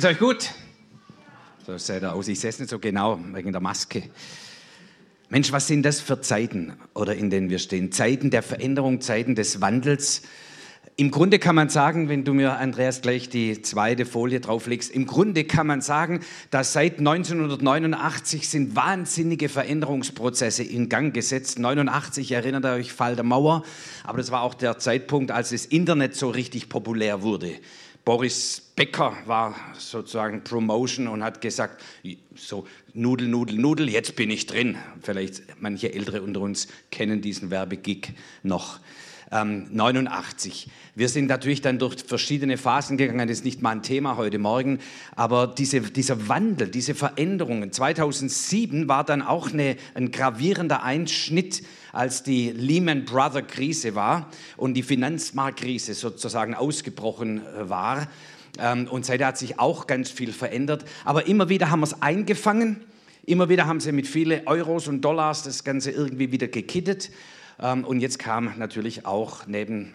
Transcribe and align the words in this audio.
Ist 0.00 0.06
euch 0.06 0.18
gut? 0.18 0.50
So 1.66 1.76
seht 1.76 2.02
ihr 2.02 2.14
aus. 2.14 2.26
Ich 2.26 2.40
sehe 2.40 2.48
es 2.48 2.58
nicht 2.58 2.70
so 2.70 2.78
genau 2.78 3.20
wegen 3.34 3.52
der 3.52 3.60
Maske. 3.60 4.04
Mensch, 5.28 5.52
was 5.52 5.66
sind 5.66 5.82
das 5.82 6.00
für 6.00 6.22
Zeiten, 6.22 6.72
oder 6.94 7.14
in 7.14 7.28
denen 7.28 7.50
wir 7.50 7.58
stehen? 7.58 7.92
Zeiten 7.92 8.30
der 8.30 8.42
Veränderung, 8.42 9.02
Zeiten 9.02 9.34
des 9.34 9.60
Wandels. 9.60 10.22
Im 10.96 11.10
Grunde 11.10 11.38
kann 11.38 11.54
man 11.54 11.68
sagen, 11.68 12.08
wenn 12.08 12.24
du 12.24 12.32
mir, 12.32 12.56
Andreas, 12.56 13.02
gleich 13.02 13.28
die 13.28 13.60
zweite 13.60 14.06
Folie 14.06 14.40
drauflegst, 14.40 14.90
im 14.90 15.04
Grunde 15.04 15.44
kann 15.44 15.66
man 15.66 15.82
sagen, 15.82 16.20
dass 16.50 16.72
seit 16.72 16.98
1989 16.98 18.48
sind 18.48 18.76
wahnsinnige 18.76 19.50
Veränderungsprozesse 19.50 20.62
in 20.62 20.88
Gang 20.88 21.12
gesetzt. 21.12 21.58
89 21.58 22.32
erinnert 22.32 22.64
ihr 22.64 22.72
euch, 22.72 22.94
Fall 22.94 23.16
der 23.16 23.24
Mauer, 23.24 23.64
aber 24.04 24.16
das 24.16 24.30
war 24.30 24.40
auch 24.40 24.54
der 24.54 24.78
Zeitpunkt, 24.78 25.30
als 25.30 25.50
das 25.50 25.66
Internet 25.66 26.16
so 26.16 26.30
richtig 26.30 26.70
populär 26.70 27.20
wurde. 27.20 27.52
Boris 28.04 28.60
Becker 28.76 29.16
war 29.26 29.54
sozusagen 29.78 30.42
Promotion 30.42 31.06
und 31.06 31.22
hat 31.22 31.40
gesagt, 31.40 31.82
so 32.34 32.66
Nudel, 32.94 33.28
Nudel, 33.28 33.56
Nudel, 33.56 33.88
jetzt 33.90 34.16
bin 34.16 34.30
ich 34.30 34.46
drin. 34.46 34.78
Vielleicht 35.02 35.42
manche 35.60 35.92
Ältere 35.92 36.22
unter 36.22 36.40
uns 36.40 36.68
kennen 36.90 37.20
diesen 37.20 37.50
Werbegig 37.50 38.14
noch. 38.42 38.80
Ähm, 39.32 39.68
89. 39.70 40.68
Wir 40.96 41.08
sind 41.08 41.28
natürlich 41.28 41.60
dann 41.60 41.78
durch 41.78 42.02
verschiedene 42.04 42.56
Phasen 42.56 42.96
gegangen, 42.96 43.28
das 43.28 43.38
ist 43.38 43.44
nicht 43.44 43.62
mal 43.62 43.70
ein 43.70 43.82
Thema 43.82 44.16
heute 44.16 44.38
Morgen, 44.38 44.80
aber 45.14 45.46
diese, 45.46 45.80
dieser 45.80 46.28
Wandel, 46.28 46.68
diese 46.68 46.96
Veränderungen. 46.96 47.70
2007 47.70 48.88
war 48.88 49.04
dann 49.04 49.22
auch 49.22 49.52
eine, 49.52 49.76
ein 49.94 50.10
gravierender 50.10 50.82
Einschnitt 50.82 51.62
als 51.92 52.24
die 52.24 52.50
Lehman 52.50 53.04
Brother 53.04 53.42
Krise 53.42 53.94
war 53.94 54.28
und 54.56 54.74
die 54.74 54.82
Finanzmarktkrise 54.82 55.94
sozusagen 55.94 56.54
ausgebrochen 56.54 57.38
äh, 57.38 57.68
war. 57.68 58.08
Ähm, 58.58 58.88
und 58.88 59.06
seitdem 59.06 59.28
hat 59.28 59.38
sich 59.38 59.58
auch 59.58 59.86
ganz 59.86 60.10
viel 60.10 60.32
verändert. 60.32 60.84
Aber 61.04 61.26
immer 61.26 61.48
wieder 61.48 61.70
haben 61.70 61.80
wir 61.80 61.86
es 61.86 62.02
eingefangen. 62.02 62.80
Immer 63.26 63.48
wieder 63.48 63.66
haben 63.66 63.80
sie 63.80 63.92
mit 63.92 64.06
vielen 64.06 64.46
Euros 64.46 64.88
und 64.88 65.02
Dollars 65.02 65.44
das 65.44 65.62
Ganze 65.62 65.90
irgendwie 65.92 66.32
wieder 66.32 66.48
gekittet. 66.48 67.10
Ähm, 67.60 67.84
und 67.84 68.00
jetzt 68.00 68.18
kam 68.18 68.58
natürlich 68.58 69.06
auch 69.06 69.46
neben 69.46 69.94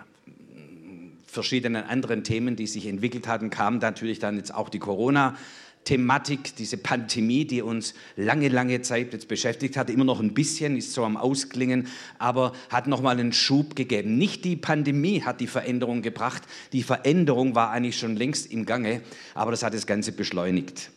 verschiedenen 1.27 1.83
anderen 1.83 2.23
Themen, 2.23 2.55
die 2.55 2.67
sich 2.67 2.88
entwickelt 2.88 3.27
hatten, 3.27 3.49
kam 3.49 3.80
natürlich 3.80 4.19
dann 4.19 4.38
jetzt 4.38 4.53
auch 4.53 4.69
die 4.69 4.80
Corona. 4.80 5.35
Thematik, 5.83 6.55
diese 6.55 6.77
Pandemie, 6.77 7.45
die 7.45 7.61
uns 7.61 7.93
lange, 8.16 8.47
lange 8.47 8.81
Zeit 8.81 9.13
jetzt 9.13 9.27
beschäftigt 9.27 9.77
hat, 9.77 9.91
immer 9.91 10.03
noch 10.03 10.19
ein 10.19 10.33
bisschen, 10.33 10.77
ist 10.77 10.93
so 10.93 11.03
am 11.03 11.16
Ausklingen, 11.16 11.88
aber 12.17 12.53
hat 12.69 12.88
nochmal 12.88 13.19
einen 13.19 13.33
Schub 13.33 13.75
gegeben. 13.75 14.17
Nicht 14.17 14.45
die 14.45 14.55
Pandemie 14.55 15.21
hat 15.21 15.41
die 15.41 15.47
Veränderung 15.47 16.02
gebracht, 16.02 16.41
die 16.73 16.81
Veränderung 16.81 17.53
war 17.53 17.69
eigentlich 17.69 17.99
schon 17.99 18.16
längst 18.16 18.52
im 18.52 18.66
Gange, 18.66 19.02
aber 19.36 19.52
das 19.52 19.61
hat 19.61 19.75
das 19.75 19.86
Ganze 19.86 20.11
beschleunigt. 20.11 20.89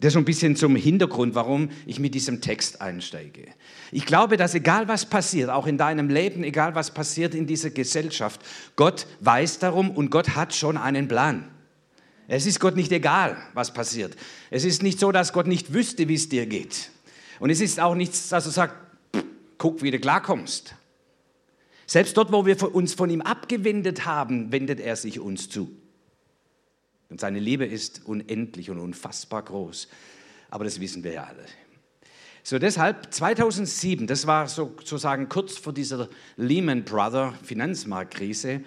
Das 0.00 0.12
ist 0.12 0.18
ein 0.18 0.26
bisschen 0.26 0.56
zum 0.56 0.76
Hintergrund, 0.76 1.34
warum 1.34 1.70
ich 1.86 1.98
mit 1.98 2.14
diesem 2.14 2.42
Text 2.42 2.82
einsteige. 2.82 3.46
Ich 3.92 4.04
glaube, 4.04 4.36
dass 4.36 4.54
egal 4.54 4.88
was 4.88 5.06
passiert, 5.06 5.48
auch 5.48 5.66
in 5.66 5.78
deinem 5.78 6.10
Leben, 6.10 6.44
egal 6.44 6.74
was 6.74 6.92
passiert 6.92 7.34
in 7.34 7.46
dieser 7.46 7.70
Gesellschaft, 7.70 8.40
Gott 8.76 9.06
weiß 9.20 9.58
darum 9.58 9.90
und 9.90 10.10
Gott 10.10 10.36
hat 10.36 10.54
schon 10.54 10.76
einen 10.76 11.08
Plan. 11.08 11.48
Es 12.28 12.44
ist 12.44 12.60
Gott 12.60 12.76
nicht 12.76 12.92
egal, 12.92 13.38
was 13.54 13.72
passiert. 13.72 14.16
Es 14.50 14.64
ist 14.64 14.82
nicht 14.82 14.98
so, 14.98 15.12
dass 15.12 15.32
Gott 15.32 15.46
nicht 15.46 15.72
wüsste, 15.72 16.08
wie 16.08 16.14
es 16.14 16.28
dir 16.28 16.46
geht. 16.46 16.90
Und 17.38 17.50
es 17.50 17.60
ist 17.60 17.80
auch 17.80 17.94
nichts, 17.94 18.28
dass 18.28 18.46
er 18.46 18.52
sagt, 18.52 18.74
guck, 19.56 19.82
wie 19.82 19.90
du 19.90 19.98
klarkommst. 19.98 20.74
Selbst 21.86 22.16
dort, 22.16 22.32
wo 22.32 22.44
wir 22.44 22.74
uns 22.74 22.94
von 22.94 23.08
ihm 23.08 23.22
abgewendet 23.22 24.04
haben, 24.04 24.50
wendet 24.50 24.80
er 24.80 24.96
sich 24.96 25.20
uns 25.20 25.48
zu. 25.48 25.70
Und 27.08 27.20
seine 27.20 27.38
Liebe 27.38 27.64
ist 27.64 28.02
unendlich 28.04 28.70
und 28.70 28.78
unfassbar 28.78 29.42
groß. 29.42 29.88
Aber 30.50 30.64
das 30.64 30.80
wissen 30.80 31.04
wir 31.04 31.12
ja 31.12 31.24
alle. 31.24 31.44
So 32.42 32.58
deshalb 32.58 33.12
2007, 33.12 34.06
das 34.06 34.26
war 34.26 34.48
sozusagen 34.48 35.28
kurz 35.28 35.58
vor 35.58 35.72
dieser 35.72 36.08
Lehman 36.36 36.84
Brothers 36.84 37.34
Finanzmarktkrise. 37.42 38.62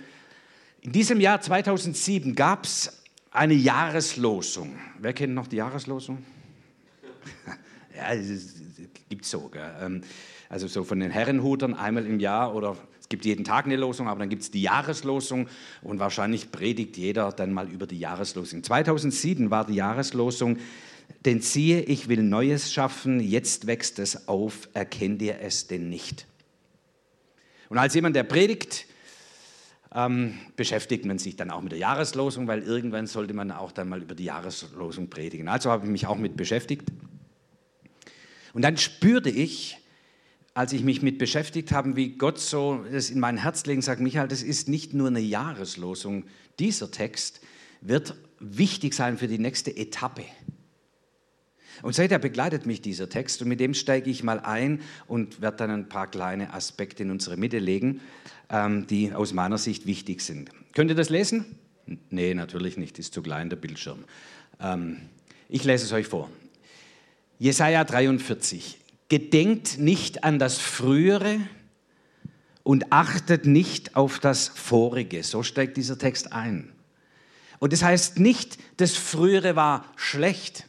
In 0.82 0.92
diesem 0.92 1.22
Jahr 1.22 1.40
2007 1.40 2.36
gab 2.36 2.66
es 2.66 3.04
eine 3.32 3.54
Jahreslosung. 3.54 4.78
Wer 5.00 5.14
kennt 5.14 5.34
noch 5.34 5.48
die 5.48 5.58
Jahreslosung? 5.58 6.26
ja, 7.96 8.14
gibt 9.08 9.26
so. 9.26 9.50
Gell? 9.50 9.76
Ähm, 9.82 10.02
also 10.50 10.68
so 10.68 10.84
von 10.84 11.00
den 11.00 11.12
Herrenhutern 11.12 11.74
einmal 11.74 12.06
im 12.06 12.20
Jahr 12.20 12.56
oder 12.56 12.76
gibt 13.10 13.26
jeden 13.26 13.44
Tag 13.44 13.66
eine 13.66 13.76
Losung, 13.76 14.08
aber 14.08 14.20
dann 14.20 14.30
gibt 14.30 14.44
es 14.44 14.52
die 14.52 14.62
Jahreslosung 14.62 15.48
und 15.82 16.00
wahrscheinlich 16.00 16.52
predigt 16.52 16.96
jeder 16.96 17.32
dann 17.32 17.52
mal 17.52 17.68
über 17.68 17.88
die 17.88 18.00
Jahreslosung. 18.00 18.64
2007 18.64 19.50
war 19.50 19.66
die 19.66 19.76
Jahreslosung, 19.76 20.58
denn 21.26 21.42
siehe, 21.42 21.82
ich 21.82 22.08
will 22.08 22.22
Neues 22.22 22.72
schaffen, 22.72 23.20
jetzt 23.20 23.68
wächst 23.68 23.98
es 24.00 24.28
auf, 24.28 24.70
erkennt 24.74 25.22
ihr 25.24 25.40
es 25.42 25.68
denn 25.68 25.90
nicht? 25.90 26.28
Und 27.68 27.80
als 27.80 27.96
jemand, 27.96 28.16
der 28.16 28.24
predigt, 28.24 28.86
ähm, 29.94 30.38
beschäftigt 30.56 31.06
man 31.06 31.18
sich 31.18 31.36
dann 31.36 31.50
auch 31.50 31.62
mit 31.62 31.72
der 31.72 31.80
Jahreslosung, 31.80 32.48
weil 32.48 32.62
irgendwann 32.62 33.08
sollte 33.08 33.34
man 33.34 33.52
auch 33.52 33.72
dann 33.72 33.90
mal 33.90 34.02
über 34.02 34.14
die 34.14 34.26
Jahreslosung 34.26 35.10
predigen. 35.10 35.48
Also 35.48 35.72
habe 35.72 35.86
ich 35.86 35.92
mich 35.92 36.06
auch 36.06 36.18
mit 36.18 36.38
beschäftigt. 36.38 36.92
Und 38.54 38.62
dann 38.64 38.78
spürte 38.78 39.30
ich, 39.30 39.79
als 40.60 40.74
ich 40.74 40.84
mich 40.84 41.02
mit 41.02 41.20
beschäftigt 41.20 41.72
habe, 41.72 41.96
wie 41.96 42.18
Gott 42.18 42.38
so 42.38 42.84
das 42.92 43.10
in 43.10 43.22
mein 43.22 43.38
Herz 43.38 43.66
legen 43.66 43.82
sagt, 43.82 44.02
Michael, 44.02 44.28
das 44.28 44.44
ist 44.44 44.68
nicht 44.68 44.94
nur 44.94 45.08
eine 45.08 45.22
Jahreslosung. 45.22 46.26
Dieser 46.60 46.92
Text 46.92 47.40
wird 47.80 48.14
wichtig 48.42 48.94
sein 48.94 49.18
für 49.18 49.30
die 49.30 49.40
nächste 49.40 49.74
Etappe. 49.78 50.26
Und 51.82 51.96
seither 51.96 52.20
begleitet 52.20 52.66
mich 52.66 52.82
dieser 52.82 53.08
Text 53.08 53.42
und 53.42 53.48
mit 53.48 53.62
dem 53.62 53.74
steige 53.74 54.10
ich 54.10 54.22
mal 54.22 54.42
ein 54.42 54.82
und 55.08 55.40
werde 55.40 55.56
dann 55.56 55.72
ein 55.72 55.88
paar 55.88 56.08
kleine 56.12 56.54
Aspekte 56.54 57.04
in 57.04 57.12
unsere 57.12 57.38
Mitte 57.38 57.60
legen, 57.60 58.02
ähm, 58.50 58.86
die 58.86 59.14
aus 59.14 59.32
meiner 59.32 59.58
Sicht 59.58 59.86
wichtig 59.86 60.20
sind. 60.20 60.50
Könnt 60.74 60.92
ihr 60.92 60.98
das 60.98 61.10
lesen? 61.10 61.56
Nee, 62.10 62.34
natürlich 62.34 62.76
nicht, 62.76 63.00
ist 63.00 63.14
zu 63.14 63.22
klein 63.22 63.50
der 63.50 63.56
Bildschirm. 63.56 64.04
Ähm, 64.60 64.98
ich 65.48 65.64
lese 65.64 65.86
es 65.86 65.94
euch 65.94 66.08
vor. 66.08 66.30
Jesaja 67.38 67.86
43. 67.86 68.79
Gedenkt 69.10 69.80
nicht 69.80 70.24
an 70.24 70.40
das 70.40 70.58
Frühere 70.60 71.40
und 72.64 72.92
achtet 72.92 73.46
nicht 73.46 73.96
auf 73.96 74.20
das 74.20 74.48
Vorige. 74.48 75.24
So 75.24 75.44
steigt 75.44 75.78
dieser 75.78 75.98
Text 75.98 76.32
ein. 76.32 76.72
Und 77.60 77.74
das 77.74 77.84
heißt 77.84 78.20
nicht, 78.20 78.58
das 78.78 78.96
Frühere 78.96 79.56
war 79.56 79.86
schlecht 79.96 80.66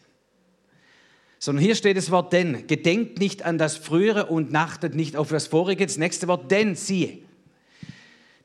sondern 1.41 1.65
hier 1.65 1.75
steht 1.75 1.97
das 1.97 2.11
Wort 2.11 2.35
denn. 2.35 2.67
Gedenkt 2.67 3.19
nicht 3.19 3.45
an 3.45 3.57
das 3.57 3.79
Frühere 3.79 4.27
und 4.27 4.53
nachtet 4.53 4.95
nicht 4.95 5.17
auf 5.17 5.31
das 5.31 5.47
Vorige. 5.47 5.87
Das 5.87 5.97
nächste 5.97 6.29
Wort 6.29 6.51
denn, 6.51 6.77
siehe. 6.77 7.19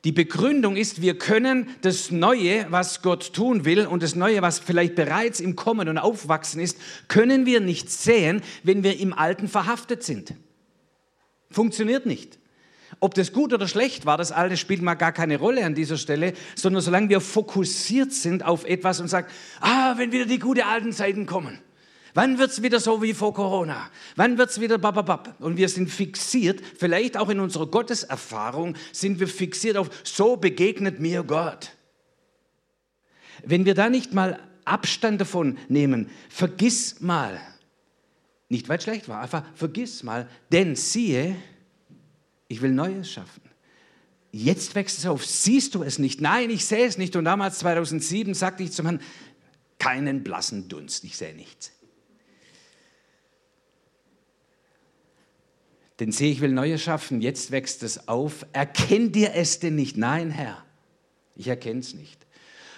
Die 0.06 0.12
Begründung 0.12 0.76
ist, 0.76 1.02
wir 1.02 1.18
können 1.18 1.68
das 1.80 2.12
Neue, 2.12 2.66
was 2.70 3.02
Gott 3.02 3.32
tun 3.32 3.64
will 3.64 3.88
und 3.88 4.04
das 4.04 4.14
Neue, 4.14 4.40
was 4.40 4.60
vielleicht 4.60 4.94
bereits 4.94 5.40
im 5.40 5.56
Kommen 5.56 5.88
und 5.88 5.98
Aufwachsen 5.98 6.60
ist, 6.60 6.78
können 7.08 7.44
wir 7.44 7.58
nicht 7.58 7.90
sehen, 7.90 8.40
wenn 8.62 8.84
wir 8.84 9.00
im 9.00 9.12
Alten 9.12 9.48
verhaftet 9.48 10.04
sind. 10.04 10.34
Funktioniert 11.50 12.06
nicht. 12.06 12.38
Ob 13.00 13.14
das 13.14 13.32
gut 13.32 13.52
oder 13.52 13.66
schlecht 13.66 14.06
war, 14.06 14.16
das 14.16 14.30
Alte 14.30 14.56
spielt 14.56 14.80
mal 14.80 14.94
gar 14.94 15.10
keine 15.10 15.38
Rolle 15.38 15.66
an 15.66 15.74
dieser 15.74 15.96
Stelle, 15.96 16.34
sondern 16.54 16.82
solange 16.82 17.08
wir 17.08 17.20
fokussiert 17.20 18.12
sind 18.12 18.44
auf 18.44 18.64
etwas 18.64 19.00
und 19.00 19.08
sagen, 19.08 19.26
ah, 19.58 19.94
wenn 19.96 20.12
wieder 20.12 20.26
die 20.26 20.38
guten 20.38 20.62
alten 20.62 20.92
Zeiten 20.92 21.26
kommen, 21.26 21.58
Wann 22.16 22.38
wird 22.38 22.50
es 22.50 22.62
wieder 22.62 22.80
so 22.80 23.02
wie 23.02 23.12
vor 23.12 23.34
Corona? 23.34 23.90
Wann 24.14 24.38
wird 24.38 24.48
es 24.48 24.58
wieder 24.58 24.78
bababab? 24.78 25.38
Und 25.38 25.58
wir 25.58 25.68
sind 25.68 25.90
fixiert, 25.90 26.62
vielleicht 26.78 27.18
auch 27.18 27.28
in 27.28 27.40
unserer 27.40 27.66
Gotteserfahrung, 27.66 28.74
sind 28.90 29.20
wir 29.20 29.28
fixiert 29.28 29.76
auf, 29.76 29.90
so 30.02 30.38
begegnet 30.38 30.98
mir 30.98 31.22
Gott. 31.24 31.72
Wenn 33.44 33.66
wir 33.66 33.74
da 33.74 33.90
nicht 33.90 34.14
mal 34.14 34.40
Abstand 34.64 35.20
davon 35.20 35.58
nehmen, 35.68 36.08
vergiss 36.30 37.02
mal, 37.02 37.38
nicht 38.48 38.66
weil 38.70 38.78
es 38.78 38.84
schlecht 38.84 39.10
war, 39.10 39.20
einfach 39.20 39.44
vergiss 39.54 40.02
mal, 40.02 40.26
denn 40.50 40.74
siehe, 40.74 41.36
ich 42.48 42.62
will 42.62 42.72
Neues 42.72 43.12
schaffen. 43.12 43.42
Jetzt 44.32 44.74
wächst 44.74 45.00
es 45.00 45.06
auf. 45.06 45.26
Siehst 45.26 45.74
du 45.74 45.82
es 45.82 45.98
nicht? 45.98 46.22
Nein, 46.22 46.48
ich 46.48 46.64
sehe 46.64 46.86
es 46.86 46.96
nicht. 46.96 47.14
Und 47.14 47.26
damals, 47.26 47.58
2007, 47.58 48.32
sagte 48.32 48.62
ich 48.62 48.72
zum 48.72 48.86
Herrn, 48.86 49.02
keinen 49.78 50.24
blassen 50.24 50.68
Dunst, 50.70 51.04
ich 51.04 51.18
sehe 51.18 51.34
nichts. 51.34 51.75
Denn 56.00 56.12
sehe, 56.12 56.30
ich 56.30 56.40
will 56.40 56.52
Neues 56.52 56.82
schaffen, 56.82 57.20
jetzt 57.20 57.50
wächst 57.50 57.82
es 57.82 58.08
auf. 58.08 58.46
Erkennt 58.52 59.16
ihr 59.16 59.34
es 59.34 59.60
denn 59.60 59.76
nicht? 59.76 59.96
Nein, 59.96 60.30
Herr, 60.30 60.62
ich 61.34 61.48
erkenne 61.48 61.80
es 61.80 61.94
nicht. 61.94 62.26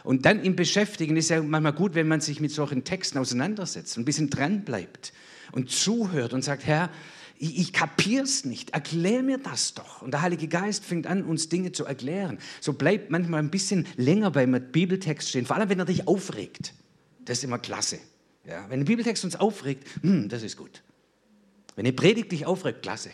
Und 0.05 0.25
dann 0.25 0.43
im 0.43 0.55
Beschäftigen 0.57 1.17
ist 1.17 1.29
ja 1.29 1.43
manchmal 1.43 1.73
gut, 1.73 1.95
wenn 1.95 2.09
man 2.09 2.21
sich 2.21 2.41
mit 2.41 2.53
solchen 2.53 2.85
Texten 2.85 3.19
auseinandersetzt, 3.19 3.99
ein 3.99 4.05
bisschen 4.05 4.31
dran 4.31 4.65
bleibt 4.65 5.13
und 5.53 5.71
zuhört 5.71 6.33
und 6.33 6.43
sagt, 6.43 6.65
Herr, 6.65 6.91
ich, 7.39 7.59
ich 7.59 7.73
kapiere 7.73 8.25
es 8.25 8.45
nicht, 8.45 8.71
erklär 8.71 9.23
mir 9.23 9.39
das 9.39 9.75
doch. 9.75 10.03
Und 10.03 10.13
der 10.13 10.23
Heilige 10.23 10.49
Geist 10.49 10.85
fängt 10.85 11.07
an, 11.07 11.25
uns 11.25 11.49
Dinge 11.49 11.73
zu 11.73 11.85
erklären. 11.85 12.39
So 12.61 12.73
bleibt 12.73 13.11
manchmal 13.11 13.41
ein 13.41 13.51
bisschen 13.51 13.87
länger 13.97 14.31
beim 14.31 14.53
Bibeltext 14.73 15.29
stehen, 15.29 15.47
vor 15.47 15.57
allem 15.57 15.69
wenn 15.69 15.79
er 15.79 15.85
dich 15.85 16.07
aufregt. 16.07 16.75
das 17.25 17.39
ist 17.39 17.45
immer 17.45 17.59
klasse. 17.59 17.99
Ja, 18.47 18.65
wenn 18.71 18.81
ein 18.81 18.87
Bibeltext 18.87 19.25
uns 19.25 19.37
aufregt, 19.37 19.87
hm, 20.03 20.29
das 20.29 20.43
ist 20.43 20.57
gut. 20.57 20.83
Wenn 21.79 21.87
eine 21.87 21.93
Predigt 21.93 22.33
dich 22.33 22.45
aufregt, 22.45 22.83
klasse. 22.83 23.11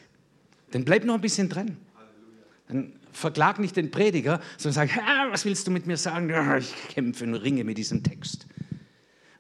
Dann 0.71 0.87
bleib 0.87 1.05
noch 1.05 1.17
ein 1.17 1.21
bisschen 1.21 1.51
dran. 1.51 1.77
Dann 2.67 2.95
verklag 3.13 3.59
nicht 3.59 3.77
den 3.77 3.91
Prediger, 3.91 4.41
sondern 4.57 4.89
sag, 4.89 4.99
was 5.31 5.45
willst 5.45 5.67
du 5.67 5.71
mit 5.71 5.87
mir 5.87 5.99
sagen? 5.99 6.33
Ich 6.57 6.73
kämpfe 6.89 7.25
und 7.25 7.35
ringe 7.35 7.63
mit 7.65 7.77
diesem 7.77 8.03
Text. 8.03 8.47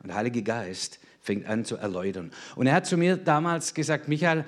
Und 0.00 0.08
der 0.08 0.16
Heilige 0.16 0.42
Geist 0.42 1.00
fängt 1.22 1.46
an 1.46 1.64
zu 1.64 1.76
erläutern. 1.76 2.32
Und 2.54 2.66
er 2.66 2.74
hat 2.74 2.84
zu 2.84 2.98
mir 2.98 3.16
damals 3.16 3.72
gesagt, 3.72 4.08
Michael, 4.08 4.44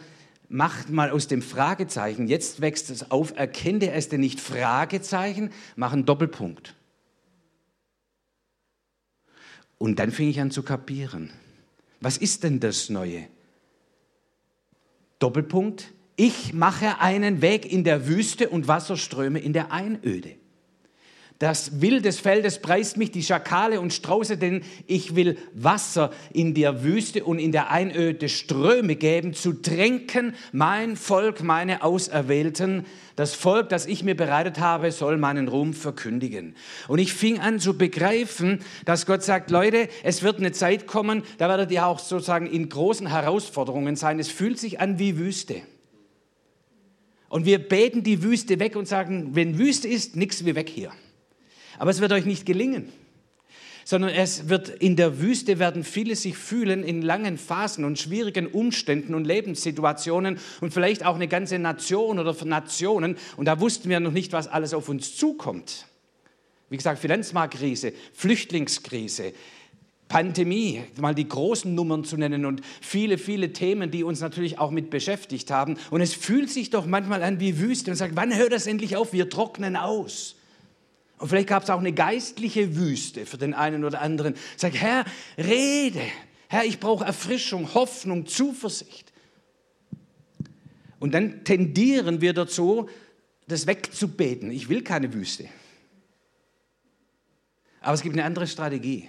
mach 0.50 0.90
mal 0.90 1.08
aus 1.08 1.26
dem 1.26 1.40
Fragezeichen, 1.40 2.26
jetzt 2.26 2.60
wächst 2.60 2.90
es 2.90 3.10
auf, 3.10 3.34
erkenne 3.34 3.92
es 3.92 4.10
denn 4.10 4.20
nicht 4.20 4.40
Fragezeichen, 4.40 5.52
mach 5.76 5.94
einen 5.94 6.04
Doppelpunkt. 6.04 6.74
Und 9.78 9.98
dann 10.00 10.10
fing 10.10 10.28
ich 10.28 10.38
an 10.38 10.50
zu 10.50 10.62
kapieren. 10.62 11.30
Was 12.02 12.18
ist 12.18 12.44
denn 12.44 12.60
das 12.60 12.90
Neue? 12.90 13.26
Doppelpunkt. 15.18 15.92
Ich 16.16 16.52
mache 16.52 17.00
einen 17.00 17.42
Weg 17.42 17.70
in 17.70 17.84
der 17.84 18.06
Wüste 18.06 18.48
und 18.48 18.68
Wasserströme 18.68 19.38
in 19.38 19.52
der 19.52 19.72
Einöde. 19.72 20.36
Das 21.38 21.82
Wild 21.82 22.06
des 22.06 22.18
Feldes 22.18 22.62
preist 22.62 22.96
mich, 22.96 23.10
die 23.10 23.22
Schakale 23.22 23.78
und 23.78 23.92
Strauße, 23.92 24.38
denn 24.38 24.62
ich 24.86 25.16
will 25.16 25.36
Wasser 25.52 26.10
in 26.32 26.54
der 26.54 26.82
Wüste 26.82 27.24
und 27.24 27.38
in 27.38 27.52
der 27.52 27.70
Einöde 27.70 28.30
Ströme 28.30 28.96
geben, 28.96 29.34
zu 29.34 29.52
tränken 29.52 30.34
mein 30.52 30.96
Volk, 30.96 31.42
meine 31.42 31.82
Auserwählten. 31.82 32.86
Das 33.16 33.34
Volk, 33.34 33.68
das 33.68 33.84
ich 33.84 34.02
mir 34.02 34.16
bereitet 34.16 34.60
habe, 34.60 34.90
soll 34.92 35.18
meinen 35.18 35.48
Ruhm 35.48 35.74
verkündigen. 35.74 36.56
Und 36.88 37.00
ich 37.00 37.12
fing 37.12 37.38
an 37.38 37.60
zu 37.60 37.76
begreifen, 37.76 38.60
dass 38.86 39.04
Gott 39.04 39.22
sagt, 39.22 39.50
Leute, 39.50 39.90
es 40.04 40.22
wird 40.22 40.38
eine 40.38 40.52
Zeit 40.52 40.86
kommen, 40.86 41.22
da 41.36 41.50
werdet 41.50 41.70
ihr 41.70 41.86
auch 41.86 41.98
sozusagen 41.98 42.46
in 42.46 42.70
großen 42.70 43.08
Herausforderungen 43.08 43.96
sein. 43.96 44.18
Es 44.18 44.28
fühlt 44.28 44.58
sich 44.58 44.80
an 44.80 44.98
wie 44.98 45.18
Wüste. 45.18 45.60
Und 47.28 47.44
wir 47.44 47.58
beten 47.58 48.02
die 48.02 48.22
Wüste 48.22 48.58
weg 48.58 48.74
und 48.74 48.88
sagen, 48.88 49.34
wenn 49.34 49.58
Wüste 49.58 49.86
ist, 49.86 50.16
nichts 50.16 50.46
wie 50.46 50.54
weg 50.54 50.70
hier. 50.70 50.92
Aber 51.78 51.90
es 51.90 52.00
wird 52.00 52.12
euch 52.12 52.24
nicht 52.24 52.46
gelingen, 52.46 52.92
sondern 53.84 54.10
es 54.10 54.48
wird 54.48 54.68
in 54.68 54.96
der 54.96 55.20
Wüste 55.20 55.60
werden 55.60 55.84
viele 55.84 56.16
sich 56.16 56.36
fühlen 56.36 56.82
in 56.82 57.02
langen 57.02 57.38
Phasen 57.38 57.84
und 57.84 57.98
schwierigen 57.98 58.48
Umständen 58.48 59.14
und 59.14 59.26
Lebenssituationen 59.26 60.38
und 60.60 60.74
vielleicht 60.74 61.06
auch 61.06 61.14
eine 61.14 61.28
ganze 61.28 61.58
Nation 61.58 62.18
oder 62.18 62.34
Nationen. 62.44 63.16
Und 63.36 63.44
da 63.44 63.60
wussten 63.60 63.88
wir 63.88 64.00
noch 64.00 64.10
nicht, 64.10 64.32
was 64.32 64.48
alles 64.48 64.74
auf 64.74 64.88
uns 64.88 65.16
zukommt. 65.16 65.86
Wie 66.68 66.76
gesagt, 66.76 66.98
Finanzmarktkrise, 66.98 67.92
Flüchtlingskrise, 68.12 69.32
Pandemie, 70.08 70.82
mal 71.00 71.14
die 71.14 71.28
großen 71.28 71.72
Nummern 71.72 72.04
zu 72.04 72.16
nennen 72.16 72.44
und 72.44 72.62
viele, 72.80 73.18
viele 73.18 73.52
Themen, 73.52 73.90
die 73.90 74.04
uns 74.04 74.20
natürlich 74.20 74.58
auch 74.58 74.70
mit 74.70 74.90
beschäftigt 74.90 75.50
haben. 75.50 75.76
Und 75.90 76.00
es 76.00 76.14
fühlt 76.14 76.50
sich 76.50 76.70
doch 76.70 76.86
manchmal 76.86 77.22
an 77.22 77.38
wie 77.38 77.58
Wüste 77.58 77.90
und 77.90 77.96
sagt, 77.96 78.16
wann 78.16 78.36
hört 78.36 78.52
das 78.52 78.66
endlich 78.66 78.96
auf? 78.96 79.12
Wir 79.12 79.28
trocknen 79.28 79.76
aus. 79.76 80.36
Und 81.18 81.28
vielleicht 81.28 81.48
gab 81.48 81.62
es 81.62 81.70
auch 81.70 81.78
eine 81.78 81.92
geistliche 81.92 82.76
Wüste 82.76 83.24
für 83.26 83.38
den 83.38 83.54
einen 83.54 83.84
oder 83.84 84.02
anderen. 84.02 84.34
Sag, 84.56 84.74
Herr, 84.74 85.04
rede. 85.38 86.02
Herr, 86.48 86.64
ich 86.64 86.78
brauche 86.78 87.04
Erfrischung, 87.04 87.72
Hoffnung, 87.74 88.26
Zuversicht. 88.26 89.12
Und 90.98 91.14
dann 91.14 91.44
tendieren 91.44 92.20
wir 92.20 92.32
dazu, 92.32 92.88
das 93.48 93.66
wegzubeten. 93.66 94.50
Ich 94.50 94.68
will 94.68 94.82
keine 94.82 95.12
Wüste. 95.12 95.48
Aber 97.80 97.94
es 97.94 98.02
gibt 98.02 98.14
eine 98.14 98.24
andere 98.24 98.46
Strategie. 98.46 99.08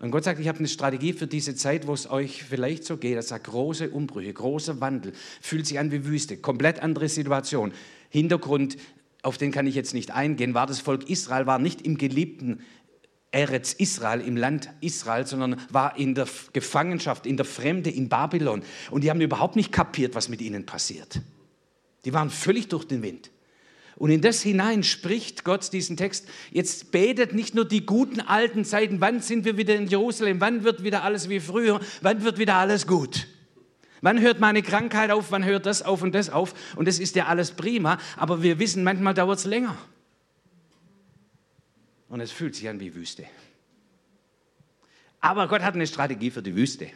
Und 0.00 0.10
Gott 0.10 0.24
sagt, 0.24 0.40
ich 0.40 0.48
habe 0.48 0.58
eine 0.58 0.68
Strategie 0.68 1.12
für 1.12 1.26
diese 1.26 1.54
Zeit, 1.54 1.86
wo 1.86 1.94
es 1.94 2.10
euch 2.10 2.42
vielleicht 2.42 2.84
so 2.84 2.96
geht. 2.96 3.14
Er 3.14 3.22
sagt, 3.22 3.44
große 3.44 3.90
Umbrüche, 3.90 4.32
großer 4.32 4.80
Wandel, 4.80 5.12
fühlt 5.40 5.66
sich 5.66 5.78
an 5.78 5.92
wie 5.92 6.04
Wüste, 6.04 6.36
komplett 6.36 6.80
andere 6.80 7.08
Situation. 7.08 7.72
Hintergrund, 8.08 8.76
auf 9.22 9.38
den 9.38 9.52
kann 9.52 9.66
ich 9.66 9.74
jetzt 9.74 9.94
nicht 9.94 10.10
eingehen, 10.10 10.54
war 10.54 10.66
das 10.66 10.80
Volk 10.80 11.08
Israel, 11.08 11.46
war 11.46 11.58
nicht 11.58 11.82
im 11.82 11.96
geliebten 11.96 12.60
Eretz 13.30 13.72
Israel, 13.72 14.20
im 14.20 14.36
Land 14.36 14.68
Israel, 14.80 15.26
sondern 15.26 15.56
war 15.70 15.96
in 15.96 16.14
der 16.14 16.26
Gefangenschaft, 16.52 17.26
in 17.26 17.36
der 17.36 17.46
Fremde 17.46 17.88
in 17.88 18.08
Babylon. 18.08 18.62
Und 18.90 19.04
die 19.04 19.10
haben 19.10 19.20
überhaupt 19.20 19.56
nicht 19.56 19.72
kapiert, 19.72 20.14
was 20.14 20.28
mit 20.28 20.42
ihnen 20.42 20.66
passiert. 20.66 21.20
Die 22.04 22.12
waren 22.12 22.30
völlig 22.30 22.68
durch 22.68 22.84
den 22.84 23.02
Wind. 23.02 23.30
Und 23.96 24.10
in 24.10 24.20
das 24.20 24.42
hinein 24.42 24.82
spricht 24.82 25.44
Gott 25.44 25.72
diesen 25.72 25.96
Text. 25.96 26.26
Jetzt 26.50 26.90
betet 26.90 27.34
nicht 27.34 27.54
nur 27.54 27.64
die 27.64 27.86
guten 27.86 28.20
alten 28.20 28.64
Zeiten, 28.64 29.00
wann 29.00 29.20
sind 29.20 29.44
wir 29.44 29.56
wieder 29.56 29.76
in 29.76 29.86
Jerusalem, 29.86 30.40
wann 30.40 30.64
wird 30.64 30.82
wieder 30.82 31.04
alles 31.04 31.28
wie 31.28 31.40
früher, 31.40 31.80
wann 32.00 32.24
wird 32.24 32.38
wieder 32.38 32.56
alles 32.56 32.86
gut. 32.86 33.28
Wann 34.02 34.20
hört 34.20 34.40
meine 34.40 34.62
Krankheit 34.62 35.10
auf? 35.10 35.30
Wann 35.30 35.44
hört 35.44 35.64
das 35.64 35.80
auf 35.80 36.02
und 36.02 36.14
das 36.14 36.28
auf? 36.28 36.54
Und 36.76 36.86
das 36.86 36.98
ist 36.98 37.14
ja 37.16 37.26
alles 37.26 37.52
prima, 37.52 37.98
aber 38.16 38.42
wir 38.42 38.58
wissen, 38.58 38.84
manchmal 38.84 39.14
dauert 39.14 39.38
es 39.38 39.44
länger. 39.44 39.78
Und 42.08 42.20
es 42.20 42.32
fühlt 42.32 42.54
sich 42.54 42.68
an 42.68 42.80
wie 42.80 42.94
Wüste. 42.94 43.24
Aber 45.20 45.46
Gott 45.46 45.62
hat 45.62 45.74
eine 45.74 45.86
Strategie 45.86 46.30
für 46.32 46.42
die 46.42 46.54
Wüste. 46.56 46.88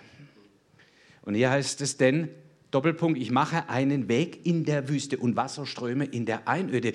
Und 1.22 1.36
hier 1.36 1.50
heißt 1.50 1.80
es 1.80 1.96
denn, 1.96 2.28
Doppelpunkt, 2.72 3.18
ich 3.18 3.30
mache 3.30 3.68
einen 3.68 4.08
Weg 4.08 4.44
in 4.44 4.64
der 4.64 4.88
Wüste 4.88 5.16
und 5.16 5.36
Wasserströme 5.36 6.04
in 6.04 6.26
der 6.26 6.48
Einöde. 6.48 6.92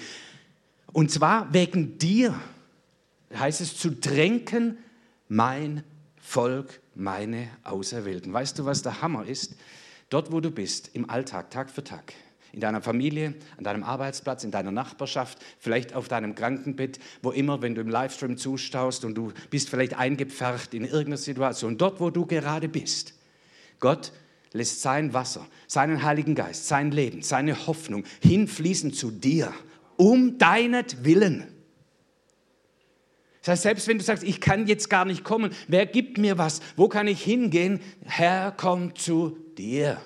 Und 0.91 1.09
zwar 1.09 1.53
wegen 1.53 1.97
dir, 1.97 2.35
heißt 3.33 3.61
es, 3.61 3.77
zu 3.77 3.99
tränken 4.01 4.77
mein 5.29 5.83
Volk, 6.17 6.81
meine 6.95 7.47
Auserwählten. 7.63 8.33
Weißt 8.33 8.59
du, 8.59 8.65
was 8.65 8.81
der 8.81 9.01
Hammer 9.01 9.25
ist? 9.25 9.55
Dort, 10.11 10.33
wo 10.33 10.41
du 10.41 10.51
bist, 10.51 10.91
im 10.93 11.09
Alltag, 11.09 11.51
Tag 11.51 11.71
für 11.71 11.85
Tag, 11.85 12.13
in 12.51 12.59
deiner 12.59 12.81
Familie, 12.81 13.33
an 13.57 13.63
deinem 13.63 13.83
Arbeitsplatz, 13.83 14.43
in 14.43 14.51
deiner 14.51 14.71
Nachbarschaft, 14.71 15.39
vielleicht 15.57 15.95
auf 15.95 16.09
deinem 16.09 16.35
Krankenbett, 16.35 16.99
wo 17.21 17.31
immer, 17.31 17.61
wenn 17.61 17.75
du 17.75 17.81
im 17.81 17.87
Livestream 17.87 18.35
zustaust 18.35 19.05
und 19.05 19.15
du 19.15 19.31
bist 19.49 19.69
vielleicht 19.69 19.97
eingepfercht 19.97 20.73
in 20.73 20.83
irgendeiner 20.83 21.15
Situation, 21.15 21.77
dort, 21.77 22.01
wo 22.01 22.09
du 22.09 22.25
gerade 22.25 22.67
bist. 22.67 23.13
Gott 23.79 24.11
lässt 24.51 24.81
sein 24.81 25.13
Wasser, 25.13 25.47
seinen 25.65 26.03
Heiligen 26.03 26.35
Geist, 26.35 26.67
sein 26.67 26.91
Leben, 26.91 27.21
seine 27.21 27.65
Hoffnung 27.65 28.03
hinfließen 28.21 28.91
zu 28.91 29.11
dir, 29.11 29.53
um 29.95 30.37
deinetwillen. 30.37 31.47
Das 33.41 33.53
heißt, 33.53 33.63
selbst 33.63 33.87
wenn 33.87 33.97
du 33.97 34.03
sagst, 34.03 34.23
ich 34.23 34.39
kann 34.39 34.67
jetzt 34.67 34.89
gar 34.89 35.05
nicht 35.05 35.23
kommen, 35.23 35.51
wer 35.67 35.85
gibt 35.85 36.17
mir 36.17 36.37
was? 36.37 36.61
Wo 36.75 36.87
kann 36.87 37.07
ich 37.07 37.23
hingehen? 37.23 37.79
Herr, 38.05 38.53
komm 38.55 38.95
zu 38.95 39.37
dir. 39.57 39.99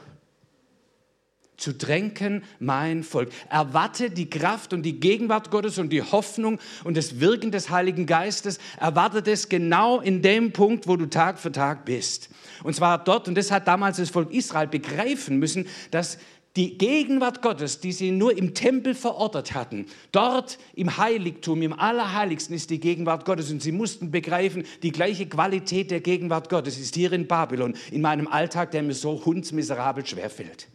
Zu 1.58 1.78
tränken 1.78 2.44
mein 2.60 3.04
Volk. 3.04 3.30
Erwarte 3.50 4.10
die 4.10 4.30
Kraft 4.30 4.74
und 4.74 4.84
die 4.84 5.00
Gegenwart 5.00 5.52
Gottes 5.52 5.78
und 5.78 5.90
die 5.90 6.02
Hoffnung 6.02 6.60
und 6.84 6.98
das 6.98 7.20
Wirken 7.20 7.52
des 7.52 7.70
Heiligen 7.70 8.06
Geistes. 8.06 8.60
Erwarte 8.78 9.30
es 9.30 9.48
genau 9.48 10.00
in 10.00 10.22
dem 10.22 10.52
Punkt, 10.52 10.88
wo 10.88 10.98
du 10.98 11.06
Tag 11.06 11.40
für 11.40 11.52
Tag 11.52 11.86
bist. 11.86 12.30
Und 12.64 12.76
zwar 12.76 13.04
dort, 13.04 13.28
und 13.28 13.36
das 13.36 13.52
hat 13.52 13.68
damals 13.68 13.98
das 13.98 14.10
Volk 14.10 14.34
Israel 14.34 14.68
begreifen 14.68 15.40
müssen, 15.40 15.68
dass 15.92 16.18
die 16.56 16.78
Gegenwart 16.78 17.42
Gottes, 17.42 17.82
die 17.82 17.92
sie 17.92 18.12
nur 18.12 18.38
im 18.38 18.54
Tempel 18.54 18.96
verortet 18.96 19.54
hatten, 19.54 19.88
dort 20.12 20.58
im 20.74 20.98
Heiligtum, 20.98 21.62
im 21.62 21.74
Allerheiligsten 21.74 22.56
ist 22.56 22.70
die 22.70 22.80
Gegenwart 22.80 23.26
Gottes. 23.26 23.52
Und 23.52 23.62
sie 23.62 23.74
mussten 23.74 24.10
begreifen, 24.10 24.64
die 24.82 24.92
gleiche 24.92 25.28
Qualität 25.28 25.92
der 25.92 26.00
Gegenwart 26.00 26.50
Gottes 26.50 26.80
ist 26.80 26.96
hier 26.96 27.12
in 27.12 27.28
Babylon, 27.28 27.76
in 27.92 28.02
meinem 28.02 28.28
Alltag, 28.28 28.72
der 28.72 28.84
mir 28.84 28.94
so 28.94 29.26
hundsmiserabel 29.26 30.06
schwerfällt. 30.06 30.70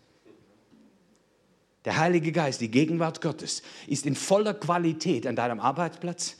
Der 1.87 1.97
Heilige 1.97 2.31
Geist, 2.31 2.61
die 2.61 2.71
Gegenwart 2.71 3.23
Gottes, 3.23 3.63
ist 3.87 4.05
in 4.05 4.15
voller 4.15 4.53
Qualität 4.53 5.27
an 5.27 5.35
deinem 5.35 5.61
Arbeitsplatz, 5.61 6.37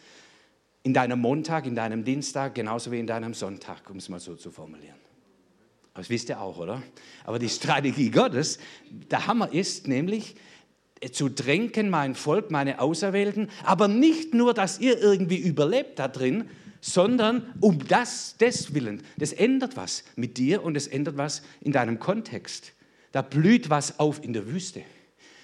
in 0.83 0.93
deinem 0.93 1.19
Montag, 1.19 1.65
in 1.65 1.75
deinem 1.75 2.05
Dienstag, 2.05 2.55
genauso 2.55 2.93
wie 2.93 3.01
in 3.01 3.07
deinem 3.07 3.33
Sonntag, 3.33 3.89
um 3.89 3.97
es 3.97 4.11
mal 4.11 4.21
so 4.21 4.35
zu 4.35 4.51
formulieren. 4.51 5.00
Das 6.01 6.09
wisst 6.09 6.31
ihr 6.31 6.41
auch, 6.41 6.57
oder? 6.57 6.83
Aber 7.25 7.39
die 7.39 7.51
Strategie 7.51 8.11
Gottes, 8.11 8.59
der 9.11 9.27
Hammer 9.27 9.53
ist 9.53 9.87
nämlich, 9.87 10.35
äh, 11.01 11.11
zu 11.11 11.29
tränken 11.29 11.91
mein 11.91 12.15
Volk, 12.15 12.51
meine 12.51 12.81
Auserwählten, 12.81 13.51
aber 13.65 13.87
nicht 13.87 14.33
nur, 14.33 14.55
dass 14.55 14.81
ihr 14.81 14.99
irgendwie 14.99 15.37
überlebt 15.37 15.99
da 15.99 16.09
drin, 16.09 16.49
sondern 16.81 17.53
um 17.61 17.87
das, 17.87 18.39
des 18.39 18.73
Willen. 18.73 19.03
Das 19.19 19.35
ändert 19.35 19.77
was 19.77 20.05
mit 20.17 20.39
dir 20.39 20.65
und 20.65 20.75
es 20.75 20.87
ändert 20.87 21.19
was 21.19 21.43
in 21.61 21.73
deinem 21.73 21.99
Kontext. 21.99 22.73
Da 23.13 23.21
blüht 23.21 23.69
was 23.69 23.99
auf 23.99 24.25
in 24.25 24.33
der 24.33 24.47
Wüste. 24.47 24.81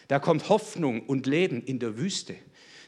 Da 0.09 0.19
kommt 0.21 0.49
Hoffnung 0.49 1.03
und 1.03 1.27
Leben 1.27 1.63
in 1.63 1.81
der 1.81 1.99
Wüste. 1.99 2.35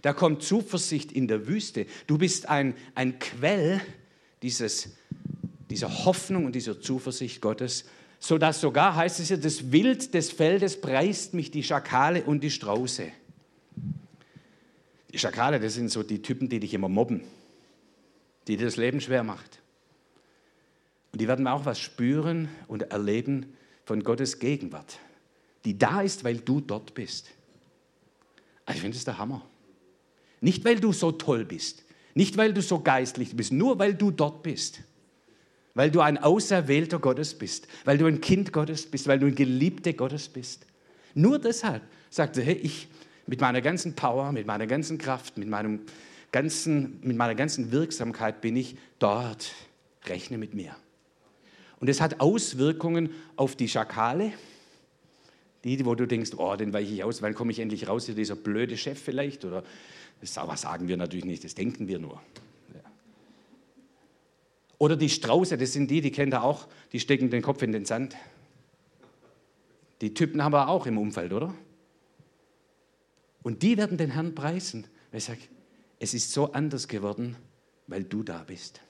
Da 0.01 0.15
kommt 0.15 0.43
Zuversicht 0.43 1.13
in 1.13 1.29
der 1.29 1.47
Wüste. 1.47 1.85
Du 2.07 2.17
bist 2.17 2.49
ein, 2.49 2.75
ein 2.95 3.19
Quell 3.19 3.83
dieses 4.41 4.97
dieser 5.71 6.05
Hoffnung 6.05 6.47
und 6.47 6.55
dieser 6.55 6.81
Zuversicht 6.81 7.41
Gottes, 7.41 7.85
so 8.21 8.39
dass 8.39 8.61
sogar, 8.61 8.97
heißt 8.97 9.21
es 9.21 9.29
ja, 9.29 9.37
das 9.37 9.71
Wild 9.71 10.13
des 10.15 10.31
Feldes 10.33 10.81
preist 10.81 11.35
mich 11.35 11.51
die 11.51 11.63
Schakale 11.63 12.25
und 12.25 12.43
die 12.43 12.51
Strauße. 12.51 13.13
Die 15.13 15.19
Schakale, 15.19 15.61
das 15.61 15.75
sind 15.75 15.91
so 15.91 16.03
die 16.03 16.21
Typen, 16.21 16.49
die 16.49 16.61
dich 16.61 16.75
immer 16.75 16.89
mobben, 16.89 17.23
die 18.47 18.57
dir 18.57 18.67
das 18.67 18.77
Leben 18.77 19.01
schwer 19.01 19.23
macht. 19.23 19.61
Und 21.13 21.21
die 21.21 21.29
werden 21.29 21.47
auch 21.47 21.65
was 21.65 21.79
spüren 21.81 22.49
und 22.67 22.91
erleben 22.91 23.55
von 23.85 24.03
Gottes 24.03 24.39
Gegenwart, 24.39 24.99
die 25.65 25.79
da 25.79 26.03
ist, 26.03 26.25
weil 26.25 26.39
du 26.39 26.61
dort 26.61 26.95
bist. 26.95 27.31
Also 28.67 28.77
ich 28.77 28.83
finde 28.83 28.97
das 28.97 29.05
der 29.05 29.19
Hammer. 29.19 29.47
Nicht, 30.41 30.65
weil 30.65 30.79
du 30.79 30.93
so 30.93 31.13
toll 31.13 31.45
bist, 31.45 31.85
nicht, 32.15 32.37
weil 32.37 32.53
du 32.53 32.63
so 32.63 32.81
geistlich 32.81 33.35
bist, 33.35 33.53
nur 33.53 33.79
weil 33.79 33.95
du 33.95 34.11
dort 34.11 34.43
bist. 34.43 34.81
Weil 35.79 35.93
du 35.93 36.01
ein 36.01 36.19
Auserwählter 36.19 36.99
Gottes 36.99 37.35
bist, 37.35 37.69
weil 37.85 37.99
du 37.99 38.07
ein 38.07 38.21
Kind 38.21 38.53
Gottes 38.53 38.85
bist, 38.85 39.07
weil 39.07 39.21
du 39.21 39.27
ein 39.27 39.37
Geliebter 39.37 39.93
Gottes 39.93 40.29
bist. 40.29 40.67
Nur 41.15 41.39
deshalb 41.39 41.83
sagt 42.11 42.37
er, 42.37 42.43
hey, 42.43 42.57
ich 42.57 42.89
mit 43.29 43.41
meiner 43.41 43.61
ganzen 43.61 43.95
Power, 43.95 44.33
mit 44.33 44.45
meiner 44.45 44.67
ganzen 44.67 44.99
Kraft, 44.99 45.39
mit, 45.39 45.47
meinem 45.47 45.83
ganzen, 46.33 46.99
mit 47.03 47.17
meiner 47.17 47.37
ganzen 47.37 47.71
Wirksamkeit 47.71 48.41
bin 48.41 48.57
ich 48.57 48.77
dort. 48.99 49.53
Rechne 50.07 50.37
mit 50.37 50.53
mir. 50.53 50.75
Und 51.79 51.87
es 51.87 52.01
hat 52.01 52.19
Auswirkungen 52.19 53.11
auf 53.37 53.55
die 53.55 53.69
Schakale, 53.69 54.33
die, 55.63 55.87
wo 55.87 55.95
du 55.95 56.09
denkst, 56.09 56.33
oh, 56.39 56.57
den 56.57 56.73
weiche 56.73 56.93
ich 56.93 57.05
aus, 57.05 57.23
wann 57.23 57.37
komme 57.37 57.53
ich 57.53 57.61
endlich 57.61 57.87
raus, 57.87 58.07
dieser 58.07 58.35
blöde 58.35 58.77
Chef 58.77 59.01
vielleicht? 59.01 59.45
Oder 59.45 59.63
das 60.21 60.35
sagen 60.35 60.89
wir 60.89 60.97
natürlich 60.97 61.25
nicht, 61.25 61.45
das 61.45 61.55
denken 61.55 61.87
wir 61.87 62.01
nur. 62.01 62.21
Oder 64.79 64.97
die 64.97 65.11
Strauße, 65.11 65.59
das 65.59 65.73
sind 65.73 65.91
die, 65.91 66.01
die 66.01 66.13
kennt 66.13 66.33
ihr 66.35 66.43
auch, 66.43 66.69
die 66.93 67.01
stecken 67.01 67.31
den 67.31 67.43
Kopf 67.43 67.63
in 67.63 67.73
den 67.73 67.85
Sand. 67.85 68.17
Die 70.01 70.15
Typen 70.15 70.43
haben 70.43 70.53
wir 70.53 70.69
auch 70.69 70.87
im 70.87 70.99
Umfeld, 70.99 71.33
oder? 71.33 71.53
Und 73.43 73.63
die 73.63 73.77
werden 73.77 73.99
den 73.99 74.11
Herrn 74.11 74.35
preisen. 74.35 74.87
Weil 75.11 75.19
ich 75.19 75.25
sage, 75.25 75.41
es 75.99 76.15
ist 76.15 76.33
so 76.33 76.53
anders 76.53 76.87
geworden, 76.87 77.37
weil 77.87 78.05
du 78.05 78.23
da 78.23 78.45
bist, 78.45 78.81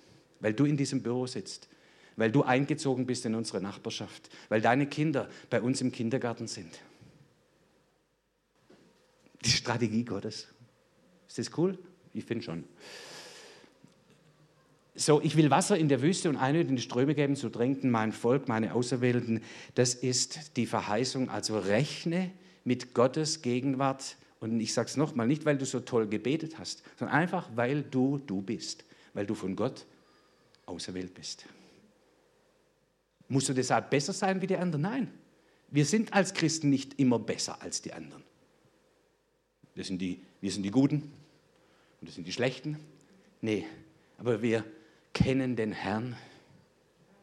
weil 0.41 0.53
du 0.53 0.65
in 0.65 0.77
diesem 0.77 1.03
Büro 1.03 1.27
sitzt, 1.27 1.69
weil 2.17 2.31
du 2.31 2.43
eingezogen 2.43 3.07
bist 3.07 3.25
in 3.25 3.35
unsere 3.35 3.61
Nachbarschaft, 3.61 4.29
weil 4.49 4.61
deine 4.61 4.87
Kinder 4.87 5.29
bei 5.49 5.63
uns 5.63 5.81
im 5.81 5.93
Kindergarten 5.93 6.49
sind. 6.49 6.81
Die 9.45 9.51
Strategie 9.51 10.05
Gottes. 10.05 10.49
Ist 11.29 11.39
das 11.39 11.57
cool? 11.57 11.79
Ich 12.13 12.25
finde 12.25 12.45
schon. 12.45 12.65
So, 15.01 15.21
ich 15.23 15.37
will 15.37 15.49
Wasser 15.49 15.79
in 15.79 15.89
der 15.89 16.03
Wüste 16.03 16.29
und 16.29 16.37
einödende 16.37 16.83
Ströme 16.83 17.15
geben 17.15 17.37
zu 17.37 17.51
trinken, 17.51 17.89
mein 17.89 18.11
Volk, 18.11 18.49
meine 18.49 18.75
Auserwählten. 18.75 19.45
Das 19.77 19.95
ist 19.95 20.57
die 20.57 20.67
Verheißung. 20.67 21.31
Also 21.31 21.57
rechne 21.57 22.33
mit 22.65 22.95
Gottes 22.95 23.41
Gegenwart. 23.41 24.17
Und 24.41 24.59
ich 24.59 24.75
sage 24.75 24.89
es 24.89 24.97
nochmal, 24.97 25.29
nicht 25.29 25.45
weil 25.45 25.57
du 25.57 25.67
so 25.67 25.79
toll 25.79 26.09
gebetet 26.09 26.59
hast, 26.59 26.83
sondern 26.99 27.17
einfach 27.17 27.49
weil 27.55 27.83
du 27.83 28.19
du 28.19 28.43
bist, 28.43 28.85
weil 29.15 29.25
du 29.25 29.37
von 29.37 29.55
Gott 29.55 29.87
auserwählt 30.67 31.15
bist. 31.15 31.47
Musst 33.29 33.49
du 33.49 33.53
deshalb 33.53 33.91
besser 33.91 34.13
sein 34.13 34.43
wie 34.43 34.49
die 34.49 34.57
anderen? 34.57 34.83
Nein. 34.83 35.13
Wir 35.71 35.85
sind 35.85 36.13
als 36.13 36.35
Christen 36.35 36.71
nicht 36.71 36.99
immer 36.99 37.21
besser 37.21 37.63
als 37.63 37.83
die 37.83 37.93
anderen. 37.93 38.25
Wir 39.77 39.85
sind 39.85 40.03
die, 40.03 40.21
wir 40.41 40.51
sind 40.51 40.65
die 40.65 40.73
Guten 40.73 41.03
und 42.01 42.09
das 42.09 42.17
sind 42.17 42.27
die 42.27 42.33
Schlechten. 42.33 42.79
Nee, 43.41 43.65
aber 44.19 44.43
wir 44.43 44.65
kennen 45.19 45.57
den 45.57 45.73
Herrn. 45.73 46.17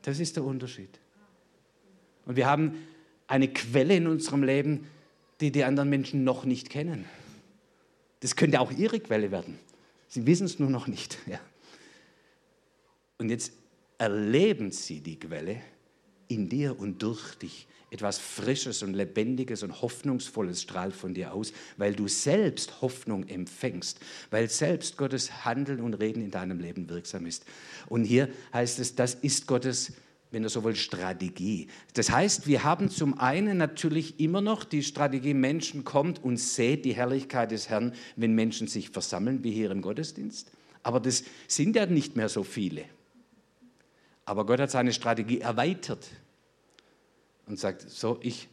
Das 0.01 0.19
ist 0.19 0.35
der 0.35 0.43
Unterschied. 0.43 0.99
Und 2.25 2.35
wir 2.35 2.45
haben 2.45 2.85
eine 3.27 3.47
Quelle 3.47 3.95
in 3.95 4.07
unserem 4.07 4.43
Leben, 4.43 4.87
die 5.39 5.51
die 5.51 5.63
anderen 5.63 5.89
Menschen 5.89 6.23
noch 6.23 6.43
nicht 6.43 6.69
kennen. 6.69 7.05
Das 8.19 8.35
könnte 8.35 8.59
auch 8.59 8.71
ihre 8.71 8.99
Quelle 8.99 9.31
werden. 9.31 9.57
Sie 10.07 10.25
wissen 10.25 10.45
es 10.45 10.59
nur 10.59 10.69
noch 10.69 10.87
nicht. 10.87 11.17
Ja. 11.27 11.39
Und 13.17 13.29
jetzt 13.29 13.53
erleben 13.97 14.71
sie 14.71 14.99
die 14.99 15.17
Quelle 15.17 15.61
in 16.27 16.49
dir 16.49 16.77
und 16.77 17.01
durch 17.01 17.35
dich. 17.35 17.65
Etwas 17.95 18.17
Frisches 18.17 18.83
und 18.83 18.93
Lebendiges 18.93 19.63
und 19.63 19.81
Hoffnungsvolles 19.81 20.63
strahlt 20.63 20.93
von 20.93 21.13
dir 21.13 21.33
aus, 21.33 21.53
weil 21.77 21.95
du 21.95 22.09
selbst 22.09 22.81
Hoffnung 22.81 23.25
empfängst, 23.25 24.01
weil 24.31 24.49
selbst 24.49 24.97
Gottes 24.97 25.45
Handeln 25.45 25.79
und 25.79 25.93
Reden 25.93 26.21
in 26.21 26.29
deinem 26.29 26.59
Leben 26.59 26.89
wirksam 26.89 27.25
ist. 27.25 27.45
Und 27.87 28.03
hier 28.03 28.27
heißt 28.53 28.79
es, 28.79 28.95
das 28.95 29.13
ist 29.13 29.47
Gottes 29.47 29.93
wenn 30.31 30.43
du 30.43 30.49
so 30.49 30.65
willst, 30.65 30.81
Strategie. 30.81 31.69
Das 31.93 32.11
heißt, 32.11 32.45
wir 32.45 32.65
haben 32.65 32.89
zum 32.89 33.17
einen 33.17 33.57
natürlich 33.57 34.19
immer 34.19 34.41
noch 34.41 34.65
die 34.65 34.83
Strategie, 34.83 35.33
Menschen 35.33 35.85
kommt 35.85 36.21
und 36.21 36.35
seht 36.35 36.83
die 36.83 36.93
Herrlichkeit 36.93 37.51
des 37.51 37.69
Herrn, 37.69 37.93
wenn 38.17 38.33
Menschen 38.33 38.67
sich 38.67 38.89
versammeln, 38.89 39.45
wie 39.45 39.51
hier 39.51 39.71
im 39.71 39.81
Gottesdienst. 39.81 40.51
Aber 40.83 40.99
das 40.99 41.23
sind 41.47 41.77
ja 41.77 41.85
nicht 41.85 42.17
mehr 42.17 42.27
so 42.27 42.43
viele. 42.43 42.83
Aber 44.25 44.45
Gott 44.45 44.59
hat 44.59 44.71
seine 44.71 44.91
Strategie 44.91 45.39
erweitert 45.39 46.05
und 47.47 47.59
sagt, 47.59 47.89
so, 47.89 48.19
ich, 48.21 48.47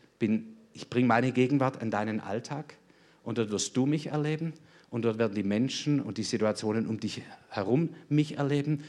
ich 0.73 0.91
bringe 0.91 1.07
meine 1.07 1.33
Gegenwart 1.33 1.81
an 1.81 1.91
deinen 1.91 2.21
Alltag 2.21 2.77
und 3.23 3.39
dort 3.39 3.51
wirst 3.51 3.77
du 3.77 3.87
mich 3.87 4.09
erleben 4.09 4.53
und 4.91 5.03
dort 5.03 5.19
werden 5.19 5.35
die 5.35 5.43
Menschen 5.43 6.01
und 6.01 6.19
die 6.19 6.23
Situationen 6.23 6.87
um 6.87 7.01
dich 7.01 7.23
herum 7.49 7.91
mich 8.09 8.39
erleben. 8.39 8.85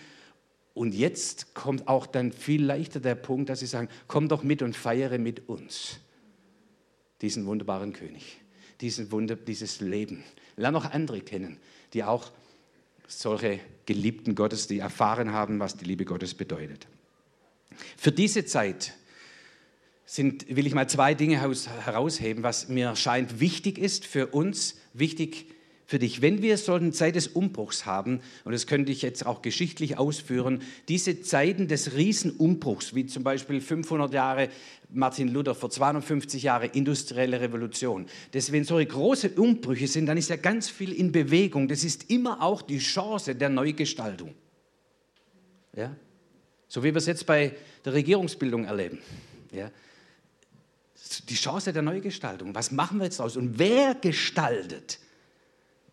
Und 0.73 0.93
jetzt 0.93 1.53
kommt 1.53 1.87
auch 1.87 2.07
dann 2.07 2.31
viel 2.31 2.63
leichter 2.63 2.99
der 2.99 3.15
Punkt, 3.15 3.49
dass 3.49 3.59
sie 3.59 3.67
sagen, 3.67 3.89
komm 4.07 4.27
doch 4.27 4.43
mit 4.43 4.61
und 4.61 4.75
feiere 4.75 5.17
mit 5.19 5.47
uns 5.47 5.99
diesen 7.21 7.45
wunderbaren 7.45 7.93
König, 7.93 8.41
diesen 8.81 9.11
Wunder, 9.11 9.37
dieses 9.37 9.79
Leben. 9.79 10.23
Lerne 10.57 10.77
noch 10.77 10.91
andere 10.91 11.21
kennen, 11.21 11.57
die 11.93 12.03
auch 12.03 12.31
solche 13.07 13.61
Geliebten 13.85 14.35
Gottes, 14.35 14.67
die 14.67 14.79
erfahren 14.79 15.31
haben, 15.31 15.59
was 15.59 15.77
die 15.77 15.85
Liebe 15.85 16.03
Gottes 16.03 16.33
bedeutet. 16.33 16.87
Für 17.97 18.11
diese 18.11 18.45
Zeit 18.45 18.93
sind, 20.05 20.55
will 20.55 20.67
ich 20.67 20.73
mal 20.73 20.87
zwei 20.87 21.13
Dinge 21.13 21.41
herausheben, 21.41 22.43
was 22.43 22.67
mir 22.67 22.95
scheint 22.95 23.39
wichtig 23.39 23.77
ist 23.77 24.05
für 24.05 24.27
uns, 24.27 24.75
wichtig 24.93 25.47
für 25.85 25.99
dich. 25.99 26.21
Wenn 26.21 26.41
wir 26.41 26.57
so 26.57 26.73
eine 26.73 26.91
Zeit 26.91 27.15
des 27.15 27.27
Umbruchs 27.27 27.85
haben, 27.85 28.21
und 28.45 28.51
das 28.51 28.67
könnte 28.67 28.91
ich 28.91 29.01
jetzt 29.01 29.25
auch 29.25 29.41
geschichtlich 29.41 29.97
ausführen, 29.97 30.61
diese 30.87 31.21
Zeiten 31.21 31.67
des 31.67 31.95
Riesenumbruchs, 31.95 32.95
wie 32.95 33.05
zum 33.05 33.23
Beispiel 33.23 33.61
500 33.61 34.13
Jahre 34.13 34.49
Martin 34.89 35.27
Luther, 35.27 35.55
vor 35.55 35.69
250 35.69 36.43
Jahren 36.43 36.69
industrielle 36.71 37.41
Revolution, 37.41 38.07
wenn 38.31 38.63
solche 38.63 38.87
große 38.87 39.29
Umbrüche 39.31 39.87
sind, 39.87 40.05
dann 40.05 40.17
ist 40.17 40.29
ja 40.29 40.35
ganz 40.35 40.69
viel 40.69 40.93
in 40.93 41.11
Bewegung. 41.11 41.67
Das 41.67 41.83
ist 41.83 42.09
immer 42.09 42.41
auch 42.41 42.61
die 42.61 42.79
Chance 42.79 43.35
der 43.35 43.49
Neugestaltung. 43.49 44.33
Ja? 45.75 45.95
So 46.67 46.83
wie 46.83 46.93
wir 46.93 46.97
es 46.97 47.05
jetzt 47.05 47.25
bei 47.25 47.53
der 47.85 47.93
Regierungsbildung 47.93 48.65
erleben. 48.65 48.99
Ja? 49.51 49.69
Die 51.29 51.35
Chance 51.35 51.73
der 51.73 51.81
Neugestaltung. 51.81 52.55
Was 52.55 52.71
machen 52.71 52.99
wir 52.99 53.05
jetzt 53.05 53.19
daraus? 53.19 53.37
Und 53.37 53.59
wer 53.59 53.95
gestaltet 53.95 54.99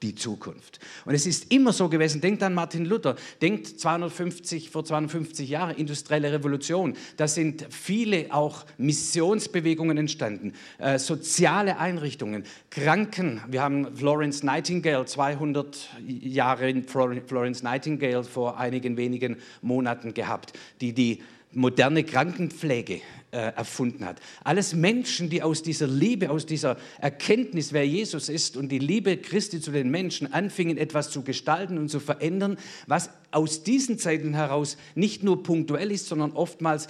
die 0.02 0.14
Zukunft? 0.14 0.78
Und 1.04 1.14
es 1.14 1.26
ist 1.26 1.52
immer 1.52 1.72
so 1.72 1.88
gewesen, 1.88 2.20
denkt 2.20 2.42
an 2.42 2.54
Martin 2.54 2.84
Luther, 2.84 3.16
denkt 3.42 3.66
250, 3.66 4.70
vor 4.70 4.84
250 4.84 5.48
Jahren, 5.48 5.76
industrielle 5.76 6.32
Revolution, 6.32 6.96
da 7.16 7.28
sind 7.28 7.66
viele 7.70 8.32
auch 8.32 8.64
Missionsbewegungen 8.78 9.98
entstanden, 9.98 10.54
äh, 10.78 10.98
soziale 10.98 11.78
Einrichtungen, 11.78 12.44
Kranken, 12.70 13.42
wir 13.48 13.62
haben 13.62 13.94
Florence 13.96 14.42
Nightingale, 14.42 15.04
200 15.04 15.88
Jahre 16.06 16.82
Florence 16.82 17.62
Nightingale 17.62 18.24
vor 18.24 18.58
einigen 18.58 18.96
wenigen 18.96 19.36
Monaten 19.60 20.14
gehabt, 20.14 20.52
die 20.80 20.94
die 20.94 21.22
moderne 21.52 22.04
Krankenpflege 22.04 23.00
äh, 23.32 23.52
erfunden 23.54 24.04
hat. 24.04 24.20
Alles 24.44 24.74
Menschen, 24.74 25.30
die 25.30 25.42
aus 25.42 25.62
dieser 25.62 25.86
Liebe, 25.86 26.30
aus 26.30 26.46
dieser 26.46 26.76
Erkenntnis, 26.98 27.72
wer 27.72 27.86
Jesus 27.86 28.28
ist 28.28 28.56
und 28.56 28.68
die 28.70 28.78
Liebe 28.78 29.16
Christi 29.16 29.60
zu 29.60 29.70
den 29.70 29.90
Menschen 29.90 30.32
anfingen, 30.32 30.76
etwas 30.76 31.10
zu 31.10 31.22
gestalten 31.22 31.78
und 31.78 31.88
zu 31.88 32.00
verändern, 32.00 32.56
was 32.86 33.10
aus 33.30 33.62
diesen 33.62 33.98
Zeiten 33.98 34.34
heraus 34.34 34.76
nicht 34.94 35.22
nur 35.22 35.42
punktuell 35.42 35.90
ist, 35.90 36.06
sondern 36.06 36.32
oftmals 36.32 36.88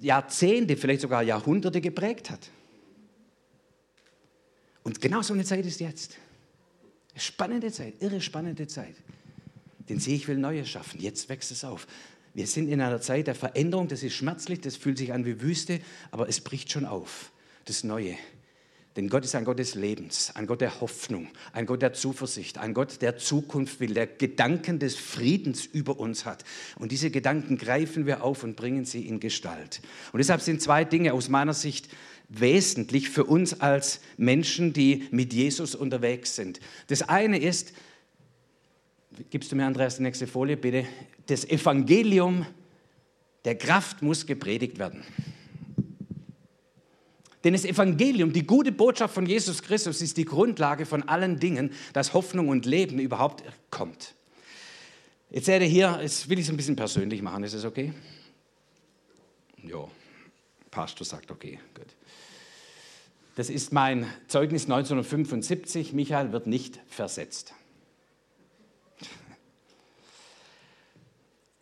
Jahrzehnte, 0.00 0.76
vielleicht 0.76 1.00
sogar 1.00 1.22
Jahrhunderte 1.22 1.80
geprägt 1.80 2.30
hat. 2.30 2.50
Und 4.82 5.00
genau 5.00 5.22
so 5.22 5.34
eine 5.34 5.44
Zeit 5.44 5.64
ist 5.64 5.80
jetzt. 5.80 6.16
Spannende 7.16 7.70
Zeit, 7.70 7.94
irre 8.00 8.20
spannende 8.20 8.66
Zeit. 8.66 8.94
Den 9.88 10.00
sehe 10.00 10.16
ich 10.16 10.26
will 10.28 10.38
Neues 10.38 10.68
schaffen. 10.68 11.00
Jetzt 11.00 11.28
wächst 11.28 11.52
es 11.52 11.64
auf. 11.64 11.86
Wir 12.34 12.46
sind 12.46 12.68
in 12.68 12.80
einer 12.80 13.00
Zeit 13.00 13.26
der 13.26 13.34
Veränderung, 13.34 13.88
das 13.88 14.02
ist 14.02 14.14
schmerzlich, 14.14 14.60
das 14.60 14.76
fühlt 14.76 14.98
sich 14.98 15.12
an 15.12 15.26
wie 15.26 15.40
Wüste, 15.40 15.80
aber 16.10 16.28
es 16.28 16.40
bricht 16.40 16.72
schon 16.72 16.86
auf, 16.86 17.30
das 17.66 17.84
Neue. 17.84 18.16
Denn 18.96 19.08
Gott 19.08 19.24
ist 19.24 19.34
ein 19.34 19.44
Gott 19.44 19.58
des 19.58 19.74
Lebens, 19.74 20.32
ein 20.34 20.46
Gott 20.46 20.60
der 20.60 20.82
Hoffnung, 20.82 21.28
ein 21.52 21.64
Gott 21.64 21.80
der 21.80 21.94
Zuversicht, 21.94 22.58
ein 22.58 22.74
Gott 22.74 23.00
der 23.00 23.16
Zukunft 23.16 23.80
will, 23.80 23.94
der 23.94 24.06
Gedanken 24.06 24.78
des 24.78 24.96
Friedens 24.96 25.64
über 25.64 25.98
uns 25.98 26.26
hat. 26.26 26.44
Und 26.78 26.92
diese 26.92 27.10
Gedanken 27.10 27.56
greifen 27.56 28.04
wir 28.04 28.22
auf 28.22 28.44
und 28.44 28.54
bringen 28.54 28.84
sie 28.84 29.06
in 29.06 29.18
Gestalt. 29.18 29.80
Und 30.12 30.18
deshalb 30.18 30.42
sind 30.42 30.60
zwei 30.60 30.84
Dinge 30.84 31.14
aus 31.14 31.30
meiner 31.30 31.54
Sicht 31.54 31.88
wesentlich 32.28 33.08
für 33.08 33.24
uns 33.24 33.60
als 33.60 34.00
Menschen, 34.18 34.74
die 34.74 35.08
mit 35.10 35.32
Jesus 35.32 35.74
unterwegs 35.74 36.36
sind. 36.36 36.60
Das 36.88 37.02
eine 37.02 37.38
ist, 37.38 37.72
Gibst 39.30 39.52
du 39.52 39.56
mir, 39.56 39.66
Andreas, 39.66 39.96
die 39.96 40.02
nächste 40.02 40.26
Folie, 40.26 40.56
bitte? 40.56 40.86
Das 41.26 41.44
Evangelium 41.44 42.46
der 43.44 43.56
Kraft 43.56 44.02
muss 44.02 44.26
gepredigt 44.26 44.78
werden. 44.78 45.04
Denn 47.44 47.54
das 47.54 47.64
Evangelium, 47.64 48.32
die 48.32 48.46
gute 48.46 48.70
Botschaft 48.70 49.14
von 49.14 49.26
Jesus 49.26 49.62
Christus, 49.62 50.00
ist 50.00 50.16
die 50.16 50.24
Grundlage 50.24 50.86
von 50.86 51.08
allen 51.08 51.40
Dingen, 51.40 51.72
dass 51.92 52.14
Hoffnung 52.14 52.48
und 52.48 52.66
Leben 52.66 52.98
überhaupt 53.00 53.42
kommt. 53.70 54.14
Jetzt 55.30 55.46
seht 55.46 55.62
ihr 55.62 55.68
hier, 55.68 55.98
jetzt 56.00 56.28
will 56.28 56.38
ich 56.38 56.44
es 56.44 56.50
ein 56.50 56.56
bisschen 56.56 56.76
persönlich 56.76 57.20
machen, 57.22 57.42
ist 57.42 57.54
es 57.54 57.64
okay? 57.64 57.92
Ja, 59.64 59.88
Pastor 60.70 61.04
sagt 61.04 61.30
okay, 61.30 61.58
gut. 61.74 61.86
Das 63.34 63.48
ist 63.48 63.72
mein 63.72 64.06
Zeugnis 64.28 64.64
1975. 64.64 65.94
Michael 65.94 66.32
wird 66.32 66.46
nicht 66.46 66.78
versetzt. 66.86 67.54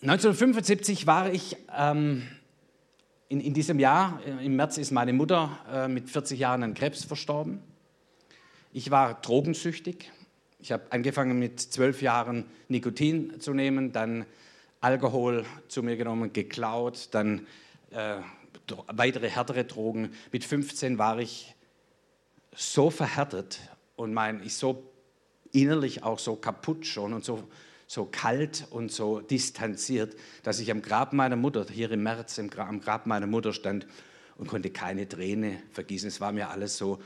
1975 0.02 1.06
war 1.06 1.30
ich 1.30 1.58
ähm, 1.76 2.26
in, 3.28 3.38
in, 3.38 3.52
diesem 3.52 3.78
Jahr, 3.78 4.18
äh, 4.26 4.46
im 4.46 4.56
März 4.56 4.78
ist 4.78 4.92
meine 4.92 5.12
Mutter 5.12 5.58
äh, 5.70 5.88
mit 5.88 6.08
40 6.08 6.38
Jahren 6.38 6.62
an 6.62 6.72
Krebs 6.72 7.04
verstorben. 7.04 7.60
Ich 8.72 8.90
war 8.90 9.20
drogensüchtig. 9.20 10.10
Ich 10.58 10.72
habe 10.72 10.84
angefangen 10.88 11.38
mit 11.38 11.60
zwölf 11.60 12.00
Jahren 12.00 12.46
Nikotin 12.68 13.40
zu 13.40 13.52
nehmen, 13.52 13.92
dann 13.92 14.24
Alkohol 14.80 15.44
zu 15.68 15.82
mir 15.82 15.98
genommen, 15.98 16.32
geklaut, 16.32 17.08
dann 17.10 17.46
äh, 17.90 18.16
weitere 18.86 19.28
härtere 19.28 19.64
Drogen. 19.64 20.14
Mit 20.32 20.44
15 20.44 20.96
war 20.96 21.18
ich 21.18 21.54
so 22.56 22.88
verhärtet 22.88 23.60
und 23.96 24.14
mein, 24.14 24.42
ich 24.42 24.54
so 24.54 24.82
innerlich 25.52 26.04
auch 26.04 26.18
so 26.18 26.36
kaputt 26.36 26.86
schon 26.86 27.12
und 27.12 27.22
so, 27.22 27.44
so 27.90 28.04
kalt 28.04 28.68
und 28.70 28.92
so 28.92 29.20
distanziert, 29.20 30.14
dass 30.44 30.60
ich 30.60 30.70
am 30.70 30.80
Grab 30.80 31.12
meiner 31.12 31.34
Mutter, 31.34 31.66
hier 31.68 31.90
im 31.90 32.04
März 32.04 32.38
im 32.38 32.48
Grab, 32.48 32.68
am 32.68 32.80
Grab 32.80 33.06
meiner 33.06 33.26
Mutter 33.26 33.52
stand 33.52 33.84
und 34.36 34.46
konnte 34.46 34.70
keine 34.70 35.08
Träne 35.08 35.60
vergießen. 35.72 36.06
Es 36.06 36.20
war 36.20 36.30
mir 36.30 36.50
alles 36.50 36.76
so, 36.76 37.02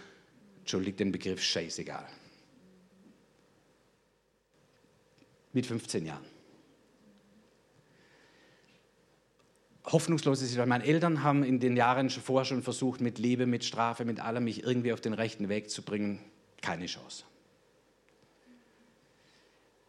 entschuldigt 0.59 1.01
den 1.01 1.11
Begriff, 1.11 1.43
scheißegal. 1.43 2.07
Mit 5.55 5.65
15 5.65 6.05
Jahren. 6.05 6.25
hoffnungslose 9.87 10.45
Situation. 10.45 10.69
Meine 10.69 10.85
Eltern 10.85 11.23
haben 11.23 11.45
in 11.45 11.61
den 11.61 11.77
Jahren 11.77 12.11
vorher 12.11 12.45
schon 12.45 12.63
versucht, 12.63 13.01
mit 13.01 13.19
Liebe, 13.19 13.47
mit 13.47 13.65
Strafe, 13.65 14.05
mit 14.05 14.21
allem 14.21 14.45
mich 14.45 14.63
irgendwie 14.63 14.93
auf 14.93 15.01
den 15.01 15.13
rechten 15.15 15.49
Weg 15.49 15.71
zu 15.71 15.83
bringen. 15.83 16.21
Keine 16.61 16.87
Chance. 16.87 17.25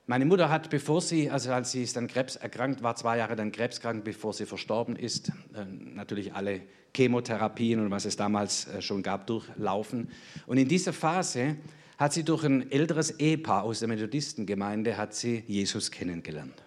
Meine 0.07 0.25
Mutter 0.25 0.49
hat, 0.49 0.69
bevor 0.69 1.01
sie, 1.01 1.31
also 1.31 1.51
als 1.51 1.71
sie 1.71 1.81
ist 1.81 1.95
dann 1.95 2.07
Krebs 2.07 2.35
erkrankt 2.35 2.83
war, 2.83 2.95
zwei 2.95 3.17
Jahre 3.17 3.35
dann 3.35 3.51
krebskrank, 3.51 4.03
bevor 4.03 4.33
sie 4.33 4.45
verstorben 4.45 4.95
ist, 4.95 5.29
äh, 5.55 5.65
natürlich 5.65 6.33
alle 6.33 6.61
Chemotherapien 6.95 7.79
und 7.79 7.89
was 7.89 8.05
es 8.05 8.15
damals 8.15 8.67
äh, 8.67 8.83
schon 8.83 9.01
gab, 9.01 9.25
durchlaufen. 9.25 10.09
Und 10.45 10.57
in 10.57 10.67
dieser 10.67 10.93
Phase 10.93 11.55
hat 11.97 12.13
sie 12.13 12.23
durch 12.23 12.43
ein 12.43 12.71
älteres 12.71 13.19
Ehepaar 13.19 13.63
aus 13.63 13.79
der 13.79 13.87
Methodistengemeinde, 13.87 14.95
hat 14.95 15.15
sie 15.15 15.43
Jesus 15.47 15.89
kennengelernt. 15.89 16.63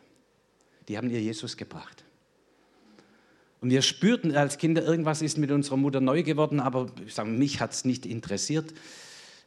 Die 0.88 0.96
haben 0.96 1.08
ihr 1.08 1.20
Jesus 1.20 1.56
gebracht. 1.56 2.04
Und 3.60 3.70
wir 3.70 3.82
spürten 3.82 4.34
als 4.34 4.58
Kinder, 4.58 4.82
irgendwas 4.82 5.22
ist 5.22 5.38
mit 5.38 5.52
unserer 5.52 5.76
Mutter 5.76 6.00
neu 6.00 6.24
geworden, 6.24 6.58
aber 6.58 6.86
ich 7.06 7.14
sage, 7.14 7.30
mich 7.30 7.60
hat 7.60 7.72
es 7.72 7.84
nicht 7.84 8.04
interessiert. 8.04 8.74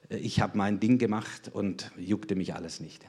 Ich 0.10 0.40
habe 0.40 0.58
mein 0.58 0.80
Ding 0.80 0.98
gemacht 0.98 1.50
und 1.52 1.92
juckte 1.98 2.36
mich 2.36 2.54
alles 2.54 2.80
nicht. 2.80 3.06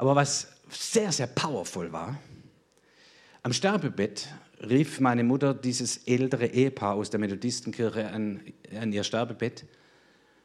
Aber 0.00 0.16
was 0.16 0.48
sehr, 0.70 1.12
sehr 1.12 1.26
powerful 1.26 1.92
war, 1.92 2.18
am 3.42 3.52
Sterbebett 3.52 4.28
rief 4.66 4.98
meine 4.98 5.22
Mutter 5.22 5.52
dieses 5.52 5.98
ältere 6.06 6.46
Ehepaar 6.46 6.94
aus 6.94 7.10
der 7.10 7.20
Methodistenkirche 7.20 8.08
an, 8.08 8.40
an 8.74 8.94
ihr 8.94 9.04
Sterbebett 9.04 9.66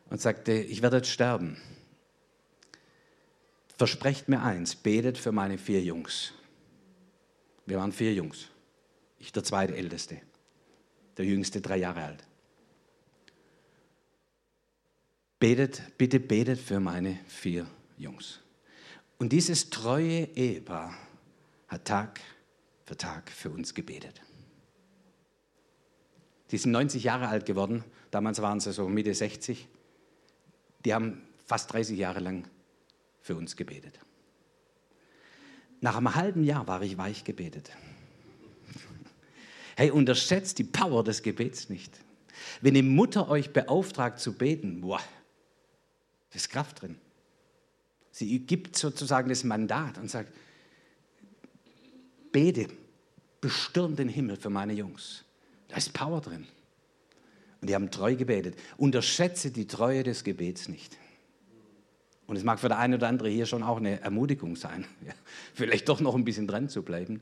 und 0.10 0.20
sagte, 0.20 0.52
ich 0.52 0.82
werde 0.82 0.98
jetzt 0.98 1.10
sterben. 1.10 1.56
Versprecht 3.78 4.28
mir 4.28 4.42
eins, 4.42 4.76
betet 4.76 5.18
für 5.18 5.32
meine 5.32 5.58
vier 5.58 5.82
Jungs. 5.82 6.34
Wir 7.66 7.78
waren 7.78 7.94
vier 7.94 8.14
Jungs. 8.14 8.50
Ich 9.20 9.32
der 9.32 9.46
zweitälteste, 9.46 10.20
der 11.16 11.24
jüngste 11.24 11.62
drei 11.62 11.78
Jahre 11.78 12.04
alt. 12.04 12.28
Betet, 15.40 15.98
bitte 15.98 16.20
betet 16.20 16.60
für 16.60 16.82
meine 16.82 17.20
vier 17.30 17.66
Jungs. 17.98 18.42
Und 19.18 19.32
dieses 19.32 19.70
treue 19.70 20.26
Ehepaar 20.36 20.94
hat 21.68 21.86
Tag 21.86 22.20
für 22.86 22.98
Tag 22.98 23.32
für 23.32 23.50
uns 23.50 23.74
gebetet. 23.74 24.22
Die 26.52 26.58
sind 26.58 26.72
90 26.72 27.04
Jahre 27.04 27.28
alt 27.28 27.46
geworden, 27.46 27.84
damals 28.12 28.42
waren 28.42 28.60
sie 28.60 28.72
so 28.72 28.88
Mitte 28.88 29.14
60. 29.14 29.68
Die 30.84 30.94
haben 30.94 31.22
fast 31.46 31.74
30 31.74 31.98
Jahre 31.98 32.20
lang 32.20 32.48
für 33.22 33.36
uns 33.36 33.56
gebetet. 33.56 34.00
Nach 35.82 35.98
einem 35.98 36.16
halben 36.16 36.44
Jahr 36.44 36.68
war 36.68 36.82
ich 36.82 36.98
weich 36.98 37.24
gebetet. 37.24 37.72
Hey, 39.76 39.92
unterschätzt 39.92 40.58
die 40.60 40.64
Power 40.64 41.04
des 41.04 41.22
Gebets 41.22 41.70
nicht. 41.70 42.00
Wenn 42.62 42.76
eine 42.76 42.88
Mutter 42.88 43.30
euch 43.30 43.52
beauftragt 43.52 44.20
zu 44.20 44.34
beten, 44.34 44.82
boah, 44.82 45.02
da 46.30 46.36
ist 46.36 46.50
Kraft 46.50 46.82
drin. 46.82 46.98
Sie 48.16 48.40
gibt 48.40 48.78
sozusagen 48.78 49.28
das 49.28 49.44
Mandat 49.44 49.98
und 49.98 50.10
sagt, 50.10 50.32
bete, 52.32 52.70
bestürm 53.42 53.98
den 53.98 54.08
Himmel 54.08 54.38
für 54.38 54.50
meine 54.50 54.72
Jungs. 54.72 55.26
Da 55.68 55.76
ist 55.76 55.92
Power 55.92 56.22
drin. 56.22 56.48
Und 57.60 57.70
die 57.70 57.76
haben 57.76 57.92
treu 57.92 58.16
gebetet. 58.16 58.58
Unterschätze 58.78 59.52
die 59.52 59.68
Treue 59.68 60.04
des 60.04 60.24
Gebets 60.24 60.70
nicht. 60.70 60.98
Und 62.26 62.38
es 62.38 62.46
mag 62.46 62.58
für 62.58 62.70
der 62.70 62.80
eine 62.80 62.96
oder 62.96 63.10
andere 63.10 63.28
hier 63.28 63.46
schon 63.46 63.64
auch 63.64 63.80
eine 63.80 64.00
Ermutigung 64.00 64.56
sein, 64.56 64.86
ja, 65.06 65.12
vielleicht 65.54 65.90
doch 65.90 66.00
noch 66.00 66.16
ein 66.16 66.24
bisschen 66.24 66.48
dran 66.48 66.70
zu 66.70 66.84
bleiben. 66.84 67.22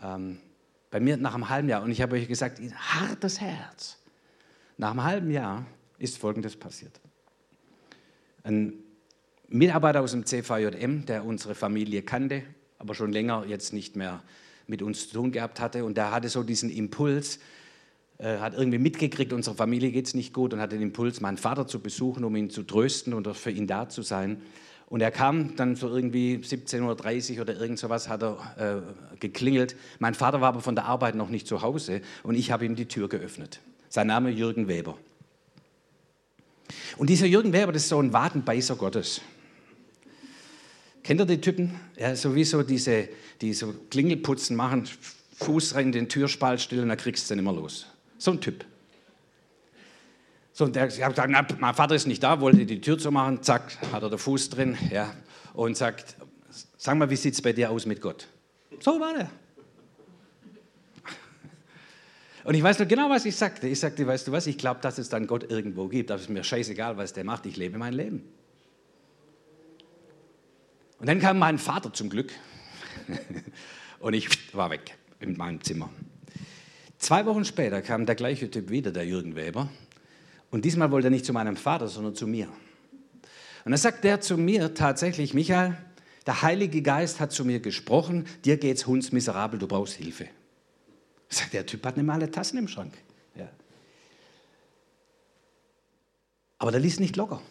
Ähm, 0.00 0.38
bei 0.90 1.00
mir 1.00 1.18
nach 1.18 1.34
einem 1.34 1.50
halben 1.50 1.68
Jahr, 1.68 1.82
und 1.82 1.90
ich 1.90 2.00
habe 2.00 2.16
euch 2.16 2.28
gesagt, 2.28 2.62
hartes 2.62 3.42
Herz. 3.42 3.98
Nach 4.78 4.92
einem 4.92 5.04
halben 5.04 5.30
Jahr 5.30 5.66
ist 5.98 6.16
Folgendes 6.16 6.56
passiert. 6.56 6.98
Ein 8.42 8.72
Mitarbeiter 9.48 10.02
aus 10.02 10.10
dem 10.12 10.26
CVJM, 10.26 11.06
der 11.06 11.24
unsere 11.24 11.54
Familie 11.54 12.02
kannte, 12.02 12.42
aber 12.78 12.94
schon 12.94 13.12
länger 13.12 13.44
jetzt 13.46 13.72
nicht 13.72 13.96
mehr 13.96 14.22
mit 14.66 14.82
uns 14.82 15.08
zu 15.08 15.14
tun 15.14 15.32
gehabt 15.32 15.60
hatte, 15.60 15.84
und 15.84 15.96
der 15.96 16.12
hatte 16.12 16.28
so 16.28 16.42
diesen 16.42 16.68
Impuls, 16.68 17.38
äh, 18.18 18.38
hat 18.38 18.54
irgendwie 18.54 18.78
mitgekriegt, 18.78 19.32
unserer 19.32 19.54
Familie 19.54 19.90
geht 19.90 20.06
es 20.06 20.14
nicht 20.14 20.34
gut, 20.34 20.52
und 20.52 20.60
hatte 20.60 20.76
den 20.76 20.82
Impuls, 20.82 21.22
meinen 21.22 21.38
Vater 21.38 21.66
zu 21.66 21.80
besuchen, 21.80 22.24
um 22.24 22.36
ihn 22.36 22.50
zu 22.50 22.62
trösten 22.62 23.14
und 23.14 23.26
für 23.36 23.50
ihn 23.50 23.66
da 23.66 23.88
zu 23.88 24.02
sein. 24.02 24.42
Und 24.90 25.00
er 25.00 25.10
kam 25.10 25.56
dann 25.56 25.76
so 25.76 25.88
irgendwie 25.88 26.36
17.30 26.36 27.36
Uhr 27.36 27.42
oder 27.42 27.58
irgend 27.58 27.78
sowas, 27.78 28.08
hat 28.08 28.22
er 28.22 28.84
äh, 29.14 29.16
geklingelt. 29.18 29.76
Mein 29.98 30.14
Vater 30.14 30.40
war 30.40 30.48
aber 30.48 30.60
von 30.60 30.74
der 30.74 30.84
Arbeit 30.84 31.14
noch 31.14 31.30
nicht 31.30 31.46
zu 31.46 31.62
Hause 31.62 32.02
und 32.22 32.34
ich 32.34 32.50
habe 32.50 32.66
ihm 32.66 32.74
die 32.74 32.86
Tür 32.86 33.08
geöffnet. 33.08 33.60
Sein 33.88 34.06
Name 34.06 34.30
Jürgen 34.30 34.68
Weber. 34.68 34.98
Und 36.98 37.08
dieser 37.08 37.26
Jürgen 37.26 37.52
Weber, 37.52 37.72
das 37.72 37.82
ist 37.82 37.88
so 37.88 38.00
ein 38.00 38.12
Wadenbeißer 38.12 38.76
Gottes. 38.76 39.22
Kennt 41.02 41.20
ihr 41.20 41.26
die 41.26 41.40
Typen? 41.40 41.78
Ja, 41.96 42.14
sowieso 42.14 42.62
diese, 42.62 43.08
die 43.40 43.54
so 43.54 43.74
Klingelputzen 43.90 44.56
machen, 44.56 44.88
Fuß 45.36 45.74
rein 45.74 45.86
in 45.86 45.92
den 45.92 46.08
Türspalt 46.08 46.60
stellen, 46.60 46.82
und 46.82 46.88
dann 46.88 46.98
kriegst 46.98 47.30
du 47.30 47.34
den 47.34 47.40
immer 47.40 47.52
los. 47.52 47.86
So 48.18 48.32
ein 48.32 48.40
Typ. 48.40 48.64
So, 50.52 50.64
und 50.64 50.74
der 50.74 50.82
hat 50.82 50.90
gesagt, 50.90 51.16
na, 51.28 51.46
mein 51.60 51.74
Vater 51.74 51.94
ist 51.94 52.06
nicht 52.06 52.22
da, 52.22 52.40
wollte 52.40 52.66
die 52.66 52.80
Tür 52.80 52.98
zu 52.98 53.12
machen, 53.12 53.42
zack, 53.42 53.78
hat 53.92 54.02
er 54.02 54.10
den 54.10 54.18
Fuß 54.18 54.50
drin, 54.50 54.76
ja, 54.90 55.14
und 55.54 55.76
sagt, 55.76 56.16
sag 56.76 56.98
mal, 56.98 57.08
wie 57.08 57.16
sieht 57.16 57.34
es 57.34 57.42
bei 57.42 57.52
dir 57.52 57.70
aus 57.70 57.86
mit 57.86 58.00
Gott? 58.00 58.26
So 58.80 58.98
war 58.98 59.14
der. 59.14 59.30
Und 62.44 62.54
ich 62.54 62.62
weiß 62.62 62.78
noch 62.78 62.88
genau, 62.88 63.10
was 63.10 63.24
ich 63.26 63.36
sagte. 63.36 63.68
Ich 63.68 63.78
sagte, 63.78 64.06
weißt 64.06 64.26
du 64.26 64.32
was, 64.32 64.46
ich 64.46 64.56
glaube, 64.56 64.80
dass 64.80 64.98
es 64.98 65.08
dann 65.08 65.26
Gott 65.26 65.50
irgendwo 65.50 65.86
gibt, 65.86 66.10
aber 66.10 66.16
es 66.16 66.22
ist 66.22 66.30
mir 66.30 66.42
scheißegal, 66.42 66.96
was 66.96 67.12
der 67.12 67.22
macht, 67.22 67.46
ich 67.46 67.56
lebe 67.56 67.78
mein 67.78 67.92
Leben. 67.92 68.24
Und 70.98 71.06
dann 71.08 71.20
kam 71.20 71.38
mein 71.38 71.58
Vater 71.58 71.92
zum 71.92 72.10
Glück 72.10 72.32
und 74.00 74.14
ich 74.14 74.54
war 74.54 74.70
weg 74.70 74.96
in 75.20 75.36
meinem 75.36 75.62
Zimmer. 75.62 75.90
Zwei 76.98 77.24
Wochen 77.26 77.44
später 77.44 77.82
kam 77.82 78.06
der 78.06 78.16
gleiche 78.16 78.50
Typ 78.50 78.70
wieder, 78.70 78.90
der 78.90 79.06
Jürgen 79.06 79.36
Weber, 79.36 79.68
und 80.50 80.64
diesmal 80.64 80.90
wollte 80.90 81.08
er 81.08 81.10
nicht 81.10 81.26
zu 81.26 81.32
meinem 81.32 81.56
Vater, 81.56 81.88
sondern 81.88 82.14
zu 82.14 82.26
mir. 82.26 82.48
Und 83.64 83.72
dann 83.72 83.76
sagt 83.76 84.04
der 84.04 84.20
zu 84.20 84.38
mir 84.38 84.74
tatsächlich, 84.74 85.34
Michael, 85.34 85.76
der 86.26 86.42
Heilige 86.42 86.82
Geist 86.82 87.20
hat 87.20 87.32
zu 87.32 87.44
mir 87.44 87.60
gesprochen, 87.60 88.26
dir 88.44 88.56
geht's 88.56 88.86
hundsmiserabel, 88.86 89.58
du 89.58 89.66
brauchst 89.66 89.94
Hilfe. 89.94 90.26
Sagt, 91.28 91.52
der 91.52 91.66
Typ 91.66 91.84
hat 91.84 91.96
nicht 91.96 92.06
mal 92.06 92.14
alle 92.14 92.30
Tassen 92.30 92.56
im 92.56 92.68
Schrank. 92.68 92.94
Ja. 93.34 93.48
Aber 96.58 96.70
der 96.70 96.80
ließ 96.80 97.00
nicht 97.00 97.16
locker. 97.16 97.42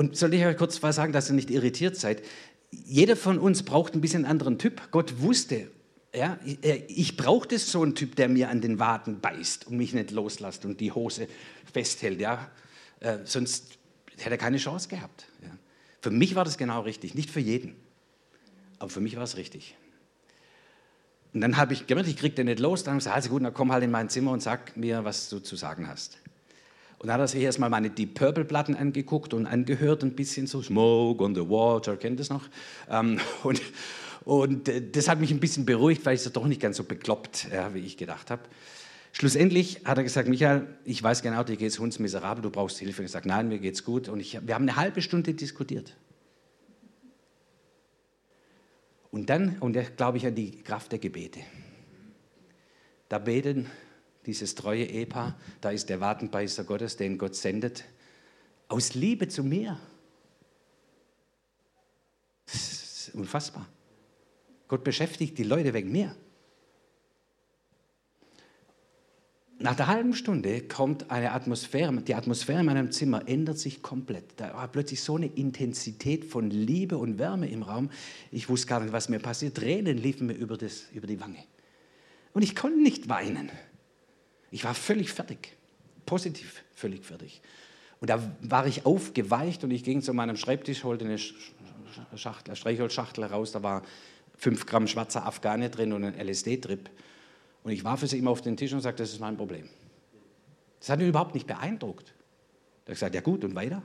Und 0.00 0.16
soll 0.16 0.32
ich 0.32 0.42
euch 0.46 0.56
kurz 0.56 0.82
was 0.82 0.96
sagen, 0.96 1.12
dass 1.12 1.28
ihr 1.28 1.34
nicht 1.34 1.50
irritiert 1.50 1.94
seid? 1.94 2.22
Jeder 2.70 3.16
von 3.16 3.38
uns 3.38 3.64
braucht 3.64 3.92
ein 3.92 4.00
bisschen 4.00 4.24
anderen 4.24 4.58
Typ. 4.58 4.90
Gott 4.92 5.20
wusste, 5.20 5.70
Ja, 6.14 6.38
ich, 6.42 6.58
ich 6.88 7.16
brauchte 7.18 7.58
so 7.58 7.82
einen 7.82 7.94
Typ, 7.94 8.16
der 8.16 8.30
mir 8.30 8.48
an 8.48 8.62
den 8.62 8.78
Waden 8.78 9.20
beißt 9.20 9.66
und 9.66 9.76
mich 9.76 9.92
nicht 9.92 10.10
loslässt 10.10 10.64
und 10.64 10.80
die 10.80 10.90
Hose 10.90 11.28
festhält. 11.70 12.18
Ja? 12.18 12.50
Äh, 13.00 13.18
sonst 13.24 13.76
hätte 14.16 14.30
er 14.30 14.38
keine 14.38 14.56
Chance 14.56 14.88
gehabt. 14.88 15.26
Ja? 15.42 15.50
Für 16.00 16.10
mich 16.10 16.34
war 16.34 16.46
das 16.46 16.56
genau 16.56 16.80
richtig, 16.80 17.14
nicht 17.14 17.30
für 17.30 17.40
jeden. 17.40 17.76
Aber 18.78 18.88
für 18.88 19.02
mich 19.02 19.16
war 19.16 19.24
es 19.24 19.36
richtig. 19.36 19.76
Und 21.34 21.42
dann 21.42 21.58
habe 21.58 21.74
ich 21.74 21.86
gemerkt, 21.86 22.08
ich 22.08 22.16
kriege 22.16 22.34
den 22.34 22.46
nicht 22.46 22.58
los. 22.58 22.84
Dann 22.84 22.92
habe 22.92 23.00
ich 23.00 23.04
gesagt, 23.04 23.16
also 23.16 23.28
gut, 23.28 23.44
dann 23.44 23.52
komm 23.52 23.70
halt 23.70 23.84
in 23.84 23.90
mein 23.90 24.08
Zimmer 24.08 24.30
und 24.30 24.40
sag 24.40 24.78
mir, 24.78 25.04
was 25.04 25.28
du 25.28 25.40
zu 25.40 25.56
sagen 25.56 25.88
hast. 25.88 26.16
Und 27.00 27.06
dann 27.06 27.14
hat 27.14 27.20
er 27.22 27.28
sich 27.28 27.40
erstmal 27.40 27.70
meine 27.70 27.88
Deep 27.88 28.12
Purple 28.12 28.44
Platten 28.44 28.76
angeguckt 28.76 29.32
und 29.32 29.46
angehört, 29.46 30.02
ein 30.02 30.12
bisschen 30.12 30.46
so 30.46 30.60
Smoke 30.60 31.24
on 31.24 31.34
the 31.34 31.40
Water, 31.40 31.96
kennt 31.96 32.16
ihr 32.16 32.18
das 32.18 32.28
noch? 32.28 32.46
Ähm, 32.90 33.18
und, 33.42 33.62
und 34.26 34.68
äh, 34.68 34.82
das 34.86 35.08
hat 35.08 35.18
mich 35.18 35.30
ein 35.30 35.40
bisschen 35.40 35.64
beruhigt, 35.64 36.04
weil 36.04 36.14
ich 36.14 36.26
es 36.26 36.30
doch 36.30 36.46
nicht 36.46 36.60
ganz 36.60 36.76
so 36.76 36.84
bekloppt, 36.84 37.48
ja, 37.50 37.72
wie 37.72 37.78
ich 37.78 37.96
gedacht 37.96 38.30
habe. 38.30 38.42
Schlussendlich 39.12 39.80
hat 39.86 39.96
er 39.96 40.04
gesagt, 40.04 40.28
Michael, 40.28 40.66
ich 40.84 41.02
weiß 41.02 41.22
genau, 41.22 41.42
dir 41.42 41.56
geht 41.56 41.70
es 41.70 41.78
hundsmiserabel, 41.78 42.42
du 42.42 42.50
brauchst 42.50 42.78
Hilfe. 42.78 43.00
Und 43.00 43.06
ich 43.06 43.12
sage, 43.12 43.26
nein, 43.26 43.48
mir 43.48 43.60
geht's 43.60 43.82
gut. 43.82 44.10
Und 44.10 44.20
ich, 44.20 44.38
wir 44.46 44.54
haben 44.54 44.68
eine 44.68 44.76
halbe 44.76 45.00
Stunde 45.00 45.32
diskutiert. 45.32 45.96
Und 49.10 49.30
dann, 49.30 49.56
und 49.60 49.74
da 49.74 49.82
glaube 49.82 50.18
ich 50.18 50.26
an 50.26 50.34
die 50.34 50.62
Kraft 50.62 50.92
der 50.92 50.98
Gebete. 50.98 51.40
Da 53.08 53.18
beten 53.18 53.70
dieses 54.30 54.54
treue 54.54 54.84
Ehepaar, 54.84 55.36
da 55.60 55.70
ist 55.70 55.88
der 55.88 56.00
Wadenbeißer 56.00 56.62
Gottes, 56.62 56.96
den 56.96 57.18
Gott 57.18 57.34
sendet, 57.34 57.84
aus 58.68 58.94
Liebe 58.94 59.26
zu 59.26 59.42
mir. 59.42 59.76
Das 62.46 63.08
ist 63.08 63.14
unfassbar. 63.14 63.66
Gott 64.68 64.84
beschäftigt 64.84 65.36
die 65.36 65.42
Leute 65.42 65.74
wegen 65.74 65.90
mir. 65.90 66.14
Nach 69.58 69.74
der 69.74 69.88
halben 69.88 70.14
Stunde 70.14 70.62
kommt 70.62 71.10
eine 71.10 71.32
Atmosphäre, 71.32 71.92
die 72.00 72.14
Atmosphäre 72.14 72.60
in 72.60 72.66
meinem 72.66 72.92
Zimmer 72.92 73.28
ändert 73.28 73.58
sich 73.58 73.82
komplett. 73.82 74.24
Da 74.36 74.54
war 74.54 74.68
plötzlich 74.68 75.02
so 75.02 75.16
eine 75.16 75.26
Intensität 75.26 76.24
von 76.24 76.50
Liebe 76.50 76.96
und 76.96 77.18
Wärme 77.18 77.50
im 77.50 77.62
Raum. 77.62 77.90
Ich 78.30 78.48
wusste 78.48 78.68
gar 78.68 78.80
nicht, 78.80 78.92
was 78.92 79.08
mir 79.08 79.18
passiert. 79.18 79.56
Tränen 79.56 79.98
liefen 79.98 80.28
mir 80.28 80.34
über, 80.34 80.56
das, 80.56 80.84
über 80.94 81.08
die 81.08 81.20
Wange. 81.20 81.44
Und 82.32 82.42
ich 82.42 82.54
konnte 82.54 82.80
nicht 82.80 83.08
weinen. 83.08 83.50
Ich 84.50 84.64
war 84.64 84.74
völlig 84.74 85.12
fertig. 85.12 85.56
Positiv 86.06 86.64
völlig 86.74 87.04
fertig. 87.04 87.40
Und 88.00 88.08
da 88.08 88.20
war 88.40 88.66
ich 88.66 88.86
aufgeweicht 88.86 89.62
und 89.62 89.70
ich 89.70 89.84
ging 89.84 90.02
zu 90.02 90.14
meinem 90.14 90.36
Schreibtisch, 90.36 90.84
holte 90.84 91.04
eine 91.04 91.18
Schachtel, 92.16 92.56
Streichholzschachtel 92.56 93.24
heraus. 93.24 93.52
Da 93.52 93.62
war 93.62 93.82
fünf 94.36 94.66
Gramm 94.66 94.86
schwarzer 94.86 95.26
Afghane 95.26 95.68
drin 95.68 95.92
und 95.92 96.04
ein 96.04 96.14
LSD-Trip. 96.18 96.88
Und 97.62 97.72
ich 97.72 97.84
warf 97.84 98.02
es 98.02 98.14
ihm 98.14 98.26
auf 98.26 98.40
den 98.40 98.56
Tisch 98.56 98.72
und 98.72 98.80
sagte, 98.80 99.02
das 99.02 99.12
ist 99.12 99.20
mein 99.20 99.36
Problem. 99.36 99.68
Das 100.80 100.88
hat 100.88 101.00
ihn 101.00 101.08
überhaupt 101.08 101.34
nicht 101.34 101.46
beeindruckt. 101.46 102.08
Er 102.08 102.92
hat 102.92 102.94
gesagt, 102.94 103.14
ja 103.14 103.20
gut, 103.20 103.44
und 103.44 103.54
weiter? 103.54 103.82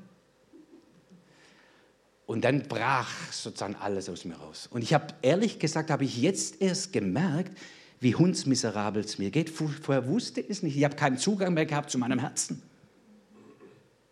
Und 2.26 2.44
dann 2.44 2.64
brach 2.64 3.12
sozusagen 3.32 3.76
alles 3.76 4.10
aus 4.10 4.24
mir 4.26 4.36
raus. 4.36 4.68
Und 4.72 4.82
ich 4.82 4.94
habe, 4.94 5.08
ehrlich 5.22 5.60
gesagt, 5.60 5.92
habe 5.92 6.06
ich 6.06 6.18
jetzt 6.18 6.62
erst 6.62 6.94
gemerkt, 6.94 7.56
wie 8.06 8.14
hundsmiserabel 8.14 9.04
es 9.04 9.18
mir 9.18 9.32
geht. 9.32 9.50
Vorher 9.50 10.08
wusste 10.08 10.40
ich 10.40 10.52
es 10.52 10.62
nicht. 10.62 10.78
Ich 10.78 10.84
habe 10.84 10.96
keinen 10.96 11.18
Zugang 11.18 11.56
mehr 11.56 11.66
gehabt 11.66 11.90
zu 11.90 11.98
meinem 11.98 12.20
Herzen. 12.20 12.62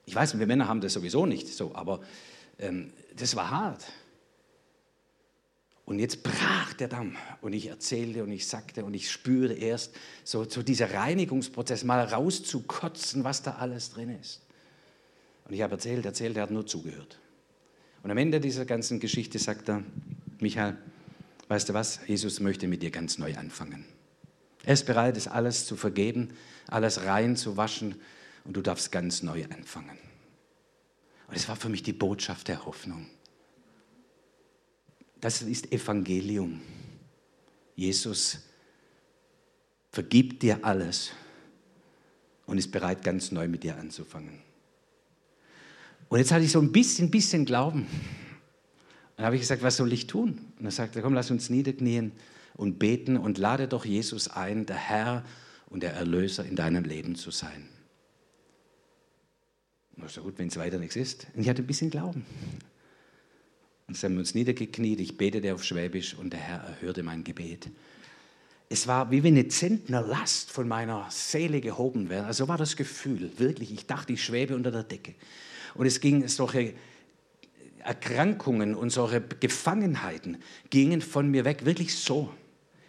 Ich 0.08 0.16
weiß, 0.16 0.40
wir 0.40 0.48
Männer 0.48 0.68
haben 0.68 0.82
das 0.82 0.94
sowieso 0.94 1.28
nicht 1.28 1.48
so, 1.48 1.76
aber 1.76 2.02
ähm, 2.58 2.92
das 3.16 3.36
war 3.36 3.52
hart. 3.52 3.86
Und 5.86 6.00
jetzt 6.00 6.24
brach 6.24 6.74
der 6.74 6.88
Damm 6.88 7.18
und 7.42 7.54
ich 7.54 7.68
erzählte 7.68 8.24
und 8.24 8.32
ich 8.32 8.48
sagte 8.48 8.84
und 8.84 8.96
ich 8.96 9.12
spürte 9.12 9.54
erst 9.54 9.94
so, 10.24 10.44
so 10.50 10.64
dieser 10.64 10.92
Reinigungsprozess, 10.92 11.84
mal 11.84 12.04
rauszukotzen, 12.04 13.24
was 13.24 13.44
da 13.44 13.58
alles 13.58 13.92
drin 13.92 14.10
ist. 14.20 14.42
Und 15.46 15.54
ich 15.54 15.62
habe 15.62 15.74
erzählt, 15.74 16.04
erzählt, 16.04 16.36
er 16.36 16.44
hat 16.44 16.52
nur 16.52 16.66
zugehört. 16.66 17.20
Und 18.02 18.10
am 18.10 18.18
Ende 18.18 18.40
dieser 18.40 18.66
ganzen 18.66 19.00
Geschichte 19.00 19.38
sagt 19.38 19.70
er, 19.70 19.84
Michael, 20.40 20.78
weißt 21.48 21.70
du 21.70 21.74
was, 21.74 22.00
Jesus 22.08 22.40
möchte 22.40 22.68
mit 22.68 22.82
dir 22.82 22.92
ganz 22.92 23.18
neu 23.18 23.36
anfangen. 23.36 23.86
Er 24.64 24.74
ist 24.74 24.86
bereit, 24.86 25.18
es 25.18 25.28
alles 25.28 25.66
zu 25.66 25.76
vergeben, 25.76 26.30
alles 26.68 27.04
rein 27.06 27.36
zu 27.36 27.58
waschen 27.58 27.96
und 28.46 28.56
du 28.56 28.62
darfst 28.62 28.92
ganz 28.92 29.24
neu 29.24 29.44
anfangen. 29.46 29.98
Und 31.28 31.36
es 31.36 31.48
war 31.50 31.56
für 31.56 31.70
mich 31.70 31.84
die 31.84 31.94
Botschaft 31.94 32.48
der 32.48 32.66
Hoffnung. 32.66 33.08
Das 35.20 35.42
ist 35.42 35.72
Evangelium. 35.72 36.62
Jesus 37.76 38.40
vergibt 39.92 40.44
dir 40.44 40.64
alles 40.64 41.12
und 42.46 42.58
ist 42.58 42.72
bereit, 42.72 43.04
ganz 43.04 43.32
neu 43.32 43.48
mit 43.48 43.64
dir 43.64 43.78
anzufangen. 43.78 44.42
Und 46.10 46.20
jetzt 46.20 46.32
hatte 46.32 46.46
ich 46.46 46.52
so 46.52 46.60
ein 46.60 46.72
bisschen, 46.72 47.10
bisschen 47.10 47.46
Glauben. 47.46 47.88
Dann 49.16 49.26
habe 49.26 49.36
ich 49.36 49.42
gesagt, 49.42 49.62
was 49.62 49.78
soll 49.78 49.94
ich 49.94 50.08
tun? 50.08 50.40
Und 50.60 50.66
er 50.66 50.72
sagte, 50.72 51.02
komm, 51.02 51.14
lass 51.14 51.32
uns 51.32 51.50
niederknien 51.50 52.12
und 52.56 52.80
beten 52.80 53.18
und 53.18 53.38
lade 53.38 53.68
doch 53.68 53.86
Jesus 53.86 54.28
ein, 54.28 54.66
der 54.66 54.78
Herr 54.78 55.24
und 55.68 55.84
der 55.84 55.94
Erlöser 55.94 56.46
in 56.46 56.56
deinem 56.56 56.84
Leben 56.84 57.16
zu 57.16 57.32
sein. 57.32 57.68
Na 59.96 60.08
so 60.08 60.24
gut, 60.24 60.38
wenn 60.38 60.48
es 60.48 60.58
weiter 60.58 60.80
nichts 60.80 60.96
ist. 60.96 61.28
Und 61.36 61.42
ich 61.42 61.50
hatte 61.50 61.62
ein 61.62 61.68
bisschen 61.68 61.92
Glauben. 61.92 62.26
Und 63.88 64.02
dann 64.02 64.10
haben 64.10 64.16
wir 64.16 64.20
uns 64.22 64.34
niedergekniet, 64.34 65.00
ich 65.00 65.18
betete 65.18 65.54
auf 65.54 65.64
Schwäbisch 65.64 66.16
und 66.16 66.34
der 66.34 66.40
Herr 66.40 66.60
erhörte 66.62 67.04
mein 67.04 67.24
Gebet. 67.24 67.70
Es 68.70 68.88
war 68.88 69.12
wie 69.12 69.24
wenn 69.24 69.36
eine 69.36 69.48
Zentnerlast 69.50 70.50
von 70.50 70.68
meiner 70.68 71.06
Seele 71.12 71.62
gehoben 71.62 72.10
wäre. 72.10 72.26
Also 72.26 72.48
war 72.48 72.58
das 72.58 72.76
Gefühl, 72.76 73.30
wirklich. 73.38 73.72
Ich 73.72 73.86
dachte, 73.86 74.14
ich 74.14 74.24
schwebe 74.24 74.56
unter 74.56 74.72
der 74.72 74.84
Decke. 74.84 75.14
Und 75.76 75.86
es 75.86 76.00
ging 76.00 76.28
solche 76.28 76.74
Erkrankungen 77.84 78.90
solche 78.90 79.22
Gefangenheiten 79.22 80.38
gingen 80.70 81.02
von 81.02 81.30
mir 81.30 81.46
weg, 81.46 81.66
wirklich 81.66 81.96
so. 81.96 82.34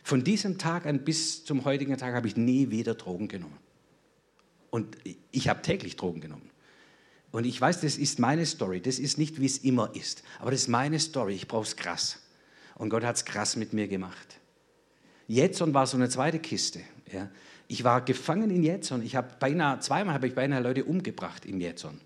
Von 0.02 0.22
diesem 0.22 0.58
Tag 0.58 0.86
an 0.86 1.04
bis 1.04 1.44
zum 1.44 1.64
heutigen 1.64 1.96
Tag 1.96 2.14
habe 2.14 2.28
ich 2.28 2.36
nie 2.36 2.70
wieder 2.70 2.94
Drogen 2.94 3.28
genommen. 3.28 3.58
Und 4.70 4.96
ich 5.30 5.48
habe 5.48 5.62
täglich 5.62 5.96
Drogen 5.96 6.20
genommen. 6.20 6.50
Und 7.32 7.46
ich 7.46 7.60
weiß, 7.60 7.80
das 7.80 7.96
ist 7.96 8.18
meine 8.18 8.46
Story. 8.46 8.80
Das 8.80 8.98
ist 8.98 9.18
nicht, 9.18 9.40
wie 9.40 9.46
es 9.46 9.58
immer 9.58 9.90
ist. 9.94 10.22
Aber 10.38 10.50
das 10.50 10.62
ist 10.62 10.68
meine 10.68 11.00
Story. 11.00 11.34
Ich 11.34 11.48
brauche 11.48 11.64
es 11.64 11.74
krass. 11.74 12.20
Und 12.76 12.90
Gott 12.90 13.02
hat 13.04 13.16
es 13.16 13.24
krass 13.24 13.56
mit 13.56 13.72
mir 13.72 13.88
gemacht. 13.88 14.38
Jetson 15.26 15.74
war 15.74 15.86
so 15.86 15.96
eine 15.96 16.08
zweite 16.08 16.38
Kiste. 16.38 16.80
Ja. 17.12 17.30
Ich 17.66 17.82
war 17.82 18.02
gefangen 18.02 18.50
in 18.50 18.62
Jetson. 18.62 19.02
Ich 19.02 19.16
habe 19.16 19.28
beinahe, 19.40 19.80
zweimal 19.80 20.14
habe 20.14 20.26
ich 20.26 20.34
beinahe 20.34 20.62
Leute 20.62 20.84
umgebracht 20.84 21.44
in 21.44 21.60
Jetson. 21.60 22.00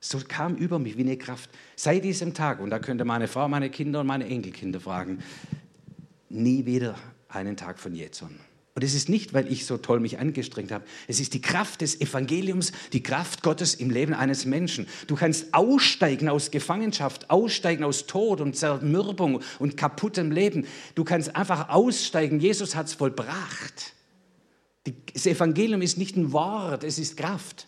So 0.00 0.18
kam 0.26 0.56
über 0.56 0.78
mich 0.78 0.96
wie 0.96 1.02
eine 1.02 1.16
Kraft. 1.16 1.50
Seit 1.76 2.04
diesem 2.04 2.34
Tag, 2.34 2.60
und 2.60 2.70
da 2.70 2.78
könnte 2.78 3.04
meine 3.04 3.28
Frau, 3.28 3.48
meine 3.48 3.70
Kinder 3.70 4.00
und 4.00 4.06
meine 4.06 4.26
Enkelkinder 4.26 4.80
fragen, 4.80 5.18
nie 6.28 6.66
wieder 6.66 6.96
einen 7.28 7.56
Tag 7.56 7.78
von 7.78 7.94
Jetson. 7.94 8.38
Und 8.78 8.84
es 8.84 8.94
ist 8.94 9.08
nicht, 9.08 9.34
weil 9.34 9.50
ich 9.50 9.66
so 9.66 9.76
toll 9.76 9.98
mich 9.98 10.20
angestrengt 10.20 10.70
habe. 10.70 10.84
Es 11.08 11.18
ist 11.18 11.34
die 11.34 11.40
Kraft 11.40 11.80
des 11.80 12.00
Evangeliums, 12.00 12.70
die 12.92 13.02
Kraft 13.02 13.42
Gottes 13.42 13.74
im 13.74 13.90
Leben 13.90 14.14
eines 14.14 14.44
Menschen. 14.44 14.86
Du 15.08 15.16
kannst 15.16 15.52
aussteigen 15.52 16.28
aus 16.28 16.52
Gefangenschaft, 16.52 17.28
aussteigen 17.28 17.82
aus 17.82 18.06
Tod 18.06 18.40
und 18.40 18.54
Zermürbung 18.54 19.42
und 19.58 19.76
kaputtem 19.76 20.30
Leben. 20.30 20.64
Du 20.94 21.02
kannst 21.02 21.34
einfach 21.34 21.70
aussteigen. 21.70 22.38
Jesus 22.38 22.76
hat 22.76 22.86
es 22.86 22.94
vollbracht. 22.94 23.94
Das 25.12 25.26
Evangelium 25.26 25.82
ist 25.82 25.98
nicht 25.98 26.16
ein 26.16 26.30
Wort, 26.30 26.84
es 26.84 27.00
ist 27.00 27.16
Kraft. 27.16 27.67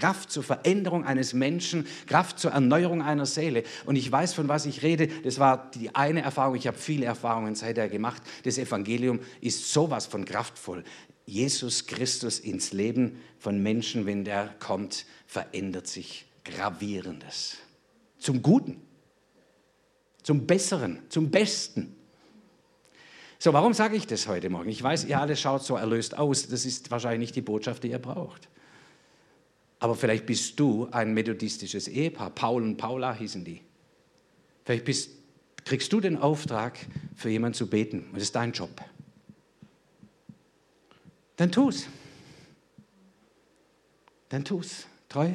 Kraft 0.00 0.32
zur 0.32 0.42
Veränderung 0.42 1.04
eines 1.04 1.34
Menschen, 1.34 1.86
Kraft 2.06 2.38
zur 2.38 2.52
Erneuerung 2.52 3.02
einer 3.02 3.26
Seele. 3.26 3.62
Und 3.84 3.96
ich 3.96 4.10
weiß, 4.10 4.34
von 4.34 4.48
was 4.48 4.66
ich 4.66 4.82
rede. 4.82 5.08
Das 5.22 5.38
war 5.38 5.70
die 5.70 5.94
eine 5.94 6.22
Erfahrung. 6.22 6.56
Ich 6.56 6.66
habe 6.66 6.78
viele 6.78 7.04
Erfahrungen 7.06 7.54
seither 7.54 7.88
gemacht. 7.88 8.22
Das 8.44 8.58
Evangelium 8.58 9.20
ist 9.40 9.72
sowas 9.72 10.06
von 10.06 10.24
kraftvoll. 10.24 10.82
Jesus 11.26 11.86
Christus 11.86 12.40
ins 12.40 12.72
Leben 12.72 13.20
von 13.38 13.62
Menschen, 13.62 14.06
wenn 14.06 14.24
der 14.24 14.54
kommt, 14.58 15.04
verändert 15.26 15.86
sich 15.86 16.26
gravierendes. 16.44 17.58
Zum 18.18 18.42
Guten, 18.42 18.82
zum 20.22 20.46
Besseren, 20.46 20.98
zum 21.08 21.30
Besten. 21.30 21.94
So, 23.38 23.52
warum 23.52 23.74
sage 23.74 23.96
ich 23.96 24.06
das 24.06 24.26
heute 24.26 24.50
Morgen? 24.50 24.68
Ich 24.68 24.82
weiß, 24.82 25.04
ihr 25.04 25.20
alle 25.20 25.36
schaut 25.36 25.62
so 25.62 25.76
erlöst 25.76 26.18
aus. 26.18 26.48
Das 26.48 26.66
ist 26.66 26.90
wahrscheinlich 26.90 27.20
nicht 27.20 27.36
die 27.36 27.42
Botschaft, 27.42 27.84
die 27.84 27.90
ihr 27.90 27.98
braucht. 27.98 28.48
Aber 29.80 29.94
vielleicht 29.94 30.26
bist 30.26 30.60
du 30.60 30.88
ein 30.92 31.14
methodistisches 31.14 31.88
Ehepaar. 31.88 32.30
Paul 32.30 32.62
und 32.62 32.76
Paula 32.76 33.14
hießen 33.14 33.44
die. 33.44 33.62
Vielleicht 34.64 34.84
bist, 34.84 35.10
kriegst 35.64 35.92
du 35.92 36.00
den 36.00 36.18
Auftrag, 36.18 36.78
für 37.16 37.30
jemanden 37.30 37.54
zu 37.54 37.66
beten. 37.68 38.00
Und 38.00 38.14
das 38.14 38.24
ist 38.24 38.36
dein 38.36 38.52
Job. 38.52 38.70
Dann 41.36 41.50
tu's. 41.50 41.86
Dann 44.28 44.44
tu's. 44.44 44.86
Treu. 45.08 45.32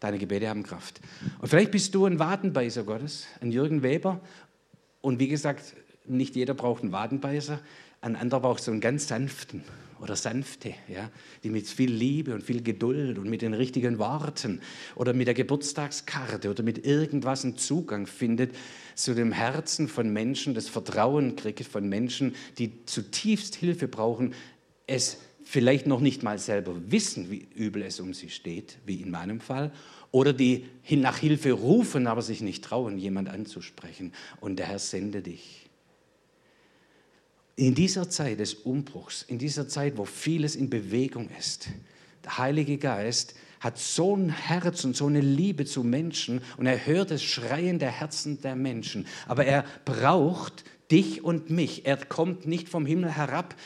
Deine 0.00 0.18
Gebete 0.18 0.48
haben 0.48 0.64
Kraft. 0.64 1.00
Und 1.40 1.48
vielleicht 1.48 1.70
bist 1.70 1.94
du 1.94 2.04
ein 2.04 2.18
Wadenbeißer 2.18 2.82
Gottes, 2.82 3.26
ein 3.40 3.52
Jürgen 3.52 3.82
Weber. 3.82 4.20
Und 5.00 5.20
wie 5.20 5.28
gesagt, 5.28 5.74
nicht 6.04 6.34
jeder 6.34 6.54
braucht 6.54 6.82
einen 6.82 6.92
Wadenbeißer, 6.92 7.60
Ein 8.00 8.14
anderer 8.14 8.40
braucht 8.40 8.62
so 8.62 8.70
einen 8.70 8.80
ganz 8.80 9.08
sanften 9.08 9.64
oder 10.00 10.16
sanfte, 10.16 10.74
ja, 10.88 11.10
die 11.42 11.50
mit 11.50 11.66
viel 11.66 11.90
Liebe 11.90 12.34
und 12.34 12.42
viel 12.42 12.62
Geduld 12.62 13.18
und 13.18 13.28
mit 13.28 13.42
den 13.42 13.54
richtigen 13.54 13.98
Worten 13.98 14.60
oder 14.94 15.12
mit 15.12 15.26
der 15.26 15.34
Geburtstagskarte 15.34 16.50
oder 16.50 16.62
mit 16.62 16.84
irgendwas 16.84 17.44
einen 17.44 17.56
Zugang 17.56 18.06
findet 18.06 18.54
zu 18.94 19.14
dem 19.14 19.32
Herzen 19.32 19.88
von 19.88 20.12
Menschen, 20.12 20.54
das 20.54 20.68
Vertrauen 20.68 21.36
kriegt 21.36 21.64
von 21.64 21.88
Menschen, 21.88 22.34
die 22.58 22.84
zutiefst 22.86 23.54
Hilfe 23.54 23.88
brauchen, 23.88 24.34
es 24.86 25.18
vielleicht 25.42 25.86
noch 25.86 26.00
nicht 26.00 26.22
mal 26.22 26.38
selber 26.38 26.74
wissen, 26.90 27.30
wie 27.30 27.46
übel 27.54 27.82
es 27.82 28.00
um 28.00 28.12
sie 28.12 28.30
steht, 28.30 28.78
wie 28.84 29.00
in 29.00 29.10
meinem 29.10 29.40
Fall, 29.40 29.72
oder 30.10 30.32
die 30.32 30.66
nach 30.90 31.18
Hilfe 31.18 31.52
rufen, 31.52 32.06
aber 32.06 32.22
sich 32.22 32.40
nicht 32.40 32.64
trauen, 32.64 32.98
jemand 32.98 33.28
anzusprechen. 33.28 34.12
Und 34.40 34.58
der 34.58 34.66
Herr 34.66 34.78
sende 34.78 35.22
dich. 35.22 35.65
In 37.56 37.74
dieser 37.74 38.10
Zeit 38.10 38.38
des 38.38 38.52
Umbruchs, 38.52 39.22
in 39.22 39.38
dieser 39.38 39.66
Zeit, 39.66 39.96
wo 39.96 40.04
vieles 40.04 40.56
in 40.56 40.68
Bewegung 40.68 41.30
ist, 41.38 41.68
der 42.22 42.36
Heilige 42.36 42.76
Geist 42.76 43.34
hat 43.60 43.78
so 43.78 44.14
ein 44.14 44.28
Herz 44.28 44.84
und 44.84 44.94
so 44.94 45.06
eine 45.06 45.22
Liebe 45.22 45.64
zu 45.64 45.82
Menschen 45.82 46.42
und 46.58 46.66
er 46.66 46.86
hört 46.86 47.10
das 47.10 47.22
Schreien 47.22 47.78
der 47.78 47.90
Herzen 47.90 48.42
der 48.42 48.56
Menschen. 48.56 49.06
Aber 49.26 49.46
er 49.46 49.64
braucht 49.86 50.64
dich 50.90 51.24
und 51.24 51.48
mich. 51.48 51.86
Er 51.86 51.96
kommt 51.96 52.46
nicht 52.46 52.68
vom 52.68 52.84
Himmel 52.84 53.10
herab, 53.10 53.56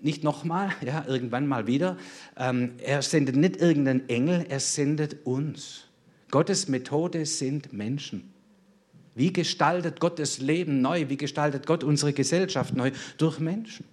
nicht 0.00 0.22
nochmal, 0.24 0.70
ja, 0.84 1.04
irgendwann 1.06 1.46
mal 1.46 1.66
wieder. 1.66 1.96
Ähm, 2.36 2.72
er 2.78 3.00
sendet 3.00 3.36
nicht 3.36 3.56
irgendeinen 3.56 4.08
Engel, 4.10 4.44
er 4.48 4.60
sendet 4.60 5.24
uns. 5.24 5.84
Gottes 6.30 6.68
Methode 6.68 7.24
sind 7.24 7.72
Menschen. 7.72 8.32
Wie 9.14 9.32
gestaltet 9.32 10.00
Gott 10.00 10.18
das 10.18 10.38
Leben 10.38 10.80
neu? 10.80 11.08
Wie 11.08 11.16
gestaltet 11.16 11.66
Gott 11.66 11.84
unsere 11.84 12.12
Gesellschaft 12.12 12.74
neu? 12.74 12.92
Durch 13.18 13.38
Menschen. 13.38 13.84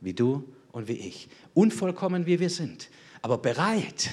Wie 0.00 0.14
du 0.14 0.44
und 0.72 0.88
wie 0.88 0.94
ich. 0.94 1.28
Unvollkommen 1.54 2.26
wie 2.26 2.40
wir 2.40 2.50
sind. 2.50 2.88
Aber 3.22 3.38
bereit, 3.38 4.10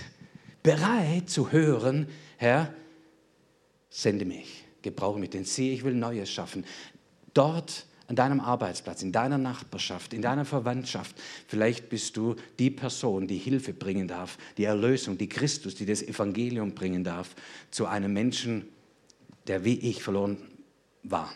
bereit 0.63 1.29
zu 1.29 1.51
hören, 1.51 2.07
Herr, 2.37 2.73
sende 3.89 4.25
mich, 4.25 4.63
gebrauche 4.81 5.19
mich, 5.19 5.31
denn 5.31 5.43
sehe, 5.43 5.73
ich 5.73 5.83
will 5.83 5.95
Neues 5.95 6.31
schaffen. 6.31 6.63
Dort 7.33 7.87
an 8.07 8.15
deinem 8.15 8.41
Arbeitsplatz, 8.41 9.03
in 9.03 9.11
deiner 9.11 9.37
Nachbarschaft, 9.37 10.13
in 10.13 10.21
deiner 10.21 10.43
Verwandtschaft. 10.43 11.15
Vielleicht 11.47 11.87
bist 11.89 12.17
du 12.17 12.35
die 12.59 12.69
Person, 12.69 13.25
die 13.25 13.37
Hilfe 13.37 13.73
bringen 13.73 14.07
darf, 14.07 14.37
die 14.57 14.65
Erlösung, 14.65 15.17
die 15.17 15.29
Christus, 15.29 15.75
die 15.75 15.85
das 15.85 16.03
Evangelium 16.03 16.73
bringen 16.73 17.05
darf 17.05 17.35
zu 17.71 17.85
einem 17.85 18.11
Menschen, 18.11 18.67
der 19.47 19.65
wie 19.65 19.79
ich 19.79 20.03
verloren 20.03 20.37
war 21.03 21.33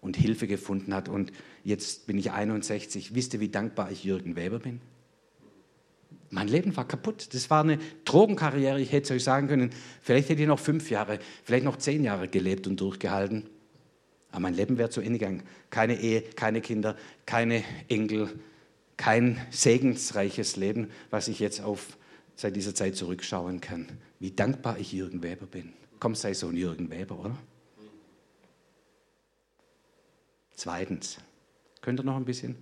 und 0.00 0.16
Hilfe 0.16 0.46
gefunden 0.46 0.94
hat. 0.94 1.08
Und 1.08 1.32
jetzt 1.64 2.06
bin 2.06 2.18
ich 2.18 2.32
61. 2.32 3.14
Wisst 3.14 3.34
ihr, 3.34 3.40
wie 3.40 3.48
dankbar 3.48 3.90
ich 3.90 4.04
Jürgen 4.04 4.36
Weber 4.36 4.58
bin? 4.58 4.80
Mein 6.30 6.48
Leben 6.48 6.76
war 6.76 6.86
kaputt. 6.86 7.34
Das 7.34 7.50
war 7.50 7.62
eine 7.62 7.78
Drogenkarriere. 8.04 8.80
Ich 8.80 8.92
hätte 8.92 9.12
es 9.12 9.18
euch 9.18 9.24
sagen 9.24 9.48
können, 9.48 9.70
vielleicht 10.00 10.28
hätte 10.28 10.42
ich 10.42 10.48
noch 10.48 10.60
fünf 10.60 10.90
Jahre, 10.90 11.18
vielleicht 11.44 11.64
noch 11.64 11.76
zehn 11.76 12.04
Jahre 12.04 12.28
gelebt 12.28 12.66
und 12.66 12.80
durchgehalten. 12.80 13.46
Aber 14.30 14.40
mein 14.40 14.54
Leben 14.54 14.78
wäre 14.78 14.90
zu 14.90 15.00
Ende 15.00 15.18
gegangen. 15.18 15.42
Keine 15.70 16.00
Ehe, 16.00 16.22
keine 16.22 16.60
Kinder, 16.60 16.96
keine 17.26 17.64
Enkel, 17.88 18.30
kein 18.96 19.40
segensreiches 19.50 20.56
Leben, 20.56 20.88
was 21.10 21.26
ich 21.26 21.40
jetzt 21.40 21.62
auf 21.62 21.98
seit 22.36 22.54
dieser 22.54 22.74
Zeit 22.74 22.96
zurückschauen 22.96 23.60
kann. 23.60 23.88
Wie 24.20 24.30
dankbar 24.30 24.78
ich 24.78 24.92
Jürgen 24.92 25.22
Weber 25.22 25.46
bin. 25.46 25.72
Komm, 26.00 26.14
sei 26.14 26.32
so 26.32 26.48
ein 26.48 26.56
Jürgen 26.56 26.90
Weber, 26.90 27.18
oder? 27.18 27.36
Zweitens, 30.54 31.18
könnt 31.82 32.00
ihr 32.00 32.04
noch 32.04 32.16
ein 32.16 32.24
bisschen? 32.24 32.56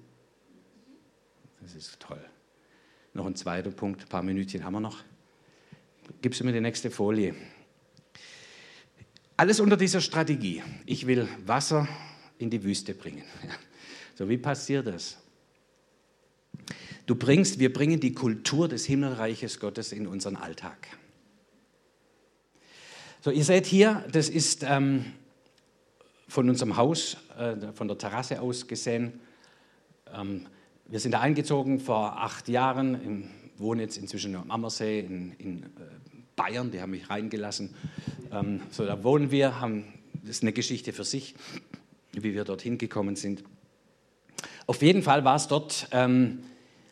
Das 1.60 1.74
ist 1.74 2.00
toll. 2.00 2.24
Noch 3.14 3.26
ein 3.26 3.36
zweiter 3.36 3.70
Punkt, 3.70 4.02
ein 4.02 4.08
paar 4.08 4.22
Minütchen 4.22 4.64
haben 4.64 4.72
wir 4.72 4.80
noch. 4.80 5.04
Gibst 6.20 6.40
du 6.40 6.44
mir 6.44 6.52
die 6.52 6.60
nächste 6.60 6.90
Folie? 6.90 7.34
Alles 9.36 9.60
unter 9.60 9.76
dieser 9.76 10.00
Strategie. 10.00 10.62
Ich 10.84 11.06
will 11.06 11.28
Wasser 11.46 11.86
in 12.38 12.50
die 12.50 12.62
Wüste 12.64 12.92
bringen. 12.92 13.24
So, 14.16 14.28
wie 14.28 14.38
passiert 14.38 14.88
das? 14.88 15.16
Du 17.06 17.14
bringst, 17.14 17.60
wir 17.60 17.72
bringen 17.72 18.00
die 18.00 18.14
Kultur 18.14 18.66
des 18.66 18.84
Himmelreiches 18.84 19.60
Gottes 19.60 19.92
in 19.92 20.08
unseren 20.08 20.34
Alltag. 20.34 20.88
So, 23.20 23.32
ihr 23.32 23.44
seht 23.44 23.66
hier, 23.66 24.04
das 24.12 24.28
ist 24.28 24.62
ähm, 24.62 25.06
von 26.28 26.48
unserem 26.48 26.76
Haus, 26.76 27.16
äh, 27.36 27.72
von 27.74 27.88
der 27.88 27.98
Terrasse 27.98 28.40
aus 28.40 28.68
gesehen. 28.68 29.18
Ähm, 30.14 30.46
wir 30.86 31.00
sind 31.00 31.12
da 31.12 31.20
eingezogen 31.20 31.80
vor 31.80 32.22
acht 32.22 32.48
Jahren, 32.48 32.94
im, 32.94 33.30
wohnen 33.56 33.80
jetzt 33.80 33.96
inzwischen 33.96 34.36
am 34.36 34.48
Ammersee 34.52 35.00
in, 35.00 35.32
in 35.38 35.62
äh, 35.64 35.66
Bayern, 36.36 36.70
die 36.70 36.80
haben 36.80 36.92
mich 36.92 37.10
reingelassen. 37.10 37.74
Ähm, 38.30 38.60
so, 38.70 38.86
da 38.86 39.02
wohnen 39.02 39.32
wir, 39.32 39.60
haben, 39.60 39.86
das 40.22 40.36
ist 40.36 40.42
eine 40.42 40.52
Geschichte 40.52 40.92
für 40.92 41.02
sich, 41.02 41.34
wie 42.12 42.34
wir 42.34 42.44
dorthin 42.44 42.78
gekommen 42.78 43.16
sind. 43.16 43.42
Auf 44.68 44.80
jeden 44.80 45.02
Fall 45.02 45.24
war 45.24 45.34
es 45.34 45.48
dort 45.48 45.88
ähm, 45.90 46.44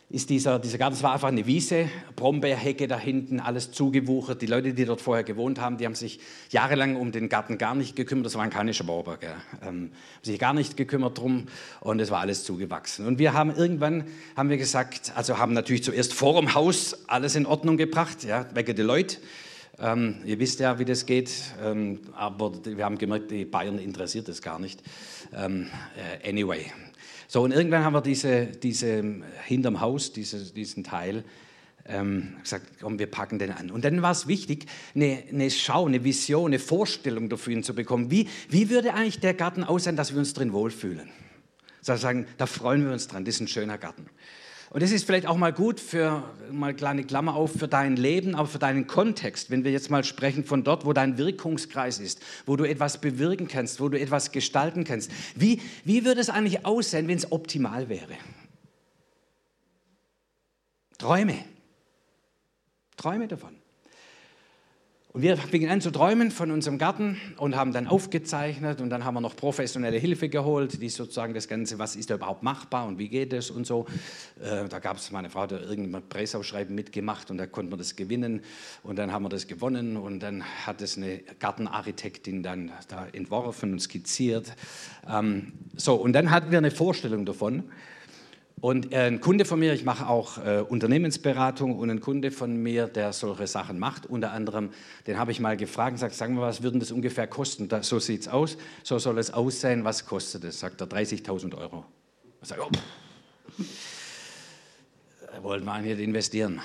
ist 0.09 0.31
dieser, 0.31 0.61
dieser 0.61 0.79
Garten, 0.79 0.95
es 0.95 1.03
war 1.03 1.14
einfach 1.14 1.29
eine 1.29 1.47
Wiese, 1.47 1.88
Brombeerhecke 2.14 2.87
da 2.87 2.97
hinten, 2.97 3.40
alles 3.40 3.73
zugewuchert. 3.73 4.40
Die 4.40 4.47
Leute, 4.47 4.73
die 4.73 4.85
dort 4.85 5.01
vorher 5.01 5.25
gewohnt 5.25 5.61
haben, 5.61 5.79
die 5.79 5.85
haben 5.85 5.97
sich 5.97 6.21
jahrelang 6.51 6.95
um 6.95 7.11
den 7.11 7.29
Garten 7.29 7.59
gar 7.59 7.75
nicht 7.75 7.97
gekümmert. 7.97 8.27
Das 8.27 8.37
waren 8.37 8.51
keine 8.51 8.73
Schwaber, 8.73 9.16
gell. 9.16 9.35
Ähm, 9.62 9.66
haben 9.66 9.90
sich 10.23 10.38
gar 10.38 10.55
nicht 10.55 10.77
gekümmert 10.77 11.19
drum 11.19 11.47
und 11.81 12.01
es 12.01 12.12
war 12.12 12.21
alles 12.21 12.45
zugewachsen. 12.45 13.05
Und 13.05 13.19
wir 13.19 13.33
haben 13.33 13.51
irgendwann, 13.55 14.05
haben 14.37 14.49
wir 14.49 14.59
gesagt, 14.59 15.12
also 15.16 15.38
haben 15.38 15.55
natürlich 15.55 15.83
zuerst 15.83 16.14
vor 16.14 16.40
dem 16.40 16.55
Haus 16.55 17.09
alles 17.09 17.35
in 17.35 17.45
Ordnung 17.45 17.77
gebracht, 17.77 18.23
ja, 18.23 18.47
wegen 18.55 18.77
der 18.77 18.85
Leute. 18.85 19.16
Ähm, 19.79 20.16
ihr 20.25 20.38
wisst 20.38 20.61
ja, 20.61 20.79
wie 20.79 20.85
das 20.85 21.05
geht, 21.05 21.33
ähm, 21.62 22.01
aber 22.14 22.53
wir 22.64 22.85
haben 22.85 22.97
gemerkt, 22.97 23.31
die 23.31 23.45
Bayern 23.45 23.79
interessiert 23.79 24.29
das 24.29 24.40
gar 24.40 24.59
nicht. 24.59 24.83
Ähm, 25.35 25.66
äh, 26.23 26.31
anyway, 26.31 26.73
so, 27.29 27.43
und 27.43 27.53
irgendwann 27.53 27.85
haben 27.85 27.95
wir 27.95 28.03
diese, 28.03 28.47
diese 28.47 29.03
hinterm 29.47 29.81
Haus, 29.81 30.12
diese, 30.12 30.53
diesen 30.53 30.85
Teil, 30.85 31.25
ähm, 31.89 32.37
gesagt, 32.43 32.67
komm, 32.81 32.99
wir 32.99 33.07
packen 33.07 33.39
den 33.39 33.53
an. 33.53 33.71
Und 33.71 33.85
dann 33.85 34.03
war 34.03 34.12
es 34.12 34.27
wichtig, 34.27 34.67
eine, 34.95 35.23
eine 35.31 35.51
Schau, 35.51 35.87
eine 35.87 36.05
Vision, 36.05 36.47
eine 36.47 36.59
Vorstellung 36.59 37.29
dafür 37.29 37.62
zu 37.62 37.75
bekommen. 37.75 38.11
Wie, 38.11 38.29
wie 38.49 38.71
würde 38.71 38.95
eigentlich 38.95 39.21
der 39.21 39.35
Garten 39.35 39.65
aussehen, 39.65 39.97
dass 39.97 40.12
wir 40.12 40.19
uns 40.19 40.35
drin 40.35 40.53
wohlfühlen? 40.53 41.09
Sozusagen, 41.81 42.27
da 42.39 42.47
freuen 42.47 42.85
wir 42.85 42.93
uns 42.93 43.07
dran, 43.07 43.25
das 43.25 43.37
ist 43.37 43.43
ein 43.43 43.49
schöner 43.49 43.79
Garten. 43.79 44.07
Und 44.70 44.83
das 44.83 44.90
ist 44.90 45.05
vielleicht 45.05 45.26
auch 45.26 45.37
mal 45.37 45.52
gut 45.52 45.79
für, 45.79 46.24
mal 46.50 46.74
kleine 46.74 47.05
Klammer 47.05 47.35
auf, 47.35 47.52
für 47.52 47.68
dein 47.68 47.96
Leben, 47.96 48.35
aber 48.35 48.48
für 48.48 48.59
deinen 48.59 48.87
Kontext. 48.87 49.50
Wenn 49.50 49.64
wir 49.64 49.70
jetzt 49.70 49.90
mal 49.90 50.02
sprechen 50.02 50.44
von 50.44 50.64
dort, 50.64 50.85
wo 50.85 50.92
dein 50.92 51.18
Wirkungskreis 51.18 52.00
ist, 52.00 52.20
wo 52.46 52.57
du 52.57 52.64
etwas 52.64 53.00
bewirken 53.00 53.46
kannst, 53.46 53.81
wo 53.81 53.88
du 53.88 53.98
etwas 53.98 54.33
gestalten 54.33 54.85
kannst. 54.85 55.11
Wie, 55.37 55.61
wie 55.85 56.05
würde 56.05 56.20
es 56.20 56.31
eigentlich 56.31 56.66
aussehen, 56.66 57.07
wenn 57.07 57.16
es 57.16 57.31
optimal 57.31 57.88
wäre? 57.88 58.14
Träume. 60.98 61.37
Träume 62.96 63.29
davon. 63.29 63.65
Und 65.16 65.22
wir 65.22 65.38
fingen 65.38 65.70
an 65.70 65.81
zu 65.81 65.90
träumen 65.90 66.31
von 66.31 66.50
unserem 66.50 66.76
Garten 66.76 67.18
und 67.38 67.57
haben 67.57 67.72
dann 67.72 67.87
aufgezeichnet 67.87 68.83
und 68.83 68.90
dann 68.90 69.07
haben 69.07 69.14
wir 69.14 69.22
noch 69.22 69.35
professionelle 69.35 69.96
Hilfe 69.96 70.29
geholt, 70.29 70.83
die 70.83 70.90
sozusagen 70.90 71.33
das 71.33 71.48
Ganze, 71.48 71.79
was 71.79 71.96
ist 71.96 72.11
da 72.11 72.16
überhaupt 72.16 72.42
machbar 72.42 72.87
und 72.87 72.98
wie 72.98 73.09
geht 73.09 73.33
es 73.33 73.50
und 73.50 73.66
so. 73.66 73.87
Äh, 74.44 74.68
da 74.68 74.79
gab 74.79 74.98
es, 74.98 75.11
meine 75.12 75.31
Frau 75.31 75.40
hat 75.40 75.52
irgendein 75.52 76.07
Preisausschreiben 76.07 76.74
mitgemacht 76.74 77.31
und 77.31 77.38
da 77.38 77.46
konnte 77.46 77.70
man 77.70 77.79
das 77.79 77.96
gewinnen 77.96 78.42
und 78.83 78.98
dann 78.98 79.11
haben 79.11 79.24
wir 79.24 79.31
das 79.31 79.46
gewonnen 79.46 79.96
und 79.96 80.20
dann 80.20 80.44
hat 80.66 80.83
es 80.83 80.98
eine 80.98 81.20
Gartenarchitektin 81.38 82.42
dann 82.42 82.72
da 82.88 83.07
entworfen 83.11 83.72
und 83.72 83.81
skizziert. 83.81 84.55
Ähm, 85.09 85.55
so, 85.76 85.94
und 85.94 86.12
dann 86.12 86.31
hatten 86.31 86.50
wir 86.50 86.59
eine 86.59 86.70
Vorstellung 86.70 87.24
davon 87.24 87.64
und 88.61 88.92
äh, 88.92 89.07
ein 89.07 89.21
Kunde 89.21 89.45
von 89.45 89.59
mir, 89.59 89.75
ich 89.75 89.85
mache 89.85 90.09
auch 90.09 90.38
äh, 90.38 90.61
Unternehmensberatung 90.66 91.79
und 91.79 91.90
ein 91.90 92.01
Kunde 92.01 92.31
von 92.31 92.57
mir, 92.57 92.87
der 92.87 93.12
solche 93.12 93.47
Sachen 93.47 93.79
macht, 93.79 94.07
unter 94.07 94.33
anderem, 94.33 94.71
den 95.07 95.19
habe 95.19 95.31
ich 95.31 95.40
mal 95.40 95.59
gefragt 95.59 95.92
und 95.92 95.99
sagt, 95.99 96.14
sagen 96.14 96.37
wir, 96.37 96.42
was 96.42 96.62
würden 96.62 96.81
das 96.81 96.90
ungefähr 96.90 97.27
kosten? 97.27 97.69
Da, 97.69 97.83
so 97.83 97.99
sieht 97.99 98.23
es 98.23 98.29
aus, 98.29 98.57
so 98.83 98.99
soll 98.99 99.19
es 99.19 99.31
aussehen, 99.31 99.85
was 99.85 100.07
kostet 100.07 100.45
es? 100.45 100.59
Sagt 100.59 100.81
er, 100.81 100.88
30.000 100.88 101.55
Euro. 101.59 101.85
Ich 102.40 102.49
sage, 102.49 102.62
oh, 102.64 102.71
pff. 103.61 103.66
wollten 105.42 105.66
wir 105.66 105.73
eigentlich 105.73 105.99
investieren. 105.99 106.62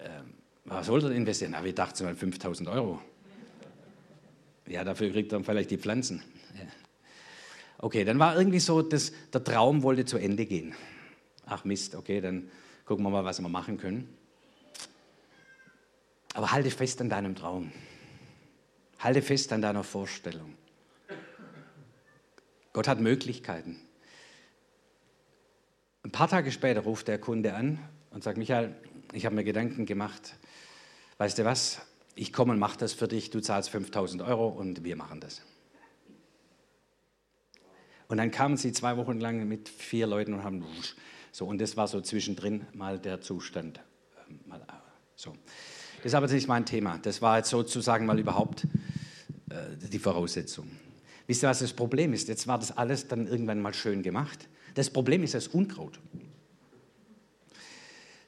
Ähm, 0.00 0.34
was 0.66 0.88
wollte 0.88 1.06
er 1.06 1.12
investieren? 1.12 1.54
Aber 1.54 1.66
ich 1.66 1.74
dachte 1.74 2.04
mal 2.04 2.12
5.000 2.12 2.70
Euro. 2.70 3.00
Ja, 4.68 4.84
dafür 4.84 5.10
kriegt 5.10 5.32
er 5.32 5.42
vielleicht 5.42 5.70
die 5.70 5.78
Pflanzen. 5.78 6.22
Ja. 6.54 6.66
Okay, 7.78 8.04
dann 8.04 8.18
war 8.18 8.36
irgendwie 8.36 8.60
so, 8.60 8.82
dass 8.82 9.12
der 9.32 9.42
Traum 9.42 9.82
wollte 9.82 10.04
zu 10.04 10.18
Ende 10.18 10.44
gehen 10.44 10.74
ach 11.52 11.64
Mist, 11.64 11.94
okay, 11.94 12.20
dann 12.20 12.50
gucken 12.84 13.04
wir 13.04 13.10
mal, 13.10 13.24
was 13.24 13.40
wir 13.40 13.48
machen 13.48 13.78
können. 13.78 14.16
Aber 16.34 16.52
halte 16.52 16.70
fest 16.70 17.00
an 17.00 17.08
deinem 17.08 17.34
Traum. 17.34 17.72
Halte 18.98 19.22
fest 19.22 19.52
an 19.52 19.62
deiner 19.62 19.84
Vorstellung. 19.84 20.54
Gott 22.72 22.88
hat 22.88 23.00
Möglichkeiten. 23.00 23.78
Ein 26.04 26.10
paar 26.10 26.28
Tage 26.28 26.50
später 26.50 26.80
ruft 26.80 27.08
der 27.08 27.18
Kunde 27.18 27.54
an 27.54 27.78
und 28.10 28.24
sagt, 28.24 28.38
Michael, 28.38 28.74
ich 29.12 29.26
habe 29.26 29.34
mir 29.34 29.44
Gedanken 29.44 29.84
gemacht. 29.84 30.36
Weißt 31.18 31.38
du 31.38 31.44
was? 31.44 31.82
Ich 32.14 32.32
komme 32.32 32.52
und 32.52 32.58
mache 32.58 32.78
das 32.78 32.92
für 32.92 33.08
dich. 33.08 33.30
Du 33.30 33.40
zahlst 33.40 33.70
5000 33.70 34.22
Euro 34.22 34.48
und 34.48 34.84
wir 34.84 34.96
machen 34.96 35.20
das. 35.20 35.42
Und 38.08 38.18
dann 38.18 38.30
kamen 38.30 38.56
sie 38.56 38.72
zwei 38.72 38.96
Wochen 38.96 39.20
lang 39.20 39.46
mit 39.48 39.68
vier 39.68 40.06
Leuten 40.06 40.34
und 40.34 40.44
haben 40.44 40.64
so. 41.32 41.46
Und 41.46 41.60
das 41.60 41.76
war 41.76 41.88
so 41.88 42.00
zwischendrin 42.00 42.66
mal 42.74 42.98
der 42.98 43.20
Zustand. 43.20 43.80
Ähm, 44.28 44.40
mal, 44.46 44.60
äh, 44.60 44.72
so. 45.16 45.32
Das 45.96 46.06
ist 46.06 46.14
aber 46.14 46.28
nicht 46.28 46.46
mein 46.46 46.66
Thema. 46.66 46.98
Das 46.98 47.20
war 47.22 47.38
jetzt 47.38 47.50
sozusagen 47.50 48.06
mal 48.06 48.18
überhaupt 48.18 48.66
äh, 49.50 49.76
die 49.88 49.98
Voraussetzung. 49.98 50.70
Wisst 51.26 51.42
ihr, 51.42 51.48
was 51.48 51.60
das 51.60 51.72
Problem 51.72 52.12
ist? 52.12 52.28
Jetzt 52.28 52.46
war 52.46 52.58
das 52.58 52.76
alles 52.76 53.08
dann 53.08 53.26
irgendwann 53.26 53.60
mal 53.60 53.74
schön 53.74 54.02
gemacht. 54.02 54.48
Das 54.74 54.90
Problem 54.90 55.22
ist 55.22 55.34
das 55.34 55.48
Unkraut. 55.48 55.98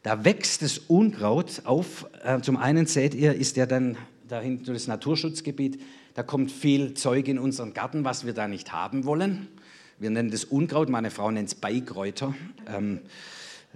Da 0.02 0.24
wächst 0.24 0.62
das 0.62 0.78
Unkraut 0.78 1.62
auf. 1.64 2.06
Äh, 2.22 2.40
zum 2.40 2.56
einen 2.56 2.86
seht 2.86 3.14
ihr, 3.14 3.34
ist 3.34 3.56
ja 3.56 3.66
dann 3.66 3.96
da 4.28 4.40
hinten 4.40 4.72
das 4.72 4.86
Naturschutzgebiet. 4.86 5.80
Da 6.14 6.22
kommt 6.22 6.52
viel 6.52 6.94
Zeug 6.94 7.28
in 7.28 7.38
unseren 7.38 7.74
Garten, 7.74 8.04
was 8.04 8.24
wir 8.24 8.32
da 8.32 8.46
nicht 8.46 8.72
haben 8.72 9.04
wollen. 9.04 9.48
Wir 9.98 10.10
nennen 10.10 10.30
das 10.30 10.44
Unkraut, 10.44 10.88
meine 10.88 11.10
Frau 11.10 11.30
nennt 11.30 11.48
es 11.48 11.54
Beikräuter. 11.54 12.34
Ähm, 12.66 13.00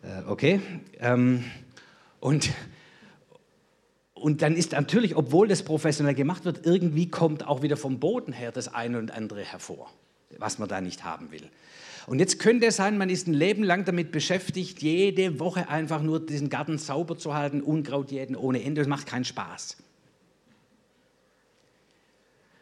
äh, 0.02 0.28
okay. 0.28 0.60
Ähm, 0.98 1.44
und, 2.20 2.50
und 4.14 4.42
dann 4.42 4.56
ist 4.56 4.72
natürlich, 4.72 5.16
obwohl 5.16 5.48
das 5.48 5.62
professionell 5.62 6.14
gemacht 6.14 6.44
wird, 6.44 6.66
irgendwie 6.66 7.08
kommt 7.08 7.46
auch 7.46 7.62
wieder 7.62 7.76
vom 7.76 8.00
Boden 8.00 8.32
her 8.32 8.50
das 8.50 8.72
eine 8.74 8.98
und 8.98 9.12
andere 9.12 9.44
hervor, 9.44 9.90
was 10.38 10.58
man 10.58 10.68
da 10.68 10.80
nicht 10.80 11.04
haben 11.04 11.30
will. 11.30 11.48
Und 12.08 12.20
jetzt 12.20 12.38
könnte 12.38 12.66
es 12.66 12.76
sein, 12.76 12.96
man 12.96 13.10
ist 13.10 13.28
ein 13.28 13.34
Leben 13.34 13.62
lang 13.62 13.84
damit 13.84 14.12
beschäftigt, 14.12 14.82
jede 14.82 15.38
Woche 15.38 15.68
einfach 15.68 16.02
nur 16.02 16.24
diesen 16.24 16.48
Garten 16.48 16.78
sauber 16.78 17.18
zu 17.18 17.34
halten, 17.34 17.60
Unkraut 17.60 18.10
jäten 18.10 18.34
ohne 18.34 18.62
Ende. 18.64 18.80
Das 18.80 18.88
macht 18.88 19.06
keinen 19.06 19.26
Spaß. 19.26 19.76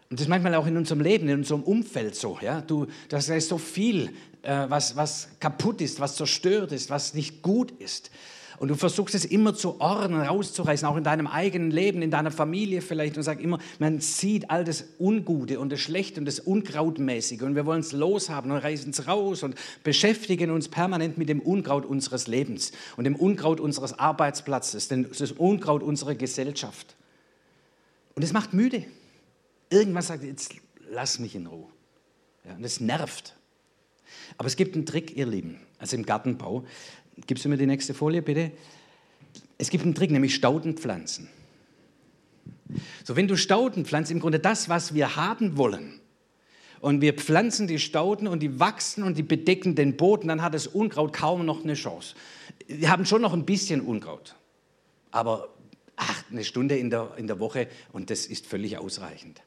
Und 0.09 0.21
das 0.21 0.27
ist 0.27 0.29
manchmal 0.29 0.55
auch 0.55 0.67
in 0.67 0.77
unserem 0.77 1.01
Leben, 1.01 1.29
in 1.29 1.39
unserem 1.39 1.63
Umfeld 1.63 2.15
so. 2.15 2.39
Ja? 2.41 2.61
Du, 2.61 2.87
das 3.09 3.29
ist 3.29 3.49
so 3.49 3.59
viel, 3.59 4.11
äh, 4.43 4.67
was, 4.69 4.97
was 4.97 5.29
kaputt 5.41 5.81
ist, 5.81 5.99
was 5.99 6.15
zerstört 6.15 6.71
ist, 6.73 6.91
was 6.91 7.15
nicht 7.15 7.43
gut 7.43 7.73
ist. 7.73 8.11
Und 8.59 8.69
du 8.69 8.75
versuchst 8.75 9.15
es 9.15 9.25
immer 9.25 9.55
zu 9.55 9.81
ordnen, 9.81 10.21
rauszureißen, 10.21 10.89
auch 10.89 10.97
in 10.97 11.05
deinem 11.05 11.27
eigenen 11.27 11.71
Leben, 11.71 12.01
in 12.01 12.11
deiner 12.11 12.31
Familie 12.31 12.81
vielleicht. 12.81 13.17
Und 13.17 13.23
sagst 13.23 13.43
immer, 13.43 13.59
man 13.79 14.01
sieht 14.01 14.51
all 14.51 14.65
das 14.65 14.85
Ungute 14.99 15.61
und 15.61 15.71
das 15.71 15.81
Schlechte 15.81 16.21
und 16.21 16.27
das 16.27 16.41
Unkrautmäßige. 16.41 17.43
Und 17.43 17.55
wir 17.55 17.67
wollen 17.67 17.81
es 17.81 17.93
loshaben 17.93 18.51
und 18.51 18.59
reißen 18.59 18.91
es 18.91 19.07
raus 19.07 19.43
und 19.43 19.57
beschäftigen 19.85 20.51
uns 20.51 20.69
permanent 20.69 21.19
mit 21.19 21.29
dem 21.29 21.41
Unkraut 21.41 21.85
unseres 21.85 22.29
Lebens 22.29 22.73
und 22.97 23.05
dem 23.05 23.17
Unkraut 23.17 23.61
unseres 23.61 23.99
Arbeitsplatzes, 23.99 24.89
dem, 24.89 25.07
Unkraut 25.37 25.83
unserer 25.83 26.15
Gesellschaft. 26.15 26.97
Und 28.15 28.23
es 28.23 28.33
macht 28.33 28.55
müde. 28.55 28.85
Irgendwas 29.71 30.09
sagt, 30.09 30.23
jetzt 30.25 30.55
lass 30.91 31.19
mich 31.19 31.35
in 31.35 31.47
Ruhe. 31.47 31.69
Ja, 32.45 32.55
und 32.55 32.65
es 32.65 32.81
nervt. 32.81 33.37
Aber 34.39 34.47
es 34.47 34.57
gibt 34.57 34.75
einen 34.75 34.87
Trick, 34.87 35.17
ihr 35.17 35.27
Lieben, 35.27 35.61
also 35.79 35.97
im 35.97 36.07
Gartenbau. 36.07 36.65
Gibst 37.27 37.45
du 37.45 37.49
mir 37.49 37.57
die 37.57 37.67
nächste 37.67 37.95
Folie, 37.95 38.23
bitte? 38.23 38.53
Es 39.59 39.71
gibt 39.71 39.85
einen 39.85 39.95
Trick, 39.95 40.11
nämlich 40.11 40.35
Staudenpflanzen. 40.35 41.29
So, 43.05 43.17
wenn 43.17 43.29
du 43.29 43.37
Stauden 43.37 43.85
pflanzt, 43.85 44.11
im 44.11 44.21
Grunde 44.21 44.39
das, 44.39 44.69
was 44.69 44.95
wir 44.95 45.17
haben 45.17 45.57
wollen, 45.57 46.01
und 46.81 47.01
wir 47.01 47.15
pflanzen 47.15 47.67
die 47.67 47.79
Stauden 47.79 48.29
und 48.29 48.41
die 48.41 48.61
wachsen 48.61 49.03
und 49.03 49.17
die 49.17 49.23
bedecken 49.23 49.75
den 49.75 49.97
Boden, 49.97 50.29
dann 50.29 50.43
hat 50.43 50.55
das 50.55 50.67
Unkraut 50.67 51.13
kaum 51.13 51.45
noch 51.45 51.65
eine 51.65 51.75
Chance. 51.75 52.15
Wir 52.67 52.91
haben 52.91 53.07
schon 53.07 53.23
noch 53.23 53.33
ein 53.33 53.47
bisschen 53.47 53.81
Unkraut, 53.81 54.37
aber 55.11 55.49
ach, 55.97 56.23
eine 56.31 56.45
Stunde 56.45 56.77
in 56.77 56.91
der, 56.91 57.15
in 57.17 57.27
der 57.27 57.41
Woche 57.41 57.69
und 57.93 58.11
das 58.11 58.27
ist 58.27 58.47
völlig 58.47 58.79
ausreichend. 58.79 59.41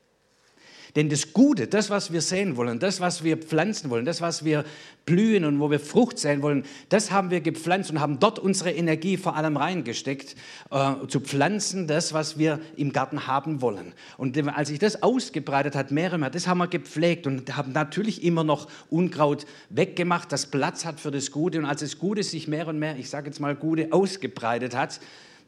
Denn 0.96 1.10
das 1.10 1.34
Gute, 1.34 1.68
das, 1.68 1.90
was 1.90 2.12
wir 2.12 2.22
sehen 2.22 2.58
wollen, 2.58 2.80
das, 2.80 3.00
was 3.00 3.24
wir 3.24 3.38
pflanzen 3.38 3.90
wollen, 3.90 4.06
das, 4.06 4.22
was 4.22 4.44
wir 4.44 4.66
blühen 5.06 5.46
und 5.46 5.60
wo 5.60 5.70
wir 5.70 5.80
Frucht 5.80 6.18
sehen 6.18 6.42
wollen, 6.42 6.64
das 6.90 7.12
haben 7.12 7.30
wir 7.30 7.42
gepflanzt 7.42 7.92
und 7.92 8.00
haben 8.00 8.20
dort 8.20 8.40
unsere 8.40 8.72
Energie 8.72 9.18
vor 9.18 9.36
allem 9.36 9.58
reingesteckt, 9.58 10.36
äh, 10.72 10.94
zu 11.08 11.20
pflanzen, 11.20 11.88
das, 11.88 12.14
was 12.14 12.38
wir 12.40 12.60
im 12.76 12.92
Garten 12.92 13.28
haben 13.28 13.62
wollen. 13.62 13.94
Und 14.18 14.38
als 14.48 14.70
sich 14.70 14.80
das 14.80 15.04
ausgebreitet 15.04 15.76
hat, 15.76 15.92
mehr 15.92 16.14
und 16.14 16.22
mehr, 16.22 16.30
das 16.30 16.48
haben 16.48 16.58
wir 16.58 16.68
gepflegt 16.68 17.28
und 17.28 17.56
haben 17.56 17.72
natürlich 17.72 18.24
immer 18.24 18.44
noch 18.44 18.68
Unkraut 18.90 19.46
weggemacht, 19.70 20.32
das 20.32 20.48
Platz 20.48 20.86
hat 20.86 21.00
für 21.00 21.12
das 21.12 21.32
Gute. 21.32 21.60
Und 21.60 21.66
als 21.66 21.82
das 21.82 22.00
Gute 22.00 22.24
sich 22.24 22.48
mehr 22.48 22.68
und 22.68 22.80
mehr, 22.80 22.98
ich 22.98 23.10
sage 23.10 23.28
jetzt 23.28 23.40
mal 23.40 23.56
Gute, 23.56 23.90
ausgebreitet 23.92 24.76
hat, 24.76 25.00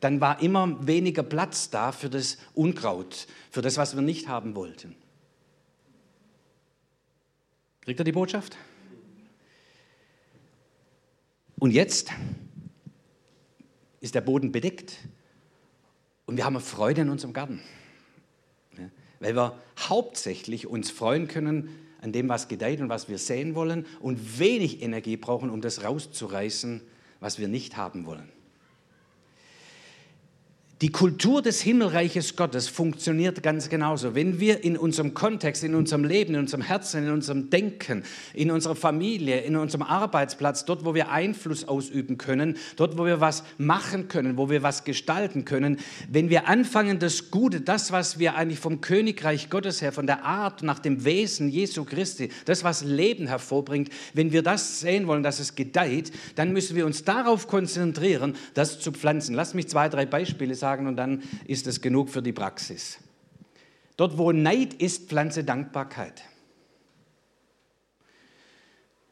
dann 0.01 0.19
war 0.19 0.41
immer 0.41 0.85
weniger 0.85 1.23
Platz 1.23 1.69
da 1.69 1.91
für 1.91 2.09
das 2.09 2.37
Unkraut, 2.53 3.27
für 3.51 3.61
das, 3.61 3.77
was 3.77 3.95
wir 3.95 4.01
nicht 4.01 4.27
haben 4.27 4.55
wollten. 4.55 4.95
Kriegt 7.81 7.99
er 7.99 8.03
die 8.03 8.11
Botschaft? 8.11 8.57
Und 11.57 11.71
jetzt 11.71 12.11
ist 13.99 14.15
der 14.15 14.21
Boden 14.21 14.51
bedeckt 14.51 14.97
und 16.25 16.37
wir 16.37 16.45
haben 16.45 16.59
Freude 16.59 17.01
in 17.01 17.09
unserem 17.09 17.33
Garten, 17.33 17.61
weil 19.19 19.35
wir 19.35 19.57
hauptsächlich 19.77 20.67
uns 20.67 20.89
freuen 20.89 21.27
können 21.27 21.69
an 22.01 22.11
dem, 22.11 22.29
was 22.29 22.47
gedeiht 22.47 22.81
und 22.81 22.89
was 22.89 23.09
wir 23.09 23.19
sehen 23.19 23.53
wollen 23.53 23.85
und 23.99 24.39
wenig 24.39 24.81
Energie 24.81 25.17
brauchen, 25.17 25.49
um 25.49 25.61
das 25.61 25.83
rauszureißen, 25.83 26.81
was 27.19 27.37
wir 27.37 27.47
nicht 27.47 27.77
haben 27.77 28.05
wollen. 28.05 28.31
Die 30.81 30.91
Kultur 30.91 31.43
des 31.43 31.61
Himmelreiches 31.61 32.35
Gottes 32.35 32.67
funktioniert 32.67 33.43
ganz 33.43 33.69
genauso. 33.69 34.15
Wenn 34.15 34.39
wir 34.39 34.63
in 34.63 34.75
unserem 34.75 35.13
Kontext, 35.13 35.63
in 35.63 35.75
unserem 35.75 36.03
Leben, 36.03 36.33
in 36.33 36.39
unserem 36.39 36.63
Herzen, 36.63 37.03
in 37.03 37.11
unserem 37.11 37.51
Denken, 37.51 38.03
in 38.33 38.49
unserer 38.49 38.75
Familie, 38.75 39.41
in 39.41 39.55
unserem 39.57 39.83
Arbeitsplatz, 39.83 40.65
dort, 40.65 40.83
wo 40.83 40.95
wir 40.95 41.11
Einfluss 41.11 41.67
ausüben 41.67 42.17
können, 42.17 42.57
dort, 42.77 42.97
wo 42.97 43.05
wir 43.05 43.21
was 43.21 43.43
machen 43.59 44.07
können, 44.07 44.37
wo 44.37 44.49
wir 44.49 44.63
was 44.63 44.83
gestalten 44.83 45.45
können, 45.45 45.77
wenn 46.09 46.31
wir 46.31 46.47
anfangen, 46.47 46.97
das 46.97 47.29
Gute, 47.29 47.61
das, 47.61 47.91
was 47.91 48.17
wir 48.17 48.35
eigentlich 48.35 48.57
vom 48.57 48.81
Königreich 48.81 49.51
Gottes 49.51 49.83
her, 49.83 49.91
von 49.91 50.07
der 50.07 50.25
Art, 50.25 50.63
nach 50.63 50.79
dem 50.79 51.05
Wesen 51.05 51.49
Jesu 51.49 51.85
Christi, 51.85 52.29
das, 52.45 52.63
was 52.63 52.83
Leben 52.83 53.27
hervorbringt, 53.27 53.91
wenn 54.15 54.31
wir 54.31 54.41
das 54.41 54.79
sehen 54.79 55.05
wollen, 55.05 55.21
dass 55.21 55.39
es 55.39 55.53
gedeiht, 55.53 56.11
dann 56.33 56.53
müssen 56.53 56.75
wir 56.75 56.87
uns 56.87 57.03
darauf 57.03 57.47
konzentrieren, 57.47 58.35
das 58.55 58.79
zu 58.79 58.91
pflanzen. 58.91 59.35
Lass 59.35 59.53
mich 59.53 59.67
zwei, 59.67 59.87
drei 59.87 60.07
Beispiele 60.07 60.55
sagen 60.55 60.70
sagen 60.71 60.87
und 60.87 60.95
dann 60.95 61.21
ist 61.45 61.67
es 61.67 61.81
genug 61.81 62.09
für 62.09 62.21
die 62.21 62.31
Praxis. 62.31 62.99
Dort, 63.97 64.17
wo 64.17 64.31
Neid 64.31 64.73
ist, 64.75 65.09
pflanze 65.09 65.43
Dankbarkeit. 65.43 66.23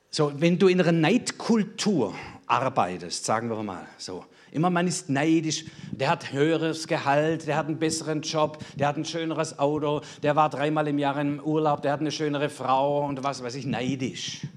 So, 0.09 0.31
wenn 0.37 0.57
du 0.57 0.69
in 0.69 0.79
einer 0.79 0.93
Neidkultur 0.93 2.15
arbeitest, 2.47 3.25
sagen 3.25 3.49
wir 3.49 3.61
mal 3.61 3.85
so, 3.97 4.25
immer 4.51 4.69
man 4.69 4.87
ist 4.87 5.09
neidisch, 5.09 5.65
der 5.91 6.09
hat 6.09 6.31
höheres 6.31 6.87
Gehalt, 6.87 7.45
der 7.45 7.57
hat 7.57 7.67
einen 7.67 7.77
besseren 7.77 8.21
Job, 8.21 8.57
der 8.77 8.87
hat 8.87 8.97
ein 8.97 9.05
schöneres 9.05 9.59
Auto, 9.59 10.01
der 10.23 10.35
war 10.35 10.49
dreimal 10.49 10.87
im 10.87 10.97
Jahr 10.97 11.19
im 11.19 11.39
Urlaub, 11.41 11.81
der 11.81 11.91
hat 11.91 11.99
eine 11.99 12.11
schönere 12.11 12.49
Frau 12.49 13.05
und 13.05 13.21
was 13.21 13.43
weiß 13.43 13.55
ich, 13.55 13.65
neidisch. 13.65 14.47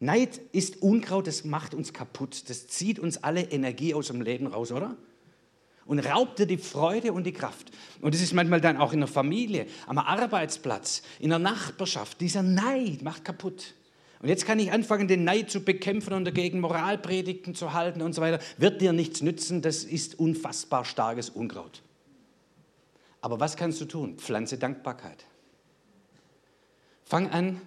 Neid 0.00 0.40
ist 0.52 0.82
Unkraut, 0.82 1.26
das 1.26 1.44
macht 1.44 1.74
uns 1.74 1.92
kaputt, 1.92 2.48
das 2.48 2.66
zieht 2.66 2.98
uns 2.98 3.22
alle 3.22 3.42
Energie 3.42 3.94
aus 3.94 4.08
dem 4.08 4.22
Leben 4.22 4.46
raus, 4.46 4.72
oder? 4.72 4.96
Und 5.86 6.00
raubt 6.00 6.38
dir 6.38 6.46
die 6.46 6.58
Freude 6.58 7.12
und 7.12 7.24
die 7.24 7.32
Kraft. 7.32 7.70
Und 8.00 8.14
das 8.14 8.20
ist 8.20 8.34
manchmal 8.34 8.60
dann 8.60 8.76
auch 8.76 8.92
in 8.92 9.00
der 9.00 9.08
Familie, 9.08 9.66
am 9.86 9.98
Arbeitsplatz, 9.98 11.02
in 11.20 11.30
der 11.30 11.38
Nachbarschaft. 11.38 12.20
Dieser 12.20 12.42
Neid 12.42 13.02
macht 13.02 13.24
kaputt. 13.24 13.74
Und 14.20 14.28
jetzt 14.28 14.46
kann 14.46 14.58
ich 14.58 14.72
anfangen, 14.72 15.08
den 15.08 15.24
Neid 15.24 15.50
zu 15.50 15.60
bekämpfen 15.60 16.14
und 16.14 16.24
dagegen 16.24 16.60
Moralpredigten 16.60 17.54
zu 17.54 17.72
halten 17.72 18.02
und 18.02 18.14
so 18.14 18.22
weiter. 18.22 18.40
Wird 18.56 18.80
dir 18.80 18.92
nichts 18.92 19.22
nützen, 19.22 19.62
das 19.62 19.84
ist 19.84 20.18
unfassbar 20.18 20.84
starkes 20.84 21.30
Unkraut. 21.30 21.82
Aber 23.20 23.40
was 23.40 23.56
kannst 23.56 23.80
du 23.80 23.84
tun? 23.84 24.16
Pflanze 24.16 24.58
Dankbarkeit. 24.58 25.24
Fang 27.04 27.30
an, 27.30 27.60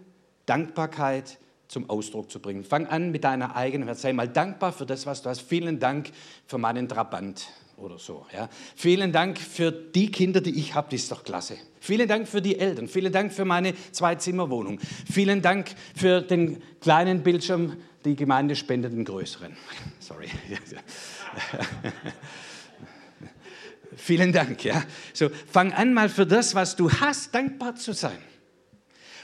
Dankbarkeit 0.46 1.38
zum 1.70 1.90
Ausdruck 1.90 2.30
zu 2.30 2.40
bringen. 2.40 2.66
Fang 2.66 2.88
an 2.88 3.12
mit 3.12 3.24
deiner 3.24 3.56
eigenen, 3.56 3.94
sei 3.96 4.12
mal 4.12 4.28
dankbar 4.28 4.74
für 4.74 4.86
das, 4.86 5.06
was 5.06 5.22
du 5.22 5.30
hast. 5.30 5.42
Vielen 5.42 5.80
Dank 5.80 6.12
für 6.48 6.58
meinen 6.58 6.90
Trabant 6.90 7.48
oder 7.78 8.00
so. 8.00 8.26
Ja. 8.34 8.50
Vielen 8.76 9.12
Dank 9.12 9.38
für 9.38 9.72
die 9.72 10.12
Kinder, 10.12 10.42
die 10.42 10.60
ich 10.60 10.74
habe, 10.74 10.90
das 10.92 11.02
ist 11.02 11.12
doch 11.12 11.24
klasse. 11.24 11.58
Vielen 11.80 12.08
Dank 12.08 12.28
für 12.28 12.42
die 12.42 12.60
Eltern, 12.60 12.88
vielen 12.88 13.14
Dank 13.14 13.32
für 13.32 13.46
meine 13.46 13.74
Zwei-Zimmer-Wohnung, 13.92 14.80
vielen 15.10 15.42
Dank 15.42 15.70
für 15.96 16.22
den 16.22 16.62
kleinen 16.82 17.22
Bildschirm, 17.22 17.78
die 18.04 18.16
Gemeinde 18.16 18.56
spendet 18.56 18.92
den 18.92 19.06
größeren. 19.06 19.56
Sorry. 20.00 20.28
vielen 23.96 24.34
Dank. 24.34 24.66
Ja. 24.66 24.84
So, 25.14 25.30
fang 25.52 25.72
an 25.72 25.94
mal 25.94 26.10
für 26.10 26.26
das, 26.26 26.56
was 26.56 26.76
du 26.76 26.92
hast, 26.92 27.34
dankbar 27.36 27.76
zu 27.76 27.94
sein. 27.94 28.18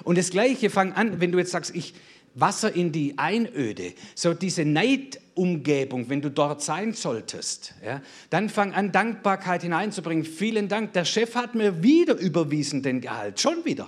Und 0.04 0.18
das 0.18 0.30
Gleiche, 0.30 0.70
fang 0.70 0.94
an, 0.94 1.20
wenn 1.20 1.32
du 1.32 1.40
jetzt 1.40 1.52
sagst, 1.52 1.74
ich, 1.74 1.96
Wasser 2.36 2.76
in 2.76 2.92
die 2.92 3.18
Einöde, 3.18 3.94
so 4.14 4.34
diese 4.34 4.66
Neidumgebung, 4.66 6.10
wenn 6.10 6.22
du 6.22 6.30
dort 6.30 6.62
sein 6.62 6.94
solltest, 6.94 7.74
ja, 7.84 8.02
dann 8.30 8.50
fang 8.50 8.74
an, 8.74 8.92
Dankbarkeit 8.92 9.62
hineinzubringen. 9.64 10.26
Vielen 10.26 10.68
Dank, 10.68 10.94
der 10.94 11.06
Chef 11.06 11.36
hat 11.36 11.56
mir 11.56 11.82
wieder 11.82 12.16
überwiesen 12.16 12.84
den 12.84 13.02
Gehalt, 13.02 13.40
schon 13.40 13.64
wieder. 13.64 13.88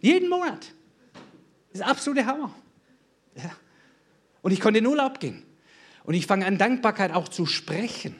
Jeden 0.00 0.28
Monat. 0.28 0.72
Das 1.72 1.80
ist 1.80 1.86
absolute 1.86 2.26
Hammer. 2.26 2.54
Ja. 3.36 3.50
Und 4.40 4.52
ich 4.52 4.60
konnte 4.60 4.78
in 4.78 4.86
Urlaub 4.86 5.20
gehen. 5.20 5.42
Und 6.04 6.14
ich 6.14 6.26
fange 6.26 6.46
an, 6.46 6.58
Dankbarkeit 6.58 7.12
auch 7.12 7.28
zu 7.28 7.46
sprechen 7.46 8.16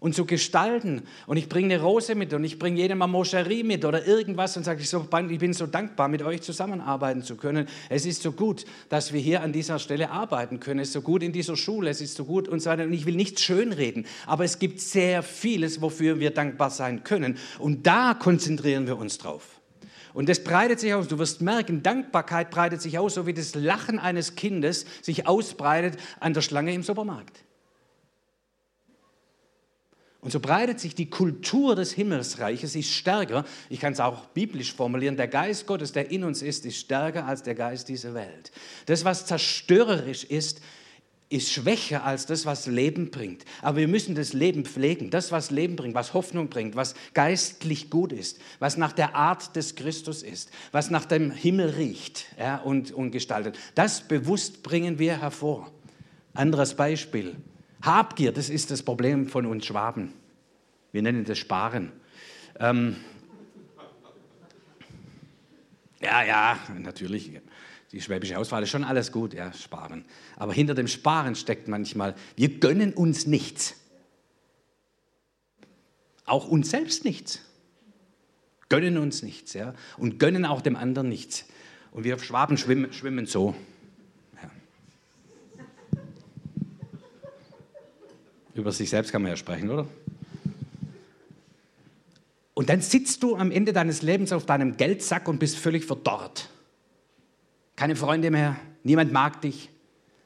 und 0.00 0.14
zu 0.14 0.24
gestalten. 0.24 1.02
Und 1.26 1.36
ich 1.36 1.48
bringe 1.48 1.74
eine 1.74 1.82
Rose 1.82 2.14
mit 2.14 2.32
und 2.32 2.42
ich 2.42 2.58
bringe 2.58 2.80
jedem 2.80 2.98
mal 2.98 3.06
Moscherie 3.06 3.62
mit 3.62 3.84
oder 3.84 4.06
irgendwas 4.06 4.56
und 4.56 4.64
sage, 4.64 4.80
ich, 4.80 4.88
so, 4.88 5.06
ich 5.28 5.38
bin 5.38 5.52
so 5.52 5.66
dankbar, 5.66 6.08
mit 6.08 6.22
euch 6.22 6.42
zusammenarbeiten 6.42 7.22
zu 7.22 7.36
können. 7.36 7.68
Es 7.88 8.06
ist 8.06 8.22
so 8.22 8.32
gut, 8.32 8.64
dass 8.88 9.12
wir 9.12 9.20
hier 9.20 9.42
an 9.42 9.52
dieser 9.52 9.78
Stelle 9.78 10.10
arbeiten 10.10 10.58
können. 10.58 10.80
Es 10.80 10.88
ist 10.88 10.94
so 10.94 11.02
gut 11.02 11.22
in 11.22 11.32
dieser 11.32 11.56
Schule, 11.56 11.90
es 11.90 12.00
ist 12.00 12.16
so 12.16 12.24
gut 12.24 12.48
und 12.48 12.60
so 12.60 12.70
weiter. 12.70 12.84
Und 12.84 12.92
ich 12.92 13.06
will 13.06 13.14
nichts 13.14 13.42
schönreden, 13.42 14.06
aber 14.26 14.44
es 14.44 14.58
gibt 14.58 14.80
sehr 14.80 15.22
vieles, 15.22 15.82
wofür 15.82 16.18
wir 16.18 16.30
dankbar 16.30 16.70
sein 16.70 17.04
können. 17.04 17.36
Und 17.58 17.86
da 17.86 18.14
konzentrieren 18.14 18.86
wir 18.86 18.96
uns 18.96 19.18
drauf. 19.18 19.60
Und 20.12 20.28
das 20.28 20.42
breitet 20.42 20.80
sich 20.80 20.92
aus. 20.94 21.06
Du 21.06 21.18
wirst 21.18 21.40
merken, 21.40 21.82
Dankbarkeit 21.82 22.50
breitet 22.50 22.82
sich 22.82 22.98
aus, 22.98 23.14
so 23.14 23.26
wie 23.26 23.34
das 23.34 23.54
Lachen 23.54 23.98
eines 23.98 24.34
Kindes 24.34 24.86
sich 25.02 25.28
ausbreitet 25.28 25.98
an 26.18 26.34
der 26.34 26.40
Schlange 26.40 26.74
im 26.74 26.82
Supermarkt. 26.82 27.44
Und 30.22 30.32
so 30.32 30.40
breitet 30.40 30.80
sich 30.80 30.94
die 30.94 31.08
Kultur 31.08 31.74
des 31.76 31.92
Himmelsreiches, 31.92 32.76
ist 32.76 32.92
stärker, 32.92 33.44
ich 33.70 33.80
kann 33.80 33.94
es 33.94 34.00
auch 34.00 34.26
biblisch 34.26 34.74
formulieren, 34.74 35.16
der 35.16 35.28
Geist 35.28 35.66
Gottes, 35.66 35.92
der 35.92 36.10
in 36.10 36.24
uns 36.24 36.42
ist, 36.42 36.66
ist 36.66 36.76
stärker 36.76 37.26
als 37.26 37.42
der 37.42 37.54
Geist 37.54 37.88
dieser 37.88 38.12
Welt. 38.12 38.52
Das, 38.84 39.04
was 39.04 39.24
zerstörerisch 39.24 40.24
ist, 40.24 40.60
ist 41.30 41.52
schwächer 41.52 42.04
als 42.04 42.26
das, 42.26 42.44
was 42.44 42.66
Leben 42.66 43.10
bringt. 43.10 43.44
Aber 43.62 43.78
wir 43.78 43.88
müssen 43.88 44.16
das 44.16 44.32
Leben 44.32 44.64
pflegen. 44.64 45.10
Das, 45.10 45.30
was 45.30 45.52
Leben 45.52 45.76
bringt, 45.76 45.94
was 45.94 46.12
Hoffnung 46.12 46.48
bringt, 46.48 46.74
was 46.74 46.94
geistlich 47.14 47.88
gut 47.88 48.12
ist, 48.12 48.40
was 48.58 48.76
nach 48.76 48.92
der 48.92 49.14
Art 49.14 49.54
des 49.54 49.76
Christus 49.76 50.24
ist, 50.24 50.50
was 50.72 50.90
nach 50.90 51.04
dem 51.04 51.30
Himmel 51.30 51.70
riecht 51.70 52.26
ja, 52.36 52.56
und, 52.56 52.90
und 52.90 53.12
gestaltet. 53.12 53.56
Das 53.76 54.06
bewusst 54.06 54.64
bringen 54.64 54.98
wir 54.98 55.20
hervor. 55.20 55.70
Anderes 56.34 56.74
Beispiel. 56.74 57.36
Habgier, 57.82 58.32
das 58.32 58.50
ist 58.50 58.70
das 58.70 58.82
Problem 58.82 59.26
von 59.26 59.46
uns 59.46 59.66
Schwaben. 59.66 60.12
Wir 60.92 61.02
nennen 61.02 61.24
das 61.24 61.38
Sparen. 61.38 61.92
Ähm, 62.58 62.96
ja, 66.00 66.22
ja, 66.22 66.58
natürlich. 66.78 67.40
Die 67.92 68.00
schwäbische 68.00 68.38
Auswahl 68.38 68.62
ist 68.62 68.70
schon 68.70 68.84
alles 68.84 69.10
gut, 69.10 69.34
ja, 69.34 69.52
Sparen. 69.52 70.04
Aber 70.36 70.52
hinter 70.52 70.74
dem 70.74 70.86
Sparen 70.86 71.34
steckt 71.34 71.68
manchmal, 71.68 72.14
wir 72.36 72.60
gönnen 72.60 72.92
uns 72.92 73.26
nichts. 73.26 73.76
Auch 76.24 76.46
uns 76.46 76.70
selbst 76.70 77.04
nichts. 77.04 77.40
Gönnen 78.68 78.98
uns 78.98 79.22
nichts, 79.22 79.52
ja. 79.54 79.74
Und 79.96 80.20
gönnen 80.20 80.44
auch 80.44 80.60
dem 80.60 80.76
anderen 80.76 81.08
nichts. 81.08 81.46
Und 81.90 82.04
wir 82.04 82.18
Schwaben 82.20 82.56
schwimmen, 82.56 82.92
schwimmen 82.92 83.26
so. 83.26 83.56
Über 88.60 88.72
sich 88.72 88.90
selbst 88.90 89.10
kann 89.10 89.22
man 89.22 89.30
ja 89.30 89.38
sprechen, 89.38 89.70
oder? 89.70 89.88
Und 92.52 92.68
dann 92.68 92.82
sitzt 92.82 93.22
du 93.22 93.36
am 93.36 93.50
Ende 93.50 93.72
deines 93.72 94.02
Lebens 94.02 94.32
auf 94.32 94.44
deinem 94.44 94.76
Geldsack 94.76 95.28
und 95.28 95.38
bist 95.38 95.56
völlig 95.56 95.86
verdorrt. 95.86 96.50
Keine 97.74 97.96
Freunde 97.96 98.30
mehr, 98.30 98.60
niemand 98.82 99.12
mag 99.12 99.40
dich, 99.40 99.70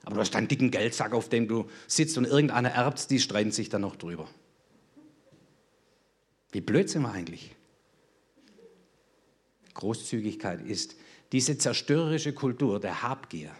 aber 0.04 0.16
du 0.16 0.20
hast 0.20 0.34
einen 0.34 0.48
dicken 0.48 0.72
Geldsack, 0.72 1.12
auf 1.12 1.28
dem 1.28 1.46
du 1.46 1.70
sitzt 1.86 2.18
und 2.18 2.24
irgendeiner 2.24 2.70
erbt, 2.70 3.08
die 3.10 3.20
streiten 3.20 3.52
sich 3.52 3.68
dann 3.68 3.82
noch 3.82 3.94
drüber. 3.94 4.26
Wie 6.50 6.60
blöd 6.60 6.90
sind 6.90 7.02
wir 7.02 7.12
eigentlich? 7.12 7.54
Großzügigkeit 9.74 10.60
ist 10.60 10.96
diese 11.30 11.56
zerstörerische 11.56 12.32
Kultur 12.32 12.80
der 12.80 13.02
Habgier 13.02 13.52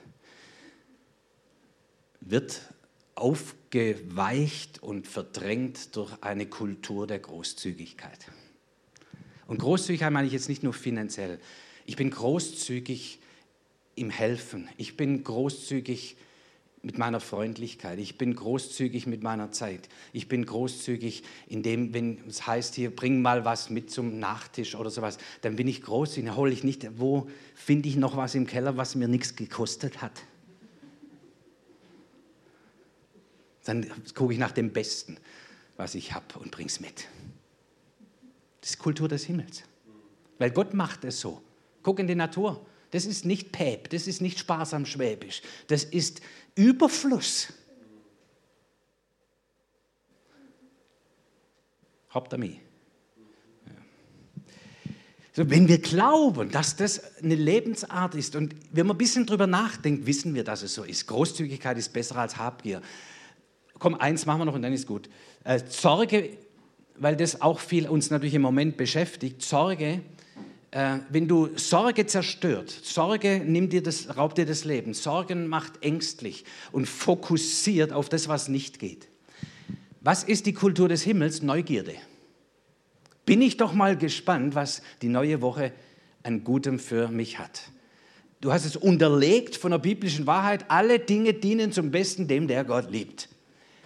wird 2.21 2.74
aufgeweicht 3.15 4.83
und 4.83 5.07
verdrängt 5.07 5.95
durch 5.97 6.13
eine 6.21 6.47
Kultur 6.47 7.07
der 7.07 7.19
Großzügigkeit. 7.19 8.27
Und 9.47 9.59
Großzügigkeit 9.59 10.13
meine 10.13 10.27
ich 10.27 10.33
jetzt 10.33 10.49
nicht 10.49 10.63
nur 10.63 10.73
finanziell. 10.73 11.39
Ich 11.87 11.97
bin 11.97 12.11
großzügig 12.11 13.19
im 13.95 14.11
Helfen. 14.11 14.69
Ich 14.77 14.97
bin 14.97 15.23
großzügig 15.23 16.17
mit 16.83 16.99
meiner 16.99 17.21
Freundlichkeit. 17.21 17.99
Ich 17.99 18.19
bin 18.19 18.35
großzügig 18.35 19.07
mit 19.07 19.23
meiner 19.23 19.53
Zeit. 19.53 19.89
Ich 20.13 20.29
bin 20.29 20.45
großzügig 20.45 21.23
in 21.47 21.63
dem, 21.63 21.95
wenn 21.95 22.19
es 22.29 22.47
heißt 22.47 22.75
hier, 22.75 22.95
bring 22.95 23.23
mal 23.23 23.45
was 23.45 23.71
mit 23.71 23.91
zum 23.91 24.19
Nachtisch 24.19 24.75
oder 24.75 24.91
sowas, 24.91 25.19
dann 25.41 25.57
bin 25.57 25.67
ich 25.67 25.83
großzügig. 25.83 26.29
Dann 26.29 26.37
hole 26.37 26.53
ich 26.53 26.65
nicht, 26.65 26.99
wo 26.99 27.29
finde 27.55 27.89
ich 27.89 27.97
noch 27.97 28.17
was 28.17 28.35
im 28.35 28.47
Keller, 28.47 28.77
was 28.77 28.95
mir 28.95 29.09
nichts 29.09 29.37
gekostet 29.37 30.03
hat. 30.03 30.23
Dann 33.65 33.91
gucke 34.15 34.33
ich 34.33 34.39
nach 34.39 34.53
dem 34.53 34.73
Besten, 34.73 35.17
was 35.77 35.95
ich 35.95 36.13
habe 36.13 36.39
und 36.39 36.51
bringe 36.51 36.69
es 36.69 36.81
mit. 36.81 37.09
Das 38.61 38.71
ist 38.71 38.79
Kultur 38.79 39.09
des 39.09 39.25
Himmels. 39.25 39.65
Weil 40.39 40.51
Gott 40.51 40.75
macht 40.75 41.05
es 41.05 41.21
so. 41.21 41.43
Guck 41.83 41.99
in 41.99 42.07
die 42.07 42.15
Natur. 42.15 42.65
Das 42.91 43.07
ist 43.07 43.25
nicht 43.25 43.51
Päp, 43.51 43.91
das 43.91 44.07
ist 44.07 44.21
nicht 44.21 44.39
sparsam 44.39 44.87
schwäbisch. 44.87 45.43
Das 45.67 45.85
ist 45.85 46.21
Überfluss. 46.55 47.53
Mich? 52.37 52.61
So, 55.33 55.51
wenn 55.51 55.67
wir 55.67 55.79
glauben, 55.79 56.49
dass 56.53 56.77
das 56.77 57.17
eine 57.17 57.35
Lebensart 57.35 58.15
ist 58.15 58.37
und 58.37 58.55
wenn 58.71 58.87
man 58.87 58.95
ein 58.95 58.99
bisschen 58.99 59.27
drüber 59.27 59.49
nachdenkt, 59.49 60.07
wissen 60.07 60.33
wir, 60.33 60.45
dass 60.45 60.63
es 60.63 60.75
so 60.75 60.85
ist. 60.85 61.09
Großzügigkeit 61.09 61.77
ist 61.77 61.93
besser 61.93 62.17
als 62.17 62.37
Habgier 62.37 62.81
komm, 63.79 63.95
eins 63.95 64.27
machen 64.27 64.41
wir 64.41 64.45
noch 64.47 64.55
und 64.55 64.63
dann 64.63 64.73
ist 64.73 64.87
gut. 64.87 65.09
Äh, 65.45 65.61
Sorge, 65.69 66.31
weil 66.97 67.17
das 67.17 67.41
auch 67.41 67.61
viel 67.61 67.89
uns 67.89 68.11
natürlich 68.11 68.35
im 68.35 68.43
Moment 68.43 68.77
beschäftigt, 68.77 69.43
Sorge, 69.43 70.01
äh, 70.71 70.99
wenn 71.09 71.29
du 71.29 71.51
Sorge 71.57 72.07
zerstört, 72.07 72.71
Sorge 72.71 73.41
nimmt 73.45 73.73
dir 73.73 73.83
das, 73.83 74.17
raubt 74.17 74.39
dir 74.39 74.47
das 74.47 74.65
Leben, 74.65 74.95
Sorgen 74.95 75.47
macht 75.47 75.83
ängstlich 75.83 76.45
und 76.73 76.89
fokussiert 76.89 77.93
auf 77.93 78.09
das, 78.09 78.29
was 78.29 78.49
nicht 78.49 78.79
geht. 78.79 79.09
Was 80.01 80.25
ist 80.25 80.47
die 80.47 80.53
Kultur 80.53 80.89
des 80.89 81.03
Himmels? 81.03 81.43
Neugierde. 81.43 81.95
Bin 83.25 83.41
ich 83.41 83.57
doch 83.57 83.73
mal 83.73 83.97
gespannt, 83.97 84.55
was 84.55 84.83
die 85.01 85.09
neue 85.09 85.41
Woche 85.41 85.73
an 86.23 86.45
Gutem 86.45 86.79
für 86.79 87.09
mich 87.09 87.39
hat. 87.39 87.71
Du 88.41 88.53
hast 88.53 88.67
es 88.67 88.77
unterlegt 88.77 89.57
von 89.57 89.71
der 89.71 89.79
biblischen 89.79 90.27
Wahrheit, 90.27 90.67
alle 90.69 90.99
Dinge 90.99 91.33
dienen 91.33 91.73
zum 91.73 91.91
Besten 91.91 92.29
dem, 92.29 92.49
der 92.49 92.65
Gott 92.65 92.91
liebt. 92.91 93.29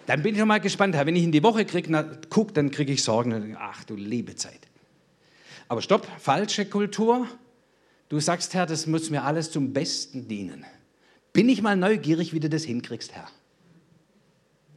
Dann 0.08 0.22
bin 0.22 0.32
ich 0.32 0.38
schon 0.38 0.48
mal 0.48 0.58
gespannt, 0.58 0.94
wenn 0.96 1.16
ich 1.16 1.22
in 1.22 1.32
die 1.32 1.42
Woche 1.42 1.66
kriege, 1.66 2.18
guck, 2.30 2.54
dann 2.54 2.70
kriege 2.70 2.94
ich 2.94 3.02
Sorgen. 3.02 3.54
Ach 3.60 3.84
du 3.84 3.94
liebe 3.94 4.34
Zeit. 4.36 4.60
Aber 5.68 5.82
stopp, 5.82 6.08
falsche 6.18 6.64
Kultur. 6.64 7.28
Du 8.08 8.18
sagst, 8.18 8.54
Herr, 8.54 8.64
das 8.64 8.86
muss 8.86 9.10
mir 9.10 9.24
alles 9.24 9.50
zum 9.50 9.74
Besten 9.74 10.26
dienen. 10.26 10.64
Bin 11.34 11.50
ich 11.50 11.60
mal 11.60 11.76
neugierig, 11.76 12.32
wie 12.32 12.40
du 12.40 12.48
das 12.48 12.64
hinkriegst, 12.64 13.12
Herr. 13.12 13.28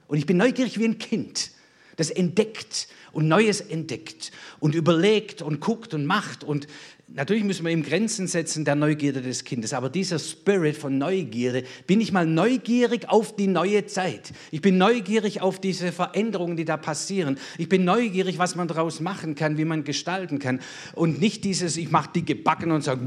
Und 0.09 0.17
ich 0.17 0.25
bin 0.25 0.35
neugierig 0.35 0.77
wie 0.77 0.83
ein 0.83 0.97
Kind, 0.97 1.51
das 1.95 2.09
entdeckt 2.09 2.89
und 3.13 3.29
Neues 3.29 3.61
entdeckt 3.61 4.33
und 4.59 4.75
überlegt 4.75 5.41
und 5.41 5.61
guckt 5.61 5.93
und 5.93 6.05
macht 6.05 6.43
und 6.43 6.67
Natürlich 7.13 7.43
müssen 7.43 7.65
wir 7.65 7.73
ihm 7.73 7.83
Grenzen 7.83 8.27
setzen 8.27 8.63
der 8.63 8.75
Neugierde 8.75 9.21
des 9.21 9.43
Kindes, 9.43 9.73
aber 9.73 9.89
dieser 9.89 10.17
Spirit 10.17 10.77
von 10.77 10.97
Neugierde, 10.97 11.65
bin 11.85 11.99
ich 11.99 12.13
mal 12.13 12.25
neugierig 12.25 13.09
auf 13.09 13.35
die 13.35 13.47
neue 13.47 13.85
Zeit. 13.85 14.31
Ich 14.49 14.61
bin 14.61 14.77
neugierig 14.77 15.41
auf 15.41 15.59
diese 15.59 15.91
Veränderungen, 15.91 16.55
die 16.55 16.63
da 16.63 16.77
passieren. 16.77 17.37
Ich 17.57 17.67
bin 17.67 17.83
neugierig, 17.83 18.37
was 18.37 18.55
man 18.55 18.69
daraus 18.69 19.01
machen 19.01 19.35
kann, 19.35 19.57
wie 19.57 19.65
man 19.65 19.83
gestalten 19.83 20.39
kann. 20.39 20.61
Und 20.95 21.19
nicht 21.19 21.43
dieses, 21.43 21.75
ich 21.75 21.91
mache 21.91 22.11
dicke 22.13 22.33
Backen 22.33 22.71
und 22.71 22.81
sage. 22.81 23.01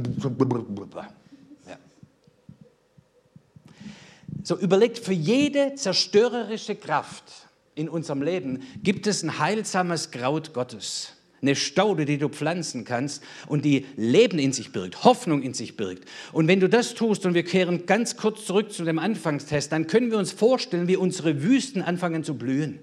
Ja. 1.66 1.78
So 4.42 4.58
überlegt, 4.58 4.98
für 4.98 5.14
jede 5.14 5.76
zerstörerische 5.76 6.74
Kraft 6.74 7.24
in 7.74 7.88
unserem 7.88 8.20
Leben 8.20 8.64
gibt 8.82 9.06
es 9.06 9.22
ein 9.22 9.38
heilsames 9.38 10.10
Kraut 10.10 10.52
Gottes 10.52 11.13
eine 11.44 11.56
Staude, 11.56 12.04
die 12.04 12.18
du 12.18 12.28
pflanzen 12.28 12.84
kannst 12.84 13.22
und 13.46 13.64
die 13.64 13.86
Leben 13.96 14.38
in 14.38 14.52
sich 14.52 14.72
birgt, 14.72 15.04
Hoffnung 15.04 15.42
in 15.42 15.54
sich 15.54 15.76
birgt. 15.76 16.08
Und 16.32 16.48
wenn 16.48 16.60
du 16.60 16.68
das 16.68 16.94
tust 16.94 17.26
und 17.26 17.34
wir 17.34 17.44
kehren 17.44 17.86
ganz 17.86 18.16
kurz 18.16 18.44
zurück 18.46 18.72
zu 18.72 18.84
dem 18.84 18.98
Anfangstest, 18.98 19.70
dann 19.72 19.86
können 19.86 20.10
wir 20.10 20.18
uns 20.18 20.32
vorstellen, 20.32 20.88
wie 20.88 20.96
unsere 20.96 21.42
Wüsten 21.42 21.82
anfangen 21.82 22.24
zu 22.24 22.34
blühen. 22.34 22.80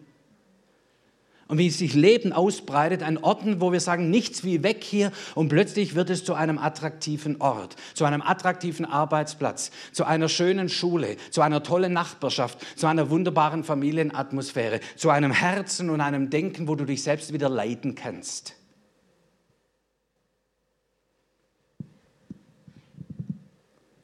Und 1.52 1.58
wie 1.58 1.70
sich 1.70 1.96
Leben 1.96 2.32
ausbreitet 2.32 3.04
an 3.04 3.18
Orten, 3.18 3.60
wo 3.60 3.74
wir 3.74 3.82
sagen, 3.82 4.10
nichts 4.10 4.46
wie 4.46 4.64
weg 4.64 4.86
hier 4.86 5.12
und 5.36 5.50
plötzlich 5.50 5.96
wird 5.96 6.10
es 6.10 6.24
zu 6.24 6.34
einem 6.34 6.58
attraktiven 6.58 7.42
Ort, 7.42 7.76
zu 7.94 8.06
einem 8.06 8.22
attraktiven 8.22 8.86
Arbeitsplatz, 8.86 9.70
zu 9.92 10.06
einer 10.06 10.30
schönen 10.30 10.70
Schule, 10.70 11.18
zu 11.30 11.42
einer 11.42 11.62
tollen 11.62 11.92
Nachbarschaft, 11.92 12.66
zu 12.78 12.88
einer 12.88 13.10
wunderbaren 13.10 13.66
Familienatmosphäre, 13.66 14.80
zu 14.96 15.10
einem 15.10 15.34
Herzen 15.34 15.90
und 15.90 16.00
einem 16.00 16.30
Denken, 16.30 16.70
wo 16.70 16.76
du 16.76 16.86
dich 16.86 17.04
selbst 17.04 17.34
wieder 17.34 17.50
leiten 17.50 17.96
kannst. 17.96 18.56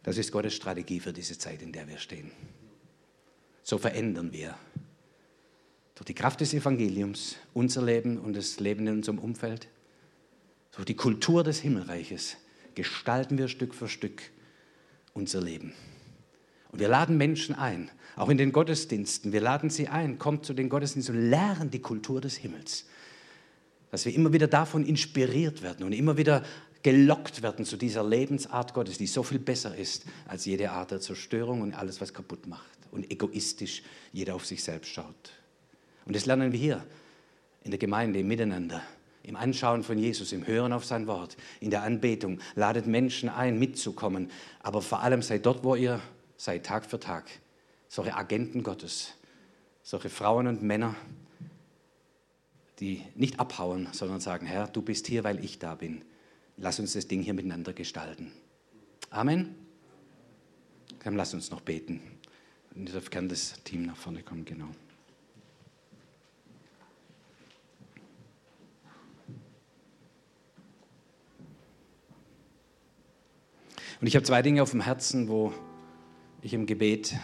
Das 0.04 0.18
ist 0.18 0.34
Gottes 0.34 0.54
Strategie 0.54 1.00
für 1.00 1.14
diese 1.14 1.38
Zeit, 1.38 1.62
in 1.62 1.72
der 1.72 1.88
wir 1.88 1.98
stehen. 1.98 2.30
So 3.64 3.78
verändern 3.78 4.34
wir 4.34 4.54
durch 5.98 6.06
die 6.06 6.14
Kraft 6.14 6.42
des 6.42 6.54
Evangeliums 6.54 7.38
unser 7.56 7.82
Leben 7.82 8.20
und 8.20 8.36
das 8.36 8.60
Leben 8.60 8.86
in 8.86 8.98
unserem 8.98 9.18
Umfeld, 9.18 9.68
durch 10.72 10.86
die 10.86 10.96
Kultur 10.96 11.44
des 11.44 11.60
Himmelreiches 11.60 12.38
gestalten 12.76 13.40
wir 13.40 13.48
Stück 13.48 13.74
für 13.74 13.88
Stück 13.88 14.22
unser 15.14 15.42
Leben. 15.42 15.74
Und 16.70 16.80
wir 16.80 16.88
laden 16.88 17.18
Menschen 17.18 17.56
ein, 17.56 17.90
auch 18.16 18.30
in 18.30 18.38
den 18.38 18.52
Gottesdiensten. 18.52 19.32
Wir 19.32 19.42
laden 19.42 19.72
sie 19.72 19.88
ein, 19.88 20.20
kommt 20.20 20.46
zu 20.46 20.54
den 20.54 20.70
Gottesdiensten 20.70 21.16
und 21.16 21.30
lernen 21.32 21.72
die 21.72 21.82
Kultur 21.82 22.22
des 22.22 22.38
Himmels. 22.38 22.86
Dass 23.90 24.06
wir 24.06 24.14
immer 24.14 24.32
wieder 24.32 24.48
davon 24.48 24.86
inspiriert 24.86 25.64
werden 25.64 25.84
und 25.84 25.94
immer 25.94 26.16
wieder 26.16 26.44
gelockt 26.84 27.42
werden 27.42 27.66
zu 27.66 27.76
dieser 27.76 28.08
Lebensart 28.08 28.76
Gottes, 28.76 29.00
die 29.00 29.08
so 29.08 29.24
viel 29.24 29.40
besser 29.40 29.76
ist 29.76 30.06
als 30.28 30.46
jede 30.46 30.70
Art 30.70 30.92
der 30.92 31.02
Zerstörung 31.02 31.62
und 31.62 31.74
alles, 31.74 32.00
was 32.02 32.14
kaputt 32.14 32.46
macht 32.46 32.78
und 32.92 33.10
egoistisch 33.12 33.82
jeder 34.14 34.36
auf 34.36 34.46
sich 34.46 34.64
selbst 34.64 34.92
schaut. 34.92 35.32
Und 36.08 36.16
das 36.16 36.26
lernen 36.26 36.54
wir 36.54 36.60
hier 36.60 36.86
in 37.64 37.72
der 37.72 37.78
Gemeinde, 37.78 38.20
im 38.20 38.28
Miteinander, 38.30 38.82
im 39.24 39.36
Anschauen 39.36 39.84
von 39.84 39.98
Jesus, 39.98 40.32
im 40.32 40.48
Hören 40.48 40.72
auf 40.72 40.86
sein 40.86 41.06
Wort, 41.06 41.36
in 41.60 41.70
der 41.70 41.84
Anbetung. 41.84 42.40
Ladet 42.56 42.88
Menschen 42.88 43.28
ein, 43.28 43.60
mitzukommen. 43.60 44.32
Aber 44.62 44.82
vor 44.82 45.02
allem 45.02 45.22
seid 45.22 45.46
dort, 45.46 45.66
wo 45.66 45.76
ihr 45.76 46.00
seid, 46.38 46.66
Tag 46.66 46.86
für 46.86 47.00
Tag. 47.00 47.30
Solche 47.90 48.16
Agenten 48.16 48.64
Gottes, 48.64 49.16
solche 49.84 50.10
Frauen 50.10 50.48
und 50.48 50.64
Männer, 50.64 50.96
die 52.80 53.04
nicht 53.16 53.40
abhauen, 53.40 53.90
sondern 53.92 54.22
sagen, 54.22 54.46
Herr, 54.46 54.68
du 54.68 54.82
bist 54.82 55.08
hier, 55.08 55.26
weil 55.26 55.44
ich 55.44 55.60
da 55.60 55.76
bin. 55.76 56.06
Lass 56.56 56.80
uns 56.80 56.94
das 56.94 57.08
Ding 57.08 57.22
hier 57.22 57.34
miteinander 57.34 57.74
gestalten. 57.74 58.32
Amen. 59.10 59.56
Dann 61.04 61.16
lass 61.16 61.34
uns 61.34 61.52
noch 61.52 61.62
beten. 61.62 62.00
Und 62.76 62.90
jetzt 62.90 63.12
kann 63.12 63.28
das 63.28 63.62
Team 63.64 63.84
nach 63.84 63.98
vorne 63.98 64.24
kommen, 64.24 64.46
genau. 64.46 64.70
Und 74.00 74.08
ich 74.08 74.16
habe 74.16 74.24
zwei 74.24 74.42
Dinge 74.42 74.62
auf 74.62 74.72
dem 74.72 74.82
Herzen, 74.82 75.28
wo 75.28 75.54
ich 76.42 76.54
im 76.54 76.66
Gebet 76.66 77.16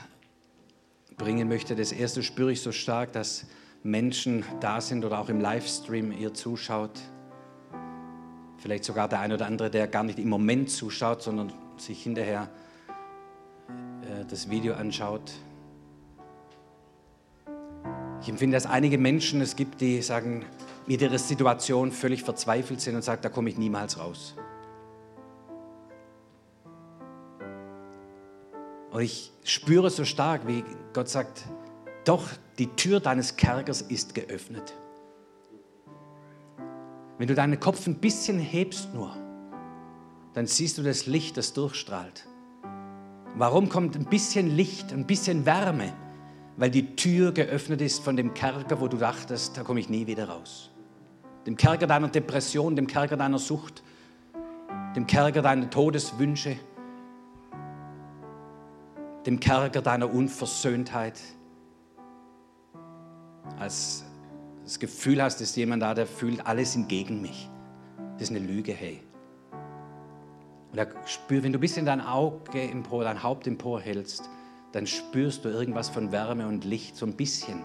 bringen 1.18 1.48
möchte. 1.48 1.76
Das 1.76 1.92
erste 1.92 2.24
spüre 2.24 2.52
ich 2.52 2.62
so 2.62 2.72
stark, 2.72 3.12
dass 3.14 3.46
Menschen 3.84 4.44
da 4.60 4.82
sind 4.82 5.06
oder 5.06 5.20
auch 5.20 5.30
im 5.30 5.40
Livestream 5.40 6.12
ihr 6.12 6.34
zuschaut. 6.34 7.00
Vielleicht 8.58 8.86
sogar 8.86 9.08
der 9.08 9.20
eine 9.20 9.36
oder 9.36 9.46
andere, 9.46 9.70
der 9.70 9.88
gar 9.88 10.04
nicht 10.04 10.18
im 10.18 10.30
Moment 10.30 10.70
zuschaut, 10.70 11.22
sondern 11.22 11.54
sich 11.78 12.02
hinterher 12.02 12.50
äh, 14.02 14.26
das 14.30 14.50
Video 14.50 14.74
anschaut. 14.74 15.32
Ich 18.22 18.30
empfinde, 18.30 18.56
dass 18.56 18.66
einige 18.66 18.98
Menschen 18.98 19.42
es 19.42 19.58
gibt, 19.58 19.82
die 19.82 20.02
sagen, 20.02 20.46
mit 20.88 21.02
ihrer 21.02 21.20
Situation 21.20 21.92
völlig 21.92 22.24
verzweifelt 22.24 22.80
sind 22.80 22.96
und 22.96 23.04
sagen, 23.04 23.22
da 23.22 23.30
komme 23.30 23.50
ich 23.50 23.58
niemals 23.58 24.00
raus. 24.00 24.34
Und 28.94 29.02
ich 29.02 29.32
spüre 29.44 29.90
so 29.90 30.06
stark, 30.06 30.46
wie 30.46 30.64
Gott 30.94 31.10
sagt, 31.10 31.46
doch 32.06 32.30
die 32.60 32.68
Tür 32.68 33.00
deines 33.00 33.36
Kerkers 33.36 33.82
ist 33.82 34.14
geöffnet. 34.14 34.76
Wenn 37.18 37.28
du 37.28 37.34
deinen 37.34 37.60
Kopf 37.60 37.88
ein 37.88 37.96
bisschen 37.96 38.38
hebst 38.38 38.94
nur, 38.94 39.16
dann 40.36 40.46
siehst 40.46 40.78
du 40.78 40.84
das 40.84 41.08
Licht, 41.08 41.38
das 41.38 41.54
durchstrahlt. 41.54 42.28
Warum 43.36 43.68
kommt 43.68 43.96
ein 43.96 44.06
bisschen 44.06 44.56
Licht, 44.56 44.94
ein 44.94 45.08
bisschen 45.08 45.48
Wärme? 45.48 45.92
Weil 46.58 46.70
die 46.70 46.96
Tür 46.96 47.32
geöffnet 47.32 47.82
ist 47.82 48.04
von 48.04 48.16
dem 48.16 48.36
Kerker, 48.36 48.80
wo 48.80 48.88
du 48.88 48.98
dachtest, 48.98 49.58
da 49.58 49.64
komme 49.64 49.80
ich 49.80 49.90
nie 49.90 50.06
wieder 50.06 50.30
raus. 50.30 50.70
Dem 51.48 51.58
Kerker 51.58 51.88
deiner 51.88 52.10
Depression, 52.10 52.76
dem 52.76 52.86
Kerker 52.86 53.18
deiner 53.18 53.40
Sucht, 53.40 53.82
dem 54.96 55.08
Kerker 55.08 55.42
deiner 55.42 55.68
Todeswünsche, 55.68 56.58
dem 59.26 59.40
Kerker 59.40 59.82
deiner 59.82 60.14
Unversöhntheit, 60.14 61.20
als 63.60 64.04
das 64.64 64.80
Gefühl 64.80 65.22
hast, 65.22 65.42
dass 65.42 65.56
jemand 65.56 65.82
da, 65.82 65.94
der 65.94 66.08
fühlt, 66.08 66.46
alle 66.46 66.66
sind 66.66 66.90
gegen 66.90 67.22
mich. 67.22 67.50
Das 68.14 68.30
ist 68.30 68.36
eine 68.36 68.46
Lüge, 68.46 68.74
hey. 68.74 69.02
Und 70.72 70.78
da 70.78 70.88
spür, 71.06 71.44
wenn 71.44 71.54
du 71.54 71.60
ein 71.60 71.62
bisschen 71.62 71.86
dein 71.86 72.02
Auge 72.02 72.62
empor, 72.62 73.04
dein 73.04 73.22
Haupt 73.22 73.48
emporhältst, 73.48 74.30
dann 74.72 74.88
spürst 74.88 75.46
du 75.46 75.50
irgendwas 75.50 75.90
von 75.90 76.12
Wärme 76.12 76.48
und 76.48 76.66
Licht, 76.66 76.96
so 76.96 77.06
ein 77.06 77.16
bisschen. 77.16 77.64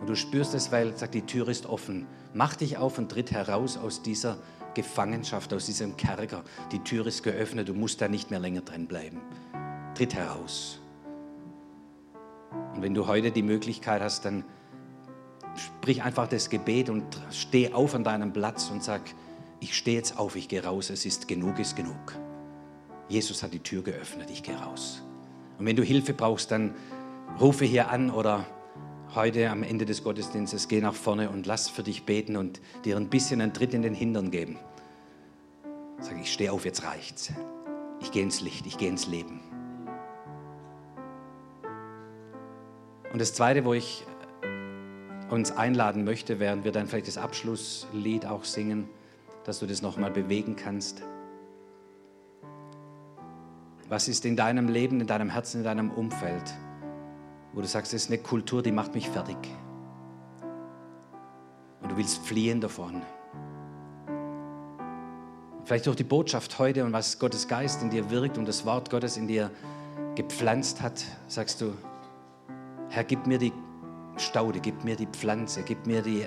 Und 0.00 0.08
du 0.08 0.14
spürst 0.14 0.54
es, 0.54 0.70
weil 0.70 0.96
sagt, 0.96 1.14
die 1.14 1.22
Tür 1.22 1.48
ist 1.48 1.66
offen. 1.66 2.06
Mach 2.32 2.54
dich 2.54 2.76
auf 2.76 2.98
und 2.98 3.10
tritt 3.10 3.32
heraus 3.32 3.76
aus 3.76 4.02
dieser 4.02 4.38
Gefangenschaft, 4.74 5.52
aus 5.52 5.66
diesem 5.66 5.96
Kerker. 5.96 6.44
Die 6.70 6.78
Tür 6.78 7.06
ist 7.06 7.22
geöffnet, 7.22 7.68
du 7.68 7.74
musst 7.74 8.00
da 8.00 8.08
nicht 8.08 8.30
mehr 8.30 8.40
länger 8.40 8.62
drin 8.62 8.86
bleiben 8.86 9.20
tritt 9.94 10.14
heraus. 10.14 10.80
Und 12.74 12.82
wenn 12.82 12.94
du 12.94 13.06
heute 13.06 13.30
die 13.30 13.42
Möglichkeit 13.42 14.02
hast, 14.02 14.24
dann 14.24 14.44
sprich 15.56 16.02
einfach 16.02 16.28
das 16.28 16.50
Gebet 16.50 16.88
und 16.90 17.04
steh 17.30 17.72
auf 17.72 17.94
an 17.94 18.04
deinem 18.04 18.32
Platz 18.32 18.70
und 18.70 18.82
sag, 18.82 19.02
ich 19.60 19.76
stehe 19.76 19.96
jetzt 19.96 20.18
auf, 20.18 20.36
ich 20.36 20.48
gehe 20.48 20.64
raus, 20.64 20.90
es 20.90 21.06
ist 21.06 21.28
genug, 21.28 21.58
ist 21.58 21.76
genug. 21.76 22.16
Jesus 23.08 23.42
hat 23.42 23.52
die 23.52 23.60
Tür 23.60 23.82
geöffnet, 23.82 24.30
ich 24.30 24.42
gehe 24.42 24.56
raus. 24.56 25.02
Und 25.58 25.66
wenn 25.66 25.76
du 25.76 25.82
Hilfe 25.82 26.14
brauchst, 26.14 26.50
dann 26.50 26.74
rufe 27.40 27.64
hier 27.64 27.90
an 27.90 28.10
oder 28.10 28.46
heute 29.14 29.50
am 29.50 29.62
Ende 29.62 29.84
des 29.84 30.02
Gottesdienstes 30.02 30.68
geh 30.68 30.80
nach 30.80 30.94
vorne 30.94 31.30
und 31.30 31.46
lass 31.46 31.68
für 31.68 31.82
dich 31.82 32.04
beten 32.04 32.36
und 32.36 32.60
dir 32.84 32.96
ein 32.96 33.08
bisschen 33.08 33.40
einen 33.40 33.52
Tritt 33.52 33.74
in 33.74 33.82
den 33.82 33.94
Hintern 33.94 34.30
geben. 34.30 34.58
Sag, 36.00 36.20
ich 36.20 36.32
stehe 36.32 36.50
auf, 36.50 36.64
jetzt 36.64 36.82
reicht's. 36.82 37.32
Ich 38.00 38.10
gehe 38.10 38.22
ins 38.22 38.40
Licht, 38.40 38.66
ich 38.66 38.78
gehe 38.78 38.88
ins 38.88 39.06
Leben. 39.06 39.51
Und 43.12 43.20
das 43.20 43.34
Zweite, 43.34 43.66
wo 43.66 43.74
ich 43.74 44.06
uns 45.28 45.52
einladen 45.52 46.04
möchte, 46.04 46.40
während 46.40 46.64
wir 46.64 46.72
dann 46.72 46.86
vielleicht 46.86 47.08
das 47.08 47.18
Abschlusslied 47.18 48.26
auch 48.26 48.44
singen, 48.44 48.88
dass 49.44 49.58
du 49.58 49.66
das 49.66 49.82
nochmal 49.82 50.10
bewegen 50.10 50.56
kannst. 50.56 51.02
Was 53.88 54.08
ist 54.08 54.24
in 54.24 54.36
deinem 54.36 54.68
Leben, 54.68 55.00
in 55.00 55.06
deinem 55.06 55.28
Herzen, 55.28 55.58
in 55.58 55.64
deinem 55.64 55.90
Umfeld, 55.90 56.54
wo 57.52 57.60
du 57.60 57.66
sagst, 57.66 57.92
das 57.92 58.04
ist 58.04 58.10
eine 58.10 58.18
Kultur, 58.18 58.62
die 58.62 58.72
macht 58.72 58.94
mich 58.94 59.10
fertig. 59.10 59.36
Und 61.82 61.92
du 61.92 61.96
willst 61.98 62.18
fliehen 62.18 62.62
davon. 62.62 63.02
Vielleicht 65.64 65.86
durch 65.86 65.96
die 65.96 66.04
Botschaft 66.04 66.58
heute 66.58 66.84
und 66.84 66.92
was 66.92 67.18
Gottes 67.18 67.46
Geist 67.46 67.82
in 67.82 67.90
dir 67.90 68.10
wirkt 68.10 68.38
und 68.38 68.48
das 68.48 68.64
Wort 68.64 68.88
Gottes 68.88 69.18
in 69.18 69.28
dir 69.28 69.50
gepflanzt 70.14 70.80
hat, 70.80 71.04
sagst 71.28 71.60
du, 71.60 71.74
Herr, 72.92 73.04
gib 73.04 73.26
mir 73.26 73.38
die 73.38 73.54
Staude, 74.18 74.60
gib 74.60 74.84
mir 74.84 74.96
die 74.96 75.06
Pflanze, 75.06 75.62
gib 75.62 75.86
mir 75.86 76.02
die 76.02 76.26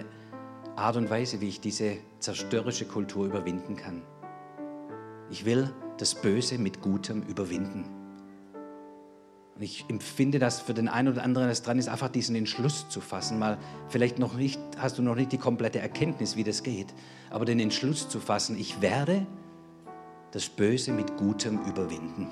Art 0.76 0.98
und 0.98 1.12
Weise, 1.12 1.40
wie 1.40 1.48
ich 1.48 1.62
diese 1.62 1.98
zerstörerische 2.18 2.86
Kultur 2.86 3.28
überwinden 3.28 3.76
kann. 3.76 4.02
Ich 5.30 5.46
will 5.46 5.72
das 6.00 6.16
Böse 6.16 6.58
mit 6.58 6.82
Gutem 6.82 7.22
überwinden. 7.22 7.86
Und 9.56 9.62
ich 9.62 9.86
empfinde 9.90 10.40
das 10.40 10.60
für 10.60 10.74
den 10.74 10.88
einen 10.88 11.10
oder 11.10 11.22
anderen, 11.22 11.50
das 11.50 11.62
dran 11.62 11.78
ist, 11.78 11.88
einfach 11.88 12.10
diesen 12.10 12.36
Entschluss 12.36 12.90
zu 12.90 13.00
fassen. 13.00 13.38
Mal 13.38 13.60
vielleicht 13.90 14.18
noch 14.18 14.34
nicht, 14.34 14.60
hast 14.80 14.98
du 14.98 15.04
noch 15.04 15.16
nicht 15.16 15.32
die 15.34 15.38
komplette 15.38 15.78
Erkenntnis, 15.78 16.36
wie 16.36 16.44
das 16.44 16.64
geht, 16.64 16.96
aber 17.30 17.46
den 17.46 17.60
Entschluss 17.60 18.10
zu 18.10 18.20
fassen, 18.20 18.58
ich 18.58 18.82
werde 18.82 19.28
das 20.32 20.50
Böse 20.50 20.94
mit 20.94 21.16
Gutem 21.16 21.60
überwinden. 21.66 22.28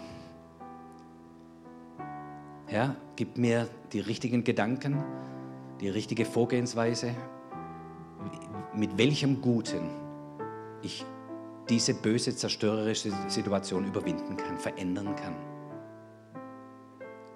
Herr, 2.74 2.96
gib 3.16 3.38
mir 3.38 3.70
die 3.92 4.00
richtigen 4.00 4.44
Gedanken, 4.44 5.04
die 5.80 5.90
richtige 5.90 6.26
Vorgehensweise, 6.26 7.14
mit 8.74 8.98
welchem 8.98 9.42
Guten 9.42 9.92
ich 10.82 11.06
diese 11.70 11.94
böse, 11.94 12.36
zerstörerische 12.36 13.12
Situation 13.28 13.86
überwinden 13.86 14.38
kann, 14.38 14.58
verändern 14.58 15.16
kann. 15.16 15.36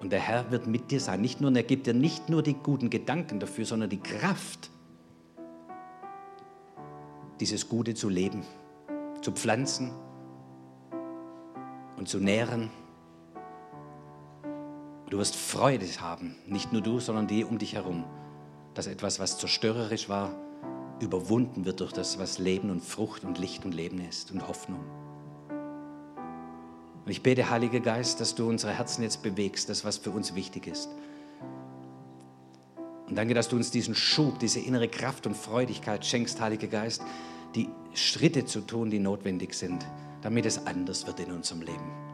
Und 0.00 0.10
der 0.10 0.18
Herr 0.18 0.50
wird 0.50 0.66
mit 0.66 0.90
dir 0.90 0.98
sein. 0.98 1.20
Nicht 1.20 1.40
nur, 1.40 1.54
er 1.54 1.62
gibt 1.62 1.86
dir 1.86 1.94
nicht 1.94 2.28
nur 2.28 2.42
die 2.42 2.54
guten 2.54 2.90
Gedanken 2.90 3.38
dafür, 3.38 3.64
sondern 3.64 3.90
die 3.90 4.00
Kraft, 4.00 4.70
dieses 7.38 7.68
Gute 7.68 7.94
zu 7.94 8.08
leben, 8.08 8.42
zu 9.22 9.30
pflanzen 9.30 9.92
und 11.96 12.08
zu 12.08 12.18
nähren. 12.18 12.70
Du 15.10 15.16
wirst 15.16 15.36
Freude 15.36 15.86
haben, 16.00 16.36
nicht 16.46 16.72
nur 16.72 16.82
du, 16.82 17.00
sondern 17.00 17.26
die 17.26 17.44
um 17.44 17.58
dich 17.58 17.74
herum, 17.74 18.04
dass 18.74 18.86
etwas, 18.86 19.18
was 19.18 19.38
zerstörerisch 19.38 20.08
war, 20.08 20.30
überwunden 21.00 21.64
wird 21.64 21.80
durch 21.80 21.92
das, 21.92 22.18
was 22.18 22.38
Leben 22.38 22.70
und 22.70 22.82
Frucht 22.82 23.24
und 23.24 23.38
Licht 23.38 23.64
und 23.64 23.72
Leben 23.72 24.00
ist 24.00 24.30
und 24.32 24.46
Hoffnung. 24.46 24.80
Und 27.04 27.10
ich 27.10 27.22
bete, 27.22 27.48
Heiliger 27.48 27.80
Geist, 27.80 28.20
dass 28.20 28.34
du 28.34 28.48
unsere 28.48 28.72
Herzen 28.72 29.02
jetzt 29.02 29.22
bewegst, 29.22 29.70
das, 29.70 29.82
was 29.82 29.96
für 29.96 30.10
uns 30.10 30.34
wichtig 30.34 30.66
ist. 30.66 30.90
Und 33.08 33.16
danke, 33.16 33.32
dass 33.32 33.48
du 33.48 33.56
uns 33.56 33.70
diesen 33.70 33.94
Schub, 33.94 34.38
diese 34.38 34.60
innere 34.60 34.88
Kraft 34.88 35.26
und 35.26 35.34
Freudigkeit 35.34 36.04
schenkst, 36.04 36.38
Heiliger 36.38 36.66
Geist, 36.66 37.02
die 37.54 37.70
Schritte 37.94 38.44
zu 38.44 38.60
tun, 38.60 38.90
die 38.90 38.98
notwendig 38.98 39.54
sind, 39.54 39.86
damit 40.20 40.44
es 40.44 40.66
anders 40.66 41.06
wird 41.06 41.20
in 41.20 41.32
unserem 41.32 41.62
Leben. 41.62 42.07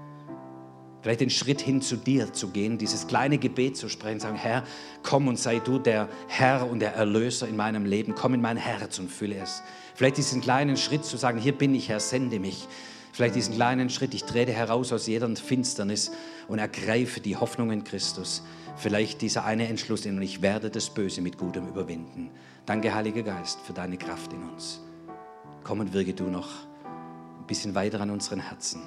Vielleicht 1.05 1.21
den 1.21 1.29
Schritt 1.29 1.61
hin 1.61 1.83
zu 1.83 1.97
dir 1.97 2.33
zu 2.33 2.49
gehen, 2.49 2.79
dieses 2.79 3.07
kleine 3.07 3.37
Gebet 3.37 3.77
zu 3.77 3.91
sprechen, 3.91 4.21
sagen, 4.21 4.37
Herr, 4.37 4.65
komm 5.03 5.29
und 5.29 5.39
sei 5.39 5.59
du 5.59 5.79
der 5.79 6.09
Herr 6.29 6.67
und 6.67 6.81
der 6.81 6.95
Erlöser 6.95 7.47
in 7.47 7.57
meinem 7.57 7.85
Leben, 7.85 8.15
komm 8.15 8.33
in 8.33 8.41
mein 8.41 8.57
Herz 8.57 8.99
und 8.99 9.11
fülle 9.11 9.37
es. 9.37 9.63
Vielleicht 9.95 10.17
diesen 10.17 10.41
kleinen 10.41 10.79
Schritt 10.79 11.05
zu 11.05 11.19
sagen, 11.19 11.39
hier 11.39 11.53
bin 11.53 11.75
ich, 11.75 11.91
Herr, 11.91 12.01
sende 12.01 12.41
mich. 12.41 12.67
Vielleicht 13.13 13.35
diesen 13.35 13.55
kleinen 13.55 13.91
Schritt, 13.91 14.15
ich 14.15 14.25
trete 14.25 14.53
heraus 14.53 14.95
aus 14.95 15.07
jeder 15.07 15.29
Finsternis 15.37 16.11
und 16.49 16.59
ergreife 16.59 17.21
die 17.21 17.37
Hoffnung 17.37 17.71
in 17.71 17.85
Christus. 17.85 18.43
Vielleicht 18.77 19.21
dieser 19.21 19.45
eine 19.45 19.69
Entschluss, 19.69 20.07
und 20.07 20.23
ich 20.23 20.41
werde 20.41 20.71
das 20.71 20.89
Böse 20.89 21.21
mit 21.21 21.37
Gutem 21.37 21.69
überwinden. 21.69 22.31
Danke, 22.65 22.95
Heiliger 22.95 23.25
Geist, 23.25 23.61
für 23.61 23.75
deine 23.75 23.99
Kraft 23.99 24.33
in 24.33 24.43
uns. 24.43 24.81
Komm 25.65 25.81
und 25.81 25.93
wirke 25.93 26.15
du 26.15 26.25
noch 26.25 26.49
ein 27.39 27.47
bisschen 27.47 27.75
weiter 27.75 28.01
an 28.01 28.09
unseren 28.09 28.41
Herzen. 28.41 28.81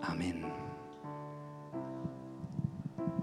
Amen. 0.00 0.53